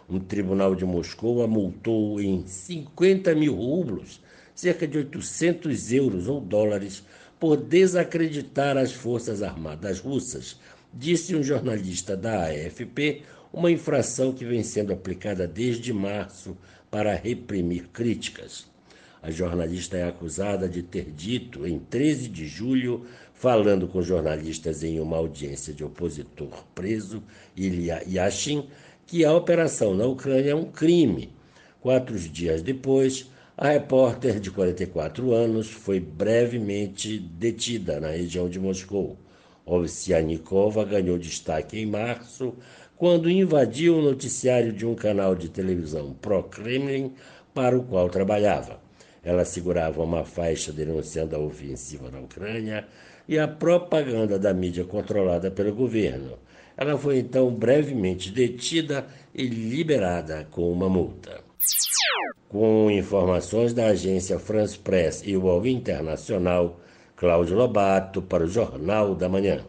Um 0.10 0.20
tribunal 0.20 0.74
de 0.74 0.86
Moscou 0.86 1.44
a 1.44 1.48
multou 1.48 2.22
em 2.22 2.46
50 2.48 3.36
mil 3.36 3.56
rublos, 3.56 4.22
cerca 4.56 4.88
de 4.88 4.98
800 4.98 5.92
euros 5.92 6.28
ou 6.28 6.40
dólares, 6.40 7.04
por 7.40 7.58
desacreditar 7.58 8.78
as 8.78 8.92
Forças 8.92 9.44
Armadas 9.44 10.00
Russas, 10.00 10.60
disse 10.94 11.36
um 11.36 11.44
jornalista 11.44 12.16
da 12.16 12.46
AFP, 12.46 13.24
uma 13.52 13.70
infração 13.70 14.32
que 14.32 14.46
vem 14.46 14.64
sendo 14.64 14.94
aplicada 14.94 15.48
desde 15.48 15.94
março 15.94 16.58
para 16.90 17.14
reprimir 17.14 17.90
críticas. 17.94 18.66
A 19.22 19.30
jornalista 19.30 19.98
é 19.98 20.08
acusada 20.08 20.70
de 20.70 20.82
ter 20.82 21.12
dito, 21.12 21.68
em 21.68 21.80
13 21.80 22.30
de 22.30 22.48
julho, 22.48 23.06
falando 23.34 23.88
com 23.88 24.02
jornalistas 24.02 24.84
em 24.84 25.00
uma 25.00 25.18
audiência 25.18 25.74
de 25.74 25.84
opositor 25.84 26.64
preso, 26.74 27.22
Ilya 27.56 28.04
Yashin, 28.08 28.68
que 29.08 29.24
a 29.24 29.34
operação 29.34 29.96
na 29.96 30.06
Ucrânia 30.06 30.52
é 30.52 30.56
um 30.56 30.66
crime. 30.66 31.34
Quatro 31.80 32.20
dias 32.20 32.62
depois, 32.62 33.32
a 33.56 33.70
repórter 33.70 34.38
de 34.38 34.52
44 34.52 35.32
anos 35.32 35.70
foi 35.70 35.98
brevemente 35.98 37.18
detida 37.18 38.02
na 38.02 38.10
região 38.10 38.50
de 38.50 38.60
Moscou. 38.60 39.18
Ovsianikova 39.66 40.84
ganhou 40.84 41.18
destaque 41.18 41.80
em 41.80 41.86
março, 41.86 42.54
quando 42.98 43.30
invadiu 43.30 43.98
o 43.98 44.02
noticiário 44.02 44.74
de 44.74 44.86
um 44.86 44.94
canal 44.94 45.36
de 45.36 45.48
televisão 45.48 46.14
pró-Kremlin 46.14 47.14
para 47.54 47.78
o 47.78 47.84
qual 47.84 48.10
trabalhava. 48.10 48.82
Ela 49.24 49.46
segurava 49.46 50.04
uma 50.04 50.26
faixa 50.26 50.74
denunciando 50.74 51.36
a 51.36 51.40
ofensiva 51.40 52.12
na 52.12 52.20
Ucrânia 52.20 52.86
e 53.28 53.40
a 53.40 53.48
propaganda 53.48 54.38
da 54.38 54.54
mídia 54.54 54.84
controlada 54.84 55.50
pelo 55.50 55.74
governo. 55.74 56.38
Ela 56.78 56.96
foi 56.96 57.18
então 57.18 57.52
brevemente 57.54 58.32
detida 58.32 59.08
e 59.34 59.48
liberada 59.48 60.48
com 60.52 60.72
uma 60.72 60.88
multa. 60.88 61.44
Com 62.48 62.90
informações 62.92 63.74
da 63.74 63.88
agência 63.88 64.38
France 64.38 64.78
Press 64.78 65.24
e 65.26 65.36
UOL 65.36 65.66
Internacional, 65.66 66.80
Cláudio 67.16 67.58
Lobato 67.58 68.22
para 68.22 68.44
o 68.44 68.48
Jornal 68.48 69.16
da 69.16 69.28
Manhã. 69.28 69.66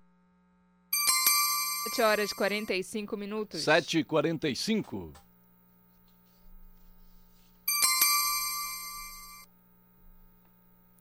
7 1.98 2.02
horas 2.02 2.30
e 2.30 2.34
45 2.34 3.16
minutos. 3.16 3.60
7 3.62 3.98
e 3.98 4.04
45 4.04 5.12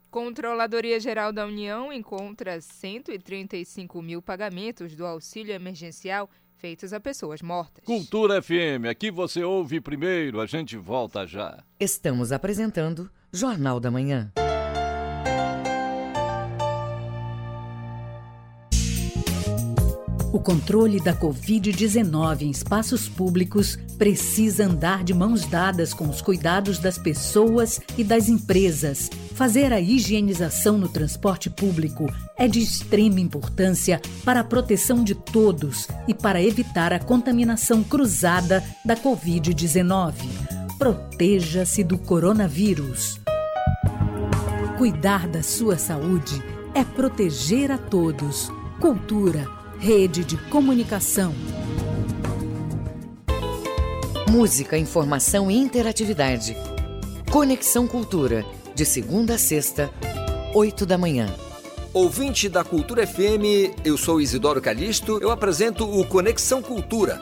Controladoria 0.09 0.99
Geral 0.99 1.31
da 1.31 1.45
União 1.45 1.93
encontra 1.93 2.59
135 2.59 4.01
mil 4.01 4.19
pagamentos 4.19 4.95
do 4.95 5.05
auxílio 5.05 5.53
emergencial 5.53 6.27
feitos 6.57 6.91
a 6.93 6.99
pessoas 6.99 7.41
mortas. 7.41 7.83
Cultura 7.85 8.41
FM, 8.41 8.87
aqui 8.89 9.11
você 9.11 9.43
ouve 9.43 9.79
primeiro, 9.79 10.41
a 10.41 10.45
gente 10.45 10.75
volta 10.75 11.25
já. 11.25 11.63
Estamos 11.79 12.31
apresentando 12.31 13.09
Jornal 13.31 13.79
da 13.79 13.91
Manhã. 13.91 14.31
O 20.33 20.39
controle 20.41 20.99
da 20.99 21.15
Covid-19 21.15 22.41
em 22.41 22.51
espaços 22.51 23.07
públicos 23.07 23.77
precisa 23.97 24.65
andar 24.65 25.01
de 25.01 25.13
mãos 25.13 25.45
dadas 25.45 25.93
com 25.93 26.09
os 26.09 26.21
cuidados 26.21 26.79
das 26.79 26.97
pessoas 26.97 27.79
e 27.97 28.03
das 28.03 28.27
empresas. 28.27 29.09
Fazer 29.35 29.71
a 29.71 29.79
higienização 29.79 30.77
no 30.77 30.89
transporte 30.89 31.49
público 31.49 32.11
é 32.35 32.45
de 32.45 32.59
extrema 32.59 33.21
importância 33.21 34.01
para 34.25 34.41
a 34.41 34.43
proteção 34.43 35.01
de 35.01 35.15
todos 35.15 35.87
e 36.09 36.13
para 36.13 36.43
evitar 36.43 36.91
a 36.91 36.99
contaminação 36.99 37.81
cruzada 37.81 38.61
da 38.83 38.97
Covid-19. 38.97 40.13
Proteja-se 40.77 41.85
do 41.85 41.97
coronavírus. 41.97 43.19
Cuidar 44.77 45.25
da 45.27 45.41
sua 45.41 45.77
saúde 45.77 46.43
é 46.75 46.83
proteger 46.83 47.71
a 47.71 47.77
todos. 47.77 48.51
Cultura 48.79 49.56
Rede 49.79 50.23
de 50.23 50.37
Comunicação. 50.37 51.33
Música, 54.29 54.75
informação 54.75 55.51
e 55.51 55.55
interatividade. 55.55 56.57
Conexão 57.31 57.87
Cultura, 57.87 58.43
de 58.73 58.83
segunda 58.83 59.35
a 59.35 59.37
sexta, 59.37 59.91
oito 60.55 60.83
da 60.83 60.97
manhã. 60.97 61.27
Ouvinte 61.93 62.49
da 62.49 62.63
Cultura 62.63 63.05
FM, 63.05 63.85
eu 63.85 63.97
sou 63.97 64.19
Isidoro 64.19 64.61
Calixto, 64.61 65.19
eu 65.21 65.29
apresento 65.29 65.85
o 65.85 66.03
Conexão 66.05 66.61
Cultura. 66.61 67.21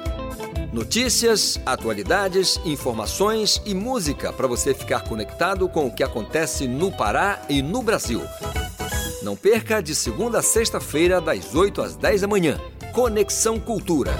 Notícias, 0.71 1.59
atualidades, 1.65 2.59
informações 2.65 3.61
e 3.65 3.75
música 3.75 4.31
para 4.31 4.47
você 4.47 4.73
ficar 4.73 5.01
conectado 5.01 5.67
com 5.67 5.87
o 5.87 5.91
que 5.93 6.03
acontece 6.03 6.67
no 6.67 6.89
Pará 6.89 7.41
e 7.49 7.61
no 7.61 7.83
Brasil. 7.83 8.21
Não 9.25 9.35
perca 9.35 9.81
de 9.81 9.95
segunda 9.95 10.37
a 10.37 10.41
sexta-feira, 10.43 11.19
das 11.19 11.55
8 11.55 11.81
às 11.81 11.95
10 11.95 12.21
da 12.21 12.27
manhã. 12.27 12.59
Conexão 12.93 13.59
Cultura. 13.59 14.11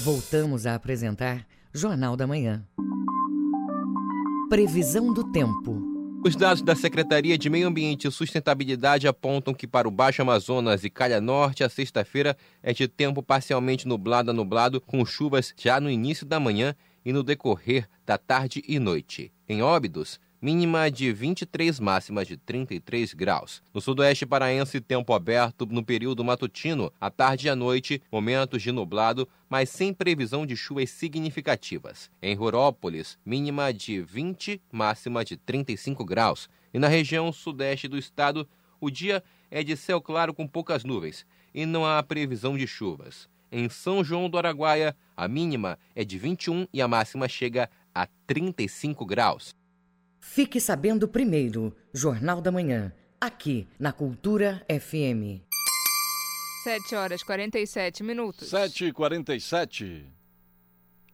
Voltamos 0.00 0.66
a 0.66 0.74
apresentar 0.74 1.46
Jornal 1.72 2.18
da 2.18 2.26
Manhã. 2.26 2.62
Previsão 4.50 5.10
do 5.10 5.32
tempo. 5.32 5.80
Os 6.22 6.36
dados 6.36 6.62
da 6.62 6.76
Secretaria 6.76 7.38
de 7.38 7.48
Meio 7.48 7.66
Ambiente 7.66 8.06
e 8.06 8.12
Sustentabilidade 8.12 9.08
apontam 9.08 9.54
que 9.54 9.66
para 9.66 9.88
o 9.88 9.90
Baixo 9.90 10.20
Amazonas 10.20 10.84
e 10.84 10.90
Calha 10.90 11.18
Norte, 11.18 11.64
a 11.64 11.70
sexta-feira 11.70 12.36
é 12.62 12.74
de 12.74 12.86
tempo 12.86 13.22
parcialmente 13.22 13.88
nublado 13.88 14.32
a 14.32 14.34
nublado, 14.34 14.82
com 14.82 15.02
chuvas 15.06 15.54
já 15.56 15.80
no 15.80 15.88
início 15.88 16.26
da 16.26 16.38
manhã 16.38 16.76
e 17.04 17.12
no 17.12 17.22
decorrer 17.22 17.88
da 18.06 18.18
tarde 18.18 18.62
e 18.68 18.78
noite. 18.78 19.32
Em 19.52 19.60
Óbidos, 19.60 20.18
mínima 20.40 20.90
de 20.90 21.12
23, 21.12 21.78
máxima 21.78 22.24
de 22.24 22.38
33 22.38 23.12
graus. 23.12 23.62
No 23.74 23.82
sudoeste 23.82 24.24
paraense, 24.24 24.80
tempo 24.80 25.12
aberto 25.12 25.66
no 25.66 25.84
período 25.84 26.24
matutino, 26.24 26.90
à 26.98 27.10
tarde 27.10 27.48
e 27.48 27.50
à 27.50 27.54
noite, 27.54 28.02
momentos 28.10 28.62
de 28.62 28.72
nublado, 28.72 29.28
mas 29.50 29.68
sem 29.68 29.92
previsão 29.92 30.46
de 30.46 30.56
chuvas 30.56 30.88
significativas. 30.88 32.10
Em 32.22 32.34
Rurópolis, 32.34 33.18
mínima 33.26 33.74
de 33.74 34.00
20, 34.00 34.58
máxima 34.72 35.22
de 35.22 35.36
35 35.36 36.02
graus. 36.02 36.48
E 36.72 36.78
na 36.78 36.88
região 36.88 37.30
sudeste 37.30 37.86
do 37.86 37.98
estado, 37.98 38.48
o 38.80 38.88
dia 38.88 39.22
é 39.50 39.62
de 39.62 39.76
céu 39.76 40.00
claro 40.00 40.32
com 40.32 40.48
poucas 40.48 40.82
nuvens 40.82 41.26
e 41.52 41.66
não 41.66 41.84
há 41.84 42.02
previsão 42.02 42.56
de 42.56 42.66
chuvas. 42.66 43.28
Em 43.54 43.68
São 43.68 44.02
João 44.02 44.30
do 44.30 44.38
Araguaia, 44.38 44.96
a 45.14 45.28
mínima 45.28 45.78
é 45.94 46.02
de 46.02 46.18
21 46.18 46.66
e 46.72 46.80
a 46.80 46.88
máxima 46.88 47.28
chega 47.28 47.64
a 47.64 47.68
35 48.26 49.04
graus. 49.04 49.54
Fique 50.20 50.60
sabendo 50.60 51.08
primeiro, 51.08 51.74
Jornal 51.92 52.40
da 52.40 52.50
Manhã, 52.50 52.92
aqui 53.20 53.68
na 53.78 53.92
Cultura 53.92 54.64
FM. 54.68 55.42
7 56.64 56.94
horas 56.94 57.22
47 57.22 58.02
minutos. 58.02 58.48
7 58.48 58.86
e 58.86 58.92
47 58.92 60.06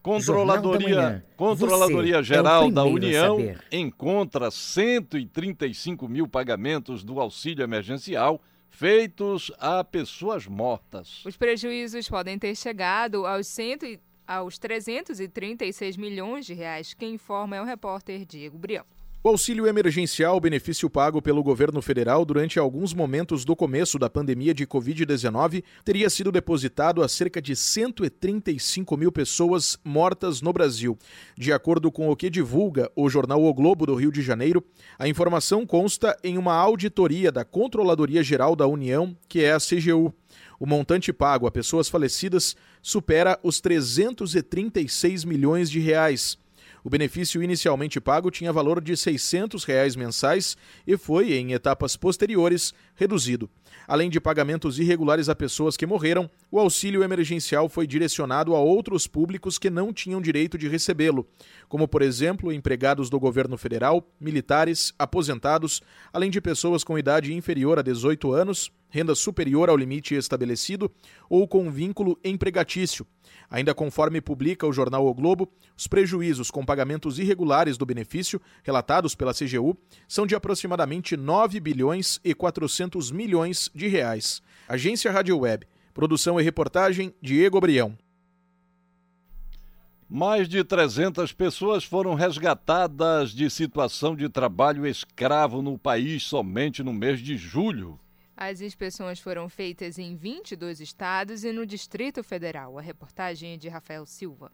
Controladoria, 0.02 1.24
Controladoria 1.36 2.22
Geral 2.22 2.68
é 2.68 2.70
da 2.70 2.84
União 2.84 3.36
encontra 3.70 4.50
135 4.50 6.08
mil 6.08 6.28
pagamentos 6.28 7.02
do 7.02 7.20
auxílio 7.20 7.62
emergencial 7.62 8.40
feitos 8.70 9.50
a 9.58 9.82
pessoas 9.82 10.46
mortas. 10.46 11.24
Os 11.24 11.36
prejuízos 11.36 12.08
podem 12.08 12.38
ter 12.38 12.54
chegado 12.54 13.26
aos 13.26 13.46
100 13.48 14.00
aos 14.28 14.58
336 14.58 15.96
milhões 15.96 16.44
de 16.44 16.52
reais. 16.52 16.92
Quem 16.92 17.14
informa 17.14 17.56
é 17.56 17.62
o 17.62 17.64
repórter 17.64 18.26
Diego 18.26 18.58
Brião. 18.58 18.84
O 19.20 19.30
auxílio 19.30 19.66
emergencial, 19.66 20.38
benefício 20.38 20.88
pago 20.88 21.20
pelo 21.20 21.42
governo 21.42 21.82
federal 21.82 22.24
durante 22.24 22.56
alguns 22.56 22.94
momentos 22.94 23.44
do 23.44 23.56
começo 23.56 23.98
da 23.98 24.08
pandemia 24.08 24.54
de 24.54 24.64
Covid-19, 24.64 25.64
teria 25.84 26.08
sido 26.08 26.30
depositado 26.30 27.02
a 27.02 27.08
cerca 27.08 27.42
de 27.42 27.56
135 27.56 28.96
mil 28.96 29.10
pessoas 29.10 29.76
mortas 29.82 30.40
no 30.40 30.52
Brasil. 30.52 30.96
De 31.36 31.52
acordo 31.52 31.90
com 31.90 32.08
o 32.08 32.14
que 32.14 32.30
divulga 32.30 32.88
o 32.94 33.10
jornal 33.10 33.42
O 33.42 33.52
Globo 33.52 33.86
do 33.86 33.96
Rio 33.96 34.12
de 34.12 34.22
Janeiro, 34.22 34.64
a 34.96 35.08
informação 35.08 35.66
consta 35.66 36.16
em 36.22 36.38
uma 36.38 36.54
auditoria 36.54 37.32
da 37.32 37.44
Controladoria 37.44 38.22
Geral 38.22 38.54
da 38.54 38.68
União, 38.68 39.16
que 39.28 39.42
é 39.42 39.52
a 39.52 39.58
CGU. 39.58 40.14
O 40.58 40.66
montante 40.66 41.12
pago 41.12 41.46
a 41.46 41.50
pessoas 41.50 41.88
falecidas 41.88 42.56
supera 42.82 43.38
os 43.42 43.60
336 43.60 45.24
milhões 45.24 45.70
de 45.70 45.78
reais. 45.78 46.36
O 46.82 46.90
benefício 46.90 47.42
inicialmente 47.42 48.00
pago 48.00 48.30
tinha 48.30 48.52
valor 48.52 48.80
de 48.80 48.96
600 48.96 49.64
reais 49.64 49.94
mensais 49.94 50.56
e 50.86 50.96
foi, 50.96 51.34
em 51.34 51.52
etapas 51.52 51.96
posteriores, 51.96 52.72
reduzido. 52.98 53.48
Além 53.86 54.10
de 54.10 54.20
pagamentos 54.20 54.78
irregulares 54.78 55.28
a 55.28 55.34
pessoas 55.34 55.76
que 55.76 55.86
morreram, 55.86 56.28
o 56.50 56.58
auxílio 56.58 57.04
emergencial 57.04 57.68
foi 57.68 57.86
direcionado 57.86 58.56
a 58.56 58.58
outros 58.58 59.06
públicos 59.06 59.56
que 59.56 59.70
não 59.70 59.92
tinham 59.92 60.20
direito 60.20 60.58
de 60.58 60.68
recebê-lo, 60.68 61.26
como, 61.68 61.86
por 61.86 62.02
exemplo, 62.02 62.52
empregados 62.52 63.08
do 63.08 63.20
governo 63.20 63.56
federal, 63.56 64.04
militares, 64.20 64.92
aposentados, 64.98 65.80
além 66.12 66.28
de 66.28 66.40
pessoas 66.40 66.82
com 66.82 66.98
idade 66.98 67.32
inferior 67.32 67.78
a 67.78 67.82
18 67.82 68.32
anos, 68.32 68.72
renda 68.90 69.14
superior 69.14 69.68
ao 69.68 69.76
limite 69.76 70.14
estabelecido 70.14 70.90
ou 71.28 71.46
com 71.46 71.70
vínculo 71.70 72.18
empregatício. 72.24 73.06
Ainda 73.50 73.74
conforme 73.74 74.20
publica 74.20 74.66
o 74.66 74.72
jornal 74.72 75.06
O 75.06 75.14
Globo, 75.14 75.50
os 75.76 75.86
prejuízos 75.86 76.50
com 76.50 76.64
pagamentos 76.64 77.18
irregulares 77.18 77.78
do 77.78 77.86
benefício, 77.86 78.40
relatados 78.62 79.14
pela 79.14 79.32
CGU, 79.32 79.76
são 80.06 80.26
de 80.26 80.34
aproximadamente 80.34 81.16
9 81.16 81.60
bilhões 81.60 82.20
e 82.24 82.34
400 82.34 82.87
milhões 83.10 83.70
de 83.74 83.88
reais. 83.88 84.40
Agência 84.68 85.10
Rádio 85.10 85.38
Web. 85.38 85.66
Produção 85.92 86.40
e 86.40 86.42
reportagem 86.42 87.14
Diego 87.20 87.60
Brião. 87.60 87.98
Mais 90.08 90.48
de 90.48 90.64
300 90.64 91.32
pessoas 91.32 91.84
foram 91.84 92.14
resgatadas 92.14 93.30
de 93.30 93.50
situação 93.50 94.16
de 94.16 94.26
trabalho 94.28 94.86
escravo 94.86 95.60
no 95.60 95.78
país 95.78 96.22
somente 96.22 96.82
no 96.82 96.94
mês 96.94 97.20
de 97.20 97.36
julho. 97.36 98.00
As 98.34 98.60
inspeções 98.60 99.20
foram 99.20 99.48
feitas 99.48 99.98
em 99.98 100.16
22 100.16 100.80
estados 100.80 101.44
e 101.44 101.52
no 101.52 101.66
Distrito 101.66 102.22
Federal. 102.22 102.78
A 102.78 102.80
reportagem 102.80 103.54
é 103.54 103.56
de 103.56 103.68
Rafael 103.68 104.06
Silva. 104.06 104.50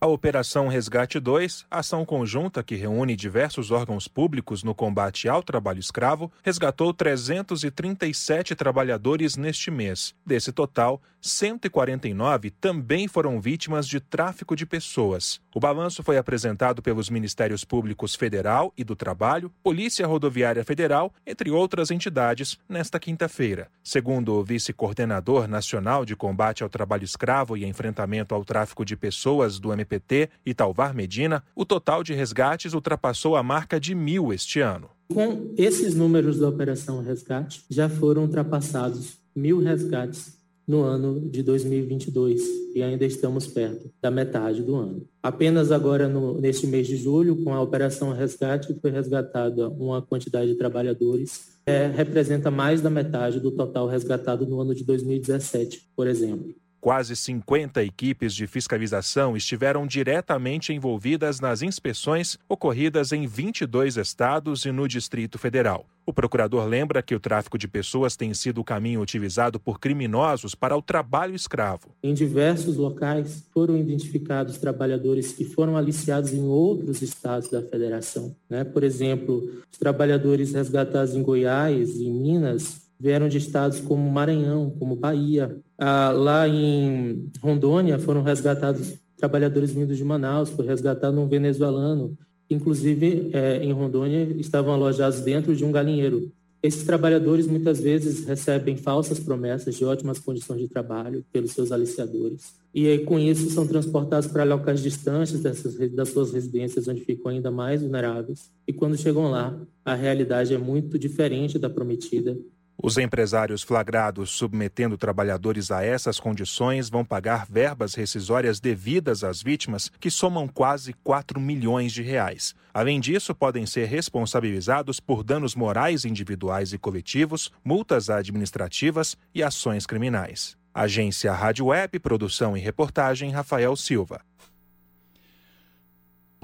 A 0.00 0.06
Operação 0.06 0.68
Resgate 0.68 1.18
2, 1.18 1.64
ação 1.70 2.04
conjunta 2.04 2.62
que 2.62 2.74
reúne 2.74 3.16
diversos 3.16 3.70
órgãos 3.70 4.06
públicos 4.06 4.62
no 4.62 4.74
combate 4.74 5.28
ao 5.28 5.42
trabalho 5.42 5.78
escravo, 5.78 6.30
resgatou 6.42 6.92
337 6.92 8.54
trabalhadores 8.54 9.36
neste 9.36 9.70
mês. 9.70 10.14
Desse 10.26 10.52
total, 10.52 11.00
149 11.22 12.50
também 12.50 13.08
foram 13.08 13.40
vítimas 13.40 13.88
de 13.88 13.98
tráfico 13.98 14.54
de 14.54 14.66
pessoas. 14.66 15.40
O 15.56 15.60
balanço 15.60 16.02
foi 16.02 16.18
apresentado 16.18 16.82
pelos 16.82 17.08
Ministérios 17.08 17.64
Públicos 17.64 18.16
Federal 18.16 18.72
e 18.76 18.82
do 18.82 18.96
Trabalho, 18.96 19.52
Polícia 19.62 20.04
Rodoviária 20.04 20.64
Federal, 20.64 21.14
entre 21.24 21.48
outras 21.48 21.92
entidades, 21.92 22.58
nesta 22.68 22.98
quinta-feira. 22.98 23.68
Segundo 23.80 24.32
o 24.32 24.42
vice-coordenador 24.42 25.46
nacional 25.46 26.04
de 26.04 26.16
combate 26.16 26.64
ao 26.64 26.68
trabalho 26.68 27.04
escravo 27.04 27.56
e 27.56 27.64
enfrentamento 27.64 28.34
ao 28.34 28.44
tráfico 28.44 28.84
de 28.84 28.96
pessoas 28.96 29.60
do 29.60 29.72
MPT, 29.72 30.28
Italvar 30.44 30.92
Medina, 30.92 31.44
o 31.54 31.64
total 31.64 32.02
de 32.02 32.12
resgates 32.14 32.74
ultrapassou 32.74 33.36
a 33.36 33.42
marca 33.44 33.78
de 33.78 33.94
mil 33.94 34.32
este 34.32 34.58
ano. 34.58 34.90
Com 35.08 35.54
esses 35.56 35.94
números 35.94 36.40
da 36.40 36.48
Operação 36.48 37.00
Resgate, 37.00 37.64
já 37.70 37.88
foram 37.88 38.22
ultrapassados 38.22 39.18
mil 39.36 39.60
resgates 39.60 40.43
no 40.66 40.82
ano 40.82 41.20
de 41.20 41.42
2022 41.42 42.42
e 42.74 42.82
ainda 42.82 43.04
estamos 43.04 43.46
perto 43.46 43.90
da 44.00 44.10
metade 44.10 44.62
do 44.62 44.74
ano. 44.74 45.06
Apenas 45.22 45.70
agora, 45.70 46.08
no, 46.08 46.40
neste 46.40 46.66
mês 46.66 46.86
de 46.86 46.96
julho, 46.96 47.42
com 47.44 47.52
a 47.52 47.60
Operação 47.60 48.12
Resgate, 48.12 48.74
foi 48.80 48.90
resgatada 48.90 49.68
uma 49.68 50.02
quantidade 50.02 50.50
de 50.50 50.58
trabalhadores 50.58 51.54
é, 51.66 51.86
representa 51.86 52.50
mais 52.50 52.80
da 52.80 52.90
metade 52.90 53.40
do 53.40 53.50
total 53.50 53.86
resgatado 53.86 54.46
no 54.46 54.60
ano 54.60 54.74
de 54.74 54.84
2017, 54.84 55.90
por 55.96 56.06
exemplo. 56.06 56.54
Quase 56.84 57.16
50 57.16 57.82
equipes 57.82 58.34
de 58.34 58.46
fiscalização 58.46 59.34
estiveram 59.34 59.86
diretamente 59.86 60.70
envolvidas 60.70 61.40
nas 61.40 61.62
inspeções 61.62 62.38
ocorridas 62.46 63.10
em 63.10 63.26
22 63.26 63.96
estados 63.96 64.66
e 64.66 64.70
no 64.70 64.86
Distrito 64.86 65.38
Federal. 65.38 65.86
O 66.04 66.12
procurador 66.12 66.66
lembra 66.66 67.02
que 67.02 67.14
o 67.14 67.18
tráfico 67.20 67.56
de 67.56 67.66
pessoas 67.66 68.16
tem 68.16 68.34
sido 68.34 68.60
o 68.60 68.64
caminho 68.64 69.00
utilizado 69.00 69.58
por 69.58 69.80
criminosos 69.80 70.54
para 70.54 70.76
o 70.76 70.82
trabalho 70.82 71.34
escravo. 71.34 71.88
Em 72.02 72.12
diversos 72.12 72.76
locais 72.76 73.42
foram 73.54 73.78
identificados 73.78 74.58
trabalhadores 74.58 75.32
que 75.32 75.46
foram 75.46 75.78
aliciados 75.78 76.34
em 76.34 76.42
outros 76.42 77.00
estados 77.00 77.48
da 77.48 77.62
federação. 77.62 78.36
Né? 78.46 78.62
Por 78.62 78.84
exemplo, 78.84 79.42
os 79.72 79.78
trabalhadores 79.78 80.52
resgatados 80.52 81.14
em 81.14 81.22
Goiás 81.22 81.96
e 81.96 82.10
Minas 82.10 82.83
vieram 83.04 83.28
de 83.28 83.36
estados 83.36 83.80
como 83.80 84.10
Maranhão, 84.10 84.70
como 84.78 84.96
Bahia. 84.96 85.54
Ah, 85.76 86.10
lá 86.10 86.48
em 86.48 87.30
Rondônia 87.42 87.98
foram 87.98 88.22
resgatados 88.22 88.94
trabalhadores 89.18 89.72
vindos 89.72 89.98
de 89.98 90.04
Manaus, 90.04 90.48
foi 90.48 90.66
resgatado 90.66 91.20
um 91.20 91.28
venezuelano, 91.28 92.16
inclusive 92.48 93.28
é, 93.34 93.62
em 93.62 93.72
Rondônia 93.72 94.22
estavam 94.38 94.72
alojados 94.72 95.20
dentro 95.20 95.54
de 95.54 95.66
um 95.66 95.70
galinheiro. 95.70 96.32
Esses 96.62 96.82
trabalhadores 96.82 97.46
muitas 97.46 97.78
vezes 97.78 98.24
recebem 98.24 98.74
falsas 98.74 99.20
promessas 99.20 99.74
de 99.74 99.84
ótimas 99.84 100.18
condições 100.18 100.60
de 100.60 100.68
trabalho 100.68 101.22
pelos 101.30 101.50
seus 101.50 101.70
aliciadores. 101.70 102.54
E 102.74 102.98
com 103.00 103.18
isso 103.18 103.50
são 103.50 103.66
transportados 103.66 104.30
para 104.30 104.44
locais 104.44 104.82
distantes 104.82 105.40
dessas, 105.40 105.76
das 105.92 106.08
suas 106.08 106.32
residências, 106.32 106.88
onde 106.88 107.02
ficam 107.02 107.30
ainda 107.30 107.50
mais 107.50 107.82
vulneráveis. 107.82 108.50
E 108.66 108.72
quando 108.72 108.96
chegam 108.96 109.30
lá, 109.30 109.54
a 109.84 109.94
realidade 109.94 110.54
é 110.54 110.58
muito 110.58 110.98
diferente 110.98 111.58
da 111.58 111.68
prometida 111.68 112.34
os 112.82 112.98
empresários 112.98 113.62
flagrados 113.62 114.30
submetendo 114.30 114.98
trabalhadores 114.98 115.70
a 115.70 115.82
essas 115.84 116.18
condições 116.18 116.90
vão 116.90 117.04
pagar 117.04 117.46
verbas 117.46 117.94
rescisórias 117.94 118.60
devidas 118.60 119.22
às 119.22 119.42
vítimas, 119.42 119.90
que 120.00 120.10
somam 120.10 120.46
quase 120.48 120.92
4 121.04 121.40
milhões 121.40 121.92
de 121.92 122.02
reais. 122.02 122.54
Além 122.72 123.00
disso, 123.00 123.34
podem 123.34 123.64
ser 123.64 123.86
responsabilizados 123.86 125.00
por 125.00 125.22
danos 125.22 125.54
morais 125.54 126.04
individuais 126.04 126.72
e 126.72 126.78
coletivos, 126.78 127.50
multas 127.64 128.10
administrativas 128.10 129.16
e 129.34 129.42
ações 129.42 129.86
criminais. 129.86 130.56
Agência 130.74 131.32
Rádio 131.32 131.66
Web, 131.66 132.00
produção 132.00 132.56
e 132.56 132.60
reportagem 132.60 133.30
Rafael 133.30 133.76
Silva. 133.76 134.20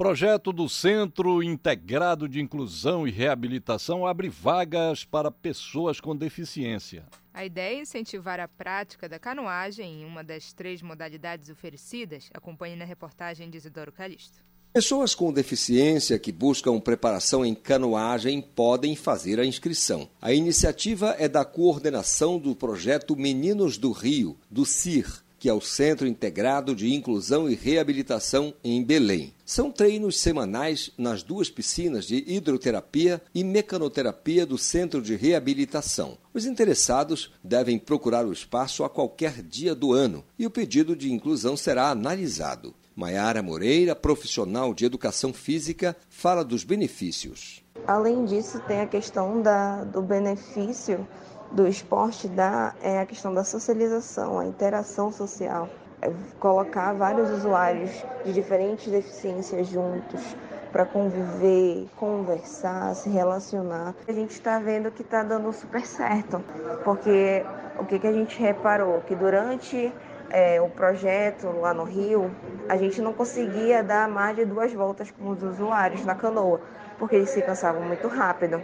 Projeto 0.01 0.51
do 0.51 0.67
Centro 0.67 1.43
Integrado 1.43 2.27
de 2.27 2.41
Inclusão 2.41 3.07
e 3.07 3.11
Reabilitação 3.11 4.03
abre 4.03 4.29
vagas 4.29 5.05
para 5.05 5.29
pessoas 5.29 5.99
com 5.99 6.15
deficiência. 6.15 7.05
A 7.31 7.45
ideia 7.45 7.77
é 7.77 7.81
incentivar 7.81 8.39
a 8.39 8.47
prática 8.47 9.07
da 9.07 9.19
canoagem 9.19 10.01
em 10.01 10.03
uma 10.03 10.23
das 10.23 10.53
três 10.53 10.81
modalidades 10.81 11.51
oferecidas. 11.51 12.31
Acompanhe 12.33 12.75
na 12.75 12.83
reportagem 12.83 13.47
de 13.47 13.57
Isidoro 13.57 13.91
Calixto. 13.91 14.39
Pessoas 14.73 15.13
com 15.13 15.31
deficiência 15.31 16.17
que 16.17 16.31
buscam 16.31 16.79
preparação 16.79 17.45
em 17.45 17.53
canoagem 17.53 18.41
podem 18.41 18.95
fazer 18.95 19.39
a 19.39 19.45
inscrição. 19.45 20.09
A 20.19 20.33
iniciativa 20.33 21.15
é 21.19 21.27
da 21.27 21.45
coordenação 21.45 22.39
do 22.39 22.55
projeto 22.55 23.15
Meninos 23.15 23.77
do 23.77 23.91
Rio, 23.91 24.35
do 24.49 24.65
CIR, 24.65 25.21
que 25.41 25.49
é 25.49 25.53
o 25.53 25.59
Centro 25.59 26.07
Integrado 26.07 26.75
de 26.75 26.93
Inclusão 26.93 27.49
e 27.49 27.55
Reabilitação 27.55 28.53
em 28.63 28.83
Belém. 28.83 29.33
São 29.43 29.71
treinos 29.71 30.19
semanais 30.19 30.91
nas 30.95 31.23
duas 31.23 31.49
piscinas 31.49 32.05
de 32.05 32.23
hidroterapia 32.27 33.19
e 33.33 33.43
mecanoterapia 33.43 34.45
do 34.45 34.55
Centro 34.55 35.01
de 35.01 35.15
Reabilitação. 35.15 36.15
Os 36.31 36.45
interessados 36.45 37.33
devem 37.43 37.79
procurar 37.79 38.23
o 38.23 38.31
espaço 38.31 38.83
a 38.83 38.89
qualquer 38.89 39.41
dia 39.41 39.73
do 39.73 39.93
ano 39.93 40.23
e 40.37 40.45
o 40.45 40.51
pedido 40.51 40.95
de 40.95 41.11
inclusão 41.11 41.57
será 41.57 41.89
analisado. 41.89 42.75
Maiara 42.95 43.41
Moreira, 43.41 43.95
profissional 43.95 44.75
de 44.75 44.85
educação 44.85 45.33
física, 45.33 45.97
fala 46.07 46.45
dos 46.45 46.63
benefícios. 46.63 47.63
Além 47.87 48.25
disso, 48.25 48.59
tem 48.67 48.81
a 48.81 48.85
questão 48.85 49.41
da, 49.41 49.85
do 49.85 50.03
benefício 50.03 51.07
do 51.51 51.67
esporte 51.67 52.27
da 52.27 52.73
é 52.81 52.99
a 52.99 53.05
questão 53.05 53.33
da 53.33 53.43
socialização, 53.43 54.39
a 54.39 54.45
interação 54.45 55.11
social, 55.11 55.67
é 56.01 56.11
colocar 56.39 56.93
vários 56.93 57.29
usuários 57.29 57.91
de 58.23 58.33
diferentes 58.33 58.91
deficiências 58.91 59.67
juntos 59.67 60.35
para 60.71 60.85
conviver, 60.85 61.87
conversar, 61.97 62.95
se 62.95 63.09
relacionar. 63.09 63.93
A 64.07 64.11
gente 64.11 64.31
está 64.31 64.57
vendo 64.57 64.89
que 64.89 65.01
está 65.01 65.21
dando 65.21 65.51
super 65.51 65.85
certo, 65.85 66.41
porque 66.83 67.45
o 67.77 67.85
que, 67.85 67.99
que 67.99 68.07
a 68.07 68.13
gente 68.13 68.39
reparou 68.39 69.01
que 69.01 69.13
durante 69.13 69.93
é, 70.29 70.61
o 70.61 70.69
projeto 70.69 71.47
lá 71.59 71.73
no 71.73 71.83
Rio, 71.83 72.31
a 72.69 72.77
gente 72.77 73.01
não 73.01 73.13
conseguia 73.13 73.83
dar 73.83 74.07
mais 74.07 74.35
de 74.35 74.45
duas 74.45 74.71
voltas 74.73 75.11
com 75.11 75.29
os 75.29 75.43
usuários 75.43 76.05
na 76.05 76.15
canoa, 76.15 76.61
porque 76.97 77.17
eles 77.17 77.29
se 77.29 77.41
cansavam 77.41 77.81
muito 77.81 78.07
rápido. 78.07 78.61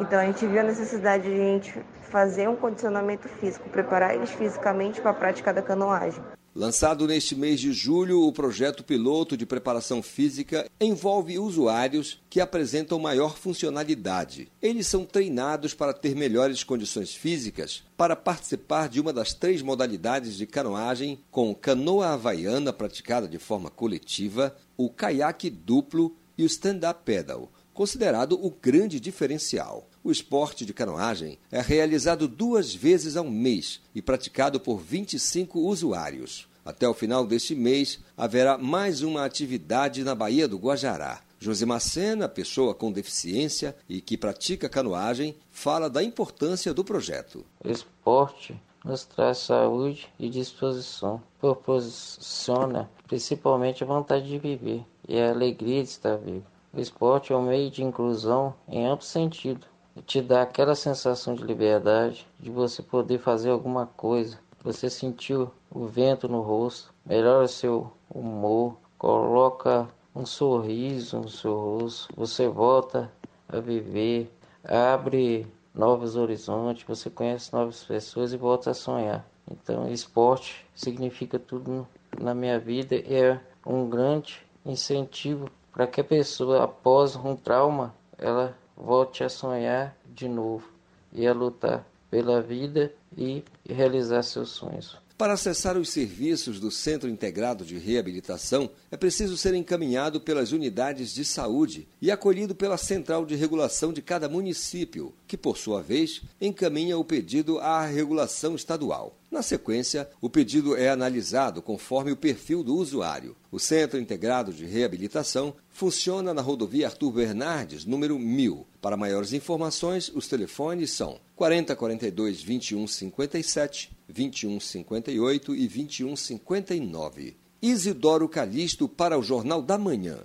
Então 0.00 0.18
a 0.18 0.24
gente 0.24 0.44
viu 0.46 0.60
a 0.60 0.64
necessidade 0.64 1.22
de 1.22 1.40
a 1.40 1.44
gente 1.44 1.84
fazer 2.14 2.48
um 2.48 2.54
condicionamento 2.54 3.28
físico, 3.28 3.68
preparar 3.68 4.14
eles 4.14 4.30
fisicamente 4.30 5.00
para 5.00 5.10
a 5.10 5.14
prática 5.14 5.52
da 5.52 5.60
canoagem. 5.60 6.22
Lançado 6.54 7.08
neste 7.08 7.34
mês 7.34 7.58
de 7.58 7.72
julho, 7.72 8.22
o 8.22 8.32
projeto 8.32 8.84
piloto 8.84 9.36
de 9.36 9.44
preparação 9.44 10.00
física 10.00 10.64
envolve 10.80 11.40
usuários 11.40 12.22
que 12.30 12.40
apresentam 12.40 13.00
maior 13.00 13.36
funcionalidade. 13.36 14.46
Eles 14.62 14.86
são 14.86 15.04
treinados 15.04 15.74
para 15.74 15.92
ter 15.92 16.14
melhores 16.14 16.62
condições 16.62 17.12
físicas 17.12 17.82
para 17.96 18.14
participar 18.14 18.88
de 18.88 19.00
uma 19.00 19.12
das 19.12 19.34
três 19.34 19.60
modalidades 19.60 20.36
de 20.36 20.46
canoagem, 20.46 21.18
com 21.32 21.52
canoa 21.52 22.10
havaiana 22.10 22.72
praticada 22.72 23.26
de 23.26 23.40
forma 23.40 23.70
coletiva, 23.70 24.54
o 24.76 24.88
caiaque 24.88 25.50
duplo 25.50 26.14
e 26.38 26.44
o 26.44 26.46
stand-up 26.46 27.00
pedal, 27.04 27.50
considerado 27.74 28.38
o 28.42 28.50
grande 28.50 28.98
diferencial. 29.00 29.86
O 30.02 30.10
esporte 30.10 30.64
de 30.64 30.72
canoagem 30.72 31.38
é 31.50 31.60
realizado 31.60 32.28
duas 32.28 32.74
vezes 32.74 33.16
ao 33.16 33.24
mês 33.24 33.80
e 33.94 34.00
praticado 34.00 34.60
por 34.60 34.78
25 34.78 35.58
usuários. 35.58 36.48
Até 36.64 36.88
o 36.88 36.94
final 36.94 37.26
deste 37.26 37.54
mês, 37.54 37.98
haverá 38.16 38.56
mais 38.56 39.02
uma 39.02 39.24
atividade 39.24 40.02
na 40.02 40.14
Baía 40.14 40.48
do 40.48 40.56
Guajará. 40.56 41.20
Josemacena, 41.38 42.26
pessoa 42.26 42.74
com 42.74 42.90
deficiência 42.90 43.76
e 43.86 44.00
que 44.00 44.16
pratica 44.16 44.66
canoagem, 44.66 45.36
fala 45.50 45.90
da 45.90 46.02
importância 46.02 46.72
do 46.72 46.82
projeto. 46.82 47.44
O 47.62 47.70
esporte 47.70 48.58
nos 48.82 49.04
traz 49.04 49.38
saúde 49.38 50.08
e 50.18 50.30
disposição, 50.30 51.22
proporciona 51.38 52.88
principalmente 53.06 53.82
a 53.84 53.86
vontade 53.86 54.26
de 54.26 54.38
viver 54.38 54.82
e 55.06 55.18
a 55.18 55.30
alegria 55.30 55.82
de 55.82 55.88
estar 55.88 56.16
vivo. 56.16 56.53
O 56.76 56.80
esporte 56.80 57.32
é 57.32 57.36
um 57.36 57.42
meio 57.42 57.70
de 57.70 57.84
inclusão 57.84 58.52
em 58.66 58.84
amplo 58.84 59.06
sentido, 59.06 59.64
te 60.04 60.20
dá 60.20 60.42
aquela 60.42 60.74
sensação 60.74 61.32
de 61.32 61.44
liberdade, 61.44 62.26
de 62.40 62.50
você 62.50 62.82
poder 62.82 63.20
fazer 63.20 63.50
alguma 63.50 63.86
coisa. 63.86 64.40
Você 64.64 64.90
sentiu 64.90 65.52
o 65.70 65.86
vento 65.86 66.28
no 66.28 66.40
rosto, 66.40 66.92
melhora 67.06 67.46
seu 67.46 67.92
humor, 68.12 68.76
coloca 68.98 69.88
um 70.12 70.26
sorriso 70.26 71.20
no 71.20 71.28
seu 71.28 71.54
rosto, 71.54 72.12
você 72.16 72.48
volta 72.48 73.08
a 73.48 73.60
viver, 73.60 74.28
abre 74.64 75.46
novos 75.72 76.16
horizontes, 76.16 76.84
você 76.84 77.08
conhece 77.08 77.52
novas 77.52 77.84
pessoas 77.84 78.32
e 78.32 78.36
volta 78.36 78.70
a 78.70 78.74
sonhar. 78.74 79.24
Então, 79.48 79.88
esporte 79.88 80.66
significa 80.74 81.38
tudo 81.38 81.86
na 82.18 82.34
minha 82.34 82.58
vida, 82.58 82.96
é 82.96 83.38
um 83.64 83.88
grande 83.88 84.44
incentivo 84.66 85.48
para 85.74 85.88
que 85.88 86.00
a 86.00 86.04
pessoa, 86.04 86.62
após 86.62 87.16
um 87.16 87.34
trauma, 87.34 87.92
ela 88.16 88.56
volte 88.76 89.24
a 89.24 89.28
sonhar 89.28 89.96
de 90.06 90.28
novo 90.28 90.68
e 91.12 91.26
a 91.26 91.32
lutar 91.32 91.84
pela 92.08 92.40
vida 92.40 92.92
e 93.16 93.42
realizar 93.68 94.22
seus 94.22 94.50
sonhos. 94.50 94.96
Para 95.16 95.34
acessar 95.34 95.76
os 95.76 95.90
serviços 95.90 96.58
do 96.58 96.72
Centro 96.72 97.08
Integrado 97.08 97.64
de 97.64 97.78
Reabilitação, 97.78 98.68
é 98.90 98.96
preciso 98.96 99.36
ser 99.36 99.54
encaminhado 99.54 100.20
pelas 100.20 100.50
unidades 100.50 101.14
de 101.14 101.24
saúde 101.24 101.86
e 102.02 102.10
acolhido 102.10 102.52
pela 102.52 102.76
Central 102.76 103.24
de 103.24 103.36
Regulação 103.36 103.92
de 103.92 104.02
cada 104.02 104.28
município, 104.28 105.14
que, 105.28 105.36
por 105.36 105.56
sua 105.56 105.80
vez, 105.80 106.22
encaminha 106.40 106.98
o 106.98 107.04
pedido 107.04 107.60
à 107.60 107.84
regulação 107.86 108.56
estadual. 108.56 109.16
Na 109.34 109.42
sequência, 109.42 110.08
o 110.20 110.30
pedido 110.30 110.76
é 110.76 110.88
analisado 110.88 111.60
conforme 111.60 112.12
o 112.12 112.16
perfil 112.16 112.62
do 112.62 112.76
usuário. 112.76 113.34
O 113.50 113.58
Centro 113.58 113.98
Integrado 113.98 114.52
de 114.52 114.64
Reabilitação 114.64 115.56
funciona 115.68 116.32
na 116.32 116.40
rodovia 116.40 116.86
Arthur 116.86 117.10
Bernardes, 117.10 117.84
número 117.84 118.16
1000. 118.16 118.64
Para 118.80 118.96
maiores 118.96 119.32
informações, 119.32 120.08
os 120.14 120.28
telefones 120.28 120.92
são 120.92 121.18
4042 121.34 122.44
2157, 122.44 123.90
2158 124.06 125.52
e 125.56 125.66
2159. 125.66 127.36
Isidoro 127.60 128.28
Calixto 128.28 128.88
para 128.88 129.18
o 129.18 129.22
Jornal 129.22 129.60
da 129.60 129.76
Manhã. 129.76 130.20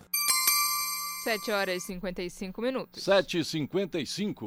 7 1.23 1.49
horas 1.49 1.81
e 1.81 1.87
55 1.87 2.61
minutos. 2.61 3.03
7 3.03 3.39
e 3.39 3.43
55. 3.43 4.45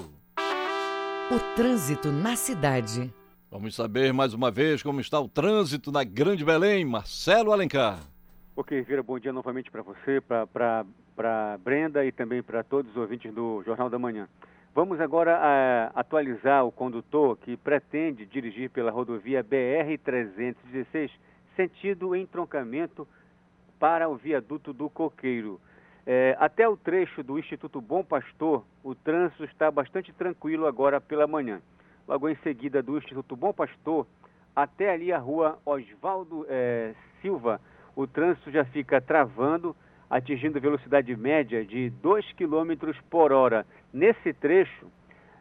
O 1.32 1.56
trânsito 1.56 2.12
na 2.12 2.36
cidade. 2.36 3.12
Vamos 3.52 3.74
saber 3.74 4.14
mais 4.14 4.32
uma 4.32 4.50
vez 4.50 4.82
como 4.82 4.98
está 4.98 5.20
o 5.20 5.28
trânsito 5.28 5.92
na 5.92 6.02
Grande 6.02 6.42
Belém. 6.42 6.86
Marcelo 6.86 7.52
Alencar. 7.52 7.98
Ok, 8.56 8.80
Vira, 8.80 9.02
bom 9.02 9.18
dia 9.18 9.30
novamente 9.30 9.70
para 9.70 9.82
você, 9.82 10.22
para 10.22 11.58
Brenda 11.62 12.02
e 12.02 12.10
também 12.10 12.42
para 12.42 12.64
todos 12.64 12.90
os 12.92 12.96
ouvintes 12.96 13.30
do 13.34 13.62
Jornal 13.62 13.90
da 13.90 13.98
Manhã. 13.98 14.26
Vamos 14.74 14.98
agora 15.02 15.36
uh, 15.36 15.92
atualizar 15.94 16.64
o 16.64 16.72
condutor 16.72 17.36
que 17.36 17.54
pretende 17.58 18.24
dirigir 18.24 18.70
pela 18.70 18.90
rodovia 18.90 19.44
BR-316, 19.44 21.10
sentido 21.54 22.16
entroncamento 22.16 23.06
para 23.78 24.08
o 24.08 24.16
viaduto 24.16 24.72
do 24.72 24.88
Coqueiro. 24.88 25.60
É, 26.06 26.34
até 26.40 26.66
o 26.66 26.74
trecho 26.74 27.22
do 27.22 27.38
Instituto 27.38 27.82
Bom 27.82 28.02
Pastor, 28.02 28.64
o 28.82 28.94
trânsito 28.94 29.44
está 29.44 29.70
bastante 29.70 30.10
tranquilo 30.10 30.66
agora 30.66 31.02
pela 31.02 31.26
manhã 31.26 31.60
logo 32.06 32.28
em 32.28 32.36
seguida 32.36 32.82
do 32.82 32.98
Instituto 32.98 33.36
Bom 33.36 33.52
Pastor, 33.52 34.06
até 34.54 34.92
ali 34.92 35.12
a 35.12 35.18
rua 35.18 35.58
Oswaldo 35.64 36.46
é, 36.48 36.94
Silva, 37.20 37.60
o 37.96 38.06
trânsito 38.06 38.50
já 38.50 38.64
fica 38.64 39.00
travando, 39.00 39.74
atingindo 40.08 40.60
velocidade 40.60 41.14
média 41.16 41.64
de 41.64 41.90
2 41.90 42.32
km 42.32 42.92
por 43.08 43.32
hora. 43.32 43.66
Nesse 43.92 44.32
trecho, 44.32 44.86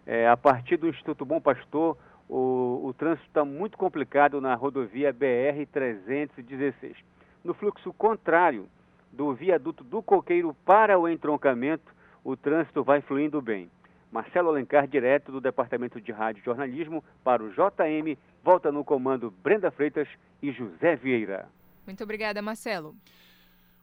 é, 0.05 0.28
a 0.28 0.38
partir 0.38 0.78
do 0.78 0.88
Instituto 0.88 1.26
Bom 1.26 1.41
Pastor, 1.41 1.97
o, 2.30 2.82
o 2.86 2.93
trânsito 2.93 3.28
está 3.28 3.43
muito 3.43 3.78
complicado 3.78 4.39
na 4.39 4.55
rodovia 4.55 5.14
BR-316. 5.14 6.95
No 7.43 7.53
fluxo 7.53 7.91
contrário 7.93 8.68
do 9.12 9.34
viaduto 9.34 9.84
do 9.84 10.01
Coqueiro 10.01 10.55
para 10.66 10.97
o 10.97 11.09
entroncamento, 11.09 11.93
o 12.24 12.38
trânsito 12.38 12.84
vai 12.84 13.01
fluindo 13.01 13.41
bem. 13.41 13.70
Marcelo 14.12 14.49
Alencar, 14.49 14.88
direto 14.88 15.32
do 15.32 15.39
Departamento 15.39 16.01
de 16.01 16.12
Rádio 16.12 16.41
e 16.41 16.45
Jornalismo, 16.45 17.03
para 17.24 17.43
o 17.43 17.49
JM. 17.49 18.18
Volta 18.43 18.72
no 18.72 18.84
comando 18.84 19.34
Brenda 19.41 19.72
Freitas 19.72 20.07
e 20.41 20.51
José 20.51 20.95
Vieira. 20.95 21.47
Muito 21.86 22.03
obrigada, 22.03 22.41
Marcelo. 22.41 22.95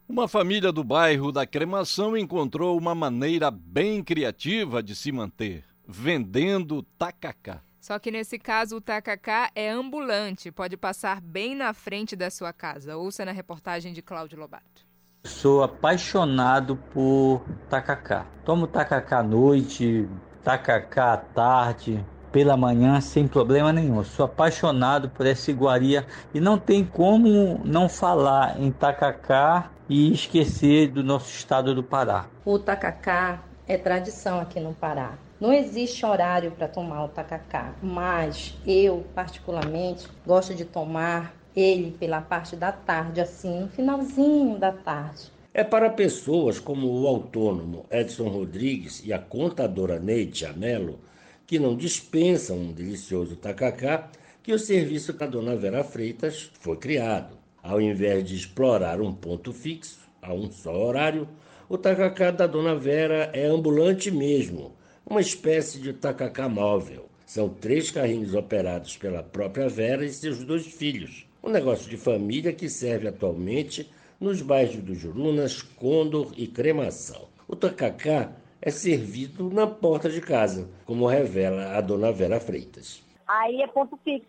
Uma 0.07 0.27
família 0.27 0.71
do 0.71 0.83
bairro 0.83 1.31
da 1.31 1.45
Cremação 1.45 2.17
encontrou 2.17 2.77
uma 2.77 2.95
maneira 2.95 3.51
bem 3.51 4.03
criativa 4.03 4.81
de 4.81 4.95
se 4.95 5.11
manter, 5.11 5.63
vendendo 5.87 6.81
tacacá. 6.97 7.61
Só 7.79 7.97
que 7.97 8.11
nesse 8.11 8.37
caso 8.37 8.77
o 8.77 8.81
tacacá 8.81 9.51
é 9.55 9.69
ambulante, 9.69 10.51
pode 10.51 10.75
passar 10.75 11.21
bem 11.21 11.55
na 11.55 11.73
frente 11.73 12.15
da 12.15 12.29
sua 12.29 12.51
casa. 12.51 12.97
Ouça 12.97 13.23
na 13.23 13.31
reportagem 13.31 13.93
de 13.93 14.01
Cláudio 14.01 14.37
Lobato. 14.37 14.88
Sou 15.23 15.61
apaixonado 15.63 16.77
por 16.93 17.41
tacacá. 17.69 18.25
Tomo 18.45 18.65
tacacá 18.67 19.19
à 19.19 19.23
noite, 19.23 20.07
tacacá 20.43 21.13
à 21.13 21.17
tarde, 21.17 22.05
pela 22.31 22.55
manhã 22.55 23.01
sem 23.01 23.27
problema 23.27 23.73
nenhum. 23.73 24.01
Sou 24.03 24.25
apaixonado 24.25 25.09
por 25.09 25.25
essa 25.25 25.51
iguaria 25.51 26.05
e 26.33 26.39
não 26.39 26.57
tem 26.57 26.85
como 26.85 27.59
não 27.65 27.89
falar 27.89 28.59
em 28.61 28.71
tacacá 28.71 29.69
e 29.89 30.13
esquecer 30.13 30.87
do 30.87 31.03
nosso 31.03 31.29
estado 31.35 31.75
do 31.75 31.83
Pará. 31.83 32.25
O 32.45 32.57
tacacá 32.57 33.39
é 33.67 33.77
tradição 33.77 34.39
aqui 34.39 34.59
no 34.59 34.73
Pará. 34.73 35.13
Não 35.39 35.51
existe 35.51 36.05
horário 36.05 36.51
para 36.51 36.67
tomar 36.67 37.03
o 37.03 37.07
tacacá, 37.09 37.73
mas 37.81 38.57
eu, 38.65 39.05
particularmente, 39.13 40.07
gosto 40.25 40.53
de 40.53 40.65
tomar 40.65 41.33
ele 41.55 41.91
pela 41.91 42.21
parte 42.21 42.55
da 42.55 42.71
tarde, 42.71 43.21
assim, 43.21 43.69
finalzinho 43.75 44.57
da 44.57 44.71
tarde. 44.71 45.31
É 45.53 45.63
para 45.63 45.89
pessoas 45.89 46.59
como 46.59 46.87
o 46.87 47.07
autônomo 47.07 47.85
Edson 47.89 48.27
Rodrigues 48.27 49.03
e 49.03 49.11
a 49.11 49.19
contadora 49.19 49.99
Neide 49.99 50.45
Amelo, 50.45 50.99
que 51.47 51.57
não 51.57 51.75
dispensam 51.75 52.57
um 52.57 52.71
delicioso 52.71 53.35
tacacá, 53.35 54.09
que 54.43 54.53
o 54.53 54.59
serviço 54.59 55.13
da 55.13 55.25
dona 55.25 55.55
Vera 55.55 55.83
Freitas 55.83 56.51
foi 56.59 56.77
criado. 56.77 57.35
Ao 57.61 57.81
invés 57.81 58.23
de 58.23 58.35
explorar 58.35 59.01
um 59.01 59.13
ponto 59.13 59.51
fixo, 59.51 59.99
a 60.21 60.33
um 60.33 60.51
só 60.51 60.73
horário, 60.73 61.27
o 61.67 61.77
tacacá 61.77 62.31
da 62.31 62.47
dona 62.47 62.75
Vera 62.75 63.29
é 63.33 63.45
ambulante 63.45 64.09
mesmo, 64.11 64.75
uma 65.05 65.21
espécie 65.21 65.79
de 65.79 65.93
tacacá 65.93 66.47
móvel. 66.47 67.09
São 67.25 67.49
três 67.49 67.91
carrinhos 67.91 68.33
operados 68.33 68.95
pela 68.97 69.21
própria 69.21 69.67
Vera 69.67 70.05
e 70.05 70.13
seus 70.13 70.43
dois 70.43 70.65
filhos. 70.65 71.28
Um 71.41 71.49
negócio 71.49 71.89
de 71.89 71.95
família 71.95 72.51
que 72.51 72.67
serve 72.67 73.07
atualmente 73.07 73.89
nos 74.19 74.41
bairros 74.41 74.75
do 74.77 74.93
Jurunas, 74.93 75.61
Condor 75.61 76.33
e 76.35 76.45
Cremação. 76.45 77.29
O 77.47 77.55
tacacá 77.55 78.33
é 78.61 78.69
servido 78.69 79.49
na 79.49 79.65
porta 79.65 80.09
de 80.09 80.19
casa, 80.19 80.69
como 80.85 81.07
revela 81.07 81.77
a 81.77 81.81
dona 81.81 82.11
Vera 82.11 82.41
Freitas. 82.41 83.01
Aí 83.25 83.61
é 83.61 83.67
ponto 83.67 83.95
fixo. 84.03 84.27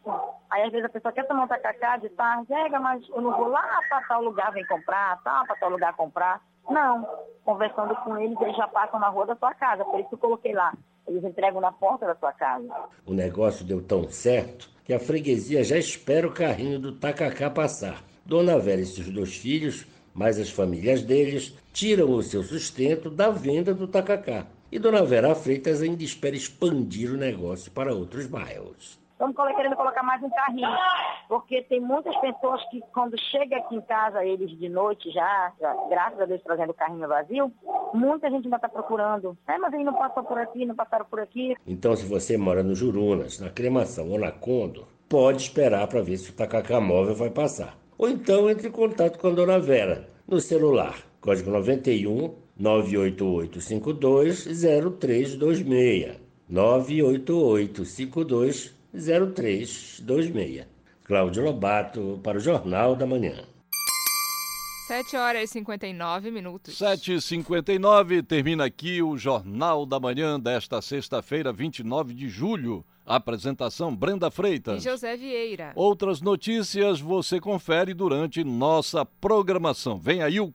Aí 0.51 0.63
às 0.63 0.71
vezes 0.71 0.87
a 0.87 0.89
pessoa 0.89 1.11
quer 1.11 1.27
tomar 1.27 1.45
um 1.45 1.49
tacacá 1.49 1.97
de 1.97 2.09
tarde, 2.11 2.47
mas 2.81 3.09
eu 3.09 3.21
não 3.21 3.37
vou 3.37 3.49
lá 3.49 3.81
para 3.89 4.03
tal 4.03 4.23
lugar 4.23 4.53
vem 4.53 4.65
comprar, 4.67 5.21
tá, 5.23 5.43
para 5.47 5.57
tal 5.57 5.71
lugar 5.71 5.97
comprar. 5.97 6.41
Não. 6.69 7.09
Conversando 7.45 7.97
com 7.97 8.17
eles, 8.19 8.41
eles 8.41 8.57
já 8.57 8.69
passam 8.69 9.01
na 9.01 9.09
rua 9.09 9.27
da 9.27 9.35
sua 9.35 9.53
casa. 9.55 9.85
Por 9.85 9.99
isso 9.99 10.11
que 10.11 10.15
eu 10.15 10.19
coloquei 10.19 10.53
lá. 10.53 10.73
Eles 11.09 11.25
entregam 11.25 11.61
na 11.61 11.73
porta 11.73 12.07
da 12.07 12.15
sua 12.15 12.33
casa. 12.33 12.73
O 13.05 13.13
negócio 13.13 13.65
deu 13.65 13.83
tão 13.83 14.05
certo 14.09 14.71
que 14.91 14.95
a 14.95 14.99
freguesia 14.99 15.63
já 15.63 15.79
espera 15.79 16.27
o 16.27 16.33
carrinho 16.33 16.77
do 16.77 16.91
tacacá 16.91 17.49
passar. 17.49 18.05
Dona 18.27 18.59
Vera 18.59 18.81
e 18.81 18.85
seus 18.85 19.09
dois 19.09 19.37
filhos, 19.37 19.87
mais 20.13 20.37
as 20.37 20.51
famílias 20.51 21.01
deles, 21.05 21.55
tiram 21.73 22.11
o 22.11 22.21
seu 22.25 22.43
sustento 22.43 23.09
da 23.09 23.31
venda 23.31 23.73
do 23.73 23.87
tacacá. 23.87 24.49
E 24.73 24.81
Dona 24.81 25.05
Vera 25.05 25.33
Freitas 25.33 25.81
ainda 25.81 26.03
espera 26.03 26.35
expandir 26.35 27.13
o 27.13 27.17
negócio 27.17 27.71
para 27.71 27.95
outros 27.95 28.27
bairros. 28.27 28.99
Estamos 29.21 29.55
querendo 29.55 29.77
colocar 29.77 30.03
mais 30.03 30.23
um 30.23 30.31
carrinho, 30.31 30.67
porque 31.29 31.61
tem 31.65 31.79
muitas 31.79 32.17
pessoas 32.21 32.67
que 32.71 32.81
quando 32.91 33.21
chega 33.31 33.59
aqui 33.59 33.77
em 33.77 33.81
casa, 33.83 34.25
eles 34.25 34.49
de 34.59 34.67
noite 34.67 35.11
já, 35.11 35.53
já 35.61 35.77
graças 35.91 36.19
a 36.23 36.25
Deus 36.25 36.41
trazendo 36.43 36.71
o 36.71 36.75
carrinho 36.75 37.07
vazio, 37.07 37.53
muita 37.93 38.31
gente 38.31 38.45
ainda 38.47 38.57
está 38.57 38.71
procurando. 38.71 39.37
É, 39.47 39.59
mas 39.59 39.75
ele 39.75 39.85
não 39.85 39.93
passou 39.93 40.25
por 40.25 40.39
aqui, 40.39 40.65
não 40.65 40.75
passaram 40.75 41.05
por 41.05 41.21
aqui. 41.21 41.55
Então, 41.67 41.95
se 41.95 42.07
você 42.07 42.39
mora 42.39 42.63
no 42.63 42.75
Jurunas, 42.75 43.39
na 43.39 43.51
Cremação 43.51 44.11
ou 44.11 44.19
na 44.19 44.33
Condor, 44.33 44.87
pode 45.07 45.43
esperar 45.43 45.87
para 45.87 46.01
ver 46.01 46.17
se 46.17 46.31
o 46.31 46.35
tacacá 46.35 46.81
móvel 46.81 47.15
vai 47.15 47.29
passar. 47.29 47.77
Ou 47.99 48.09
então 48.09 48.49
entre 48.49 48.69
em 48.69 48.73
contato 48.73 49.19
com 49.19 49.29
a 49.29 49.33
Dona 49.33 49.61
Vera, 49.61 50.09
no 50.27 50.41
celular, 50.41 50.97
código 51.21 51.51
91 51.51 52.35
988 52.59 53.61
52 53.61 54.47
0326. 54.47 56.19
988 56.49 57.85
52 57.85 58.80
0326. 58.93 60.67
Cláudio 61.05 61.45
Lobato, 61.45 62.21
para 62.23 62.39
o 62.39 62.41
Jornal 62.41 62.95
da 62.95 63.07
Manhã. 63.07 63.45
7 64.87 65.17
horas 65.17 65.51
e 65.51 65.53
59 65.53 66.31
minutos. 66.33 66.77
7 66.77 67.15
e 67.15 67.21
59 67.21 68.25
termina 68.25 68.65
aqui 68.65 69.01
o 69.01 69.17
Jornal 69.17 69.87
da 69.87 70.01
Manhã 70.01 70.39
desta 70.39 70.83
sexta-feira, 70.83 71.53
29 71.53 72.13
de 72.13 72.29
julho. 72.29 72.85
Apresentação 73.07 73.95
Brenda 73.95 74.31
Freitas. 74.31 74.85
E 74.85 74.89
José 74.89 75.17
Vieira. 75.17 75.73
Outras 75.75 76.21
notícias 76.21 77.01
você 77.01 77.41
confere 77.41 77.95
durante 77.95 78.43
nossa 78.45 79.05
programação. 79.05 79.99
Vem 79.99 80.23
aí 80.23 80.41
o 80.41 80.53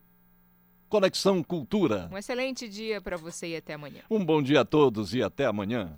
Conexão 0.89 1.41
Cultura. 1.41 2.09
Um 2.11 2.17
excelente 2.17 2.67
dia 2.67 3.01
para 3.01 3.17
você 3.17 3.47
e 3.47 3.55
até 3.55 3.73
amanhã. 3.73 4.01
Um 4.09 4.23
bom 4.23 4.41
dia 4.41 4.61
a 4.61 4.65
todos 4.65 5.13
e 5.13 5.23
até 5.23 5.45
amanhã. 5.45 5.97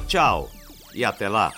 Tchau 0.07 0.49
e 0.93 1.05
até 1.05 1.29
lá. 1.29 1.53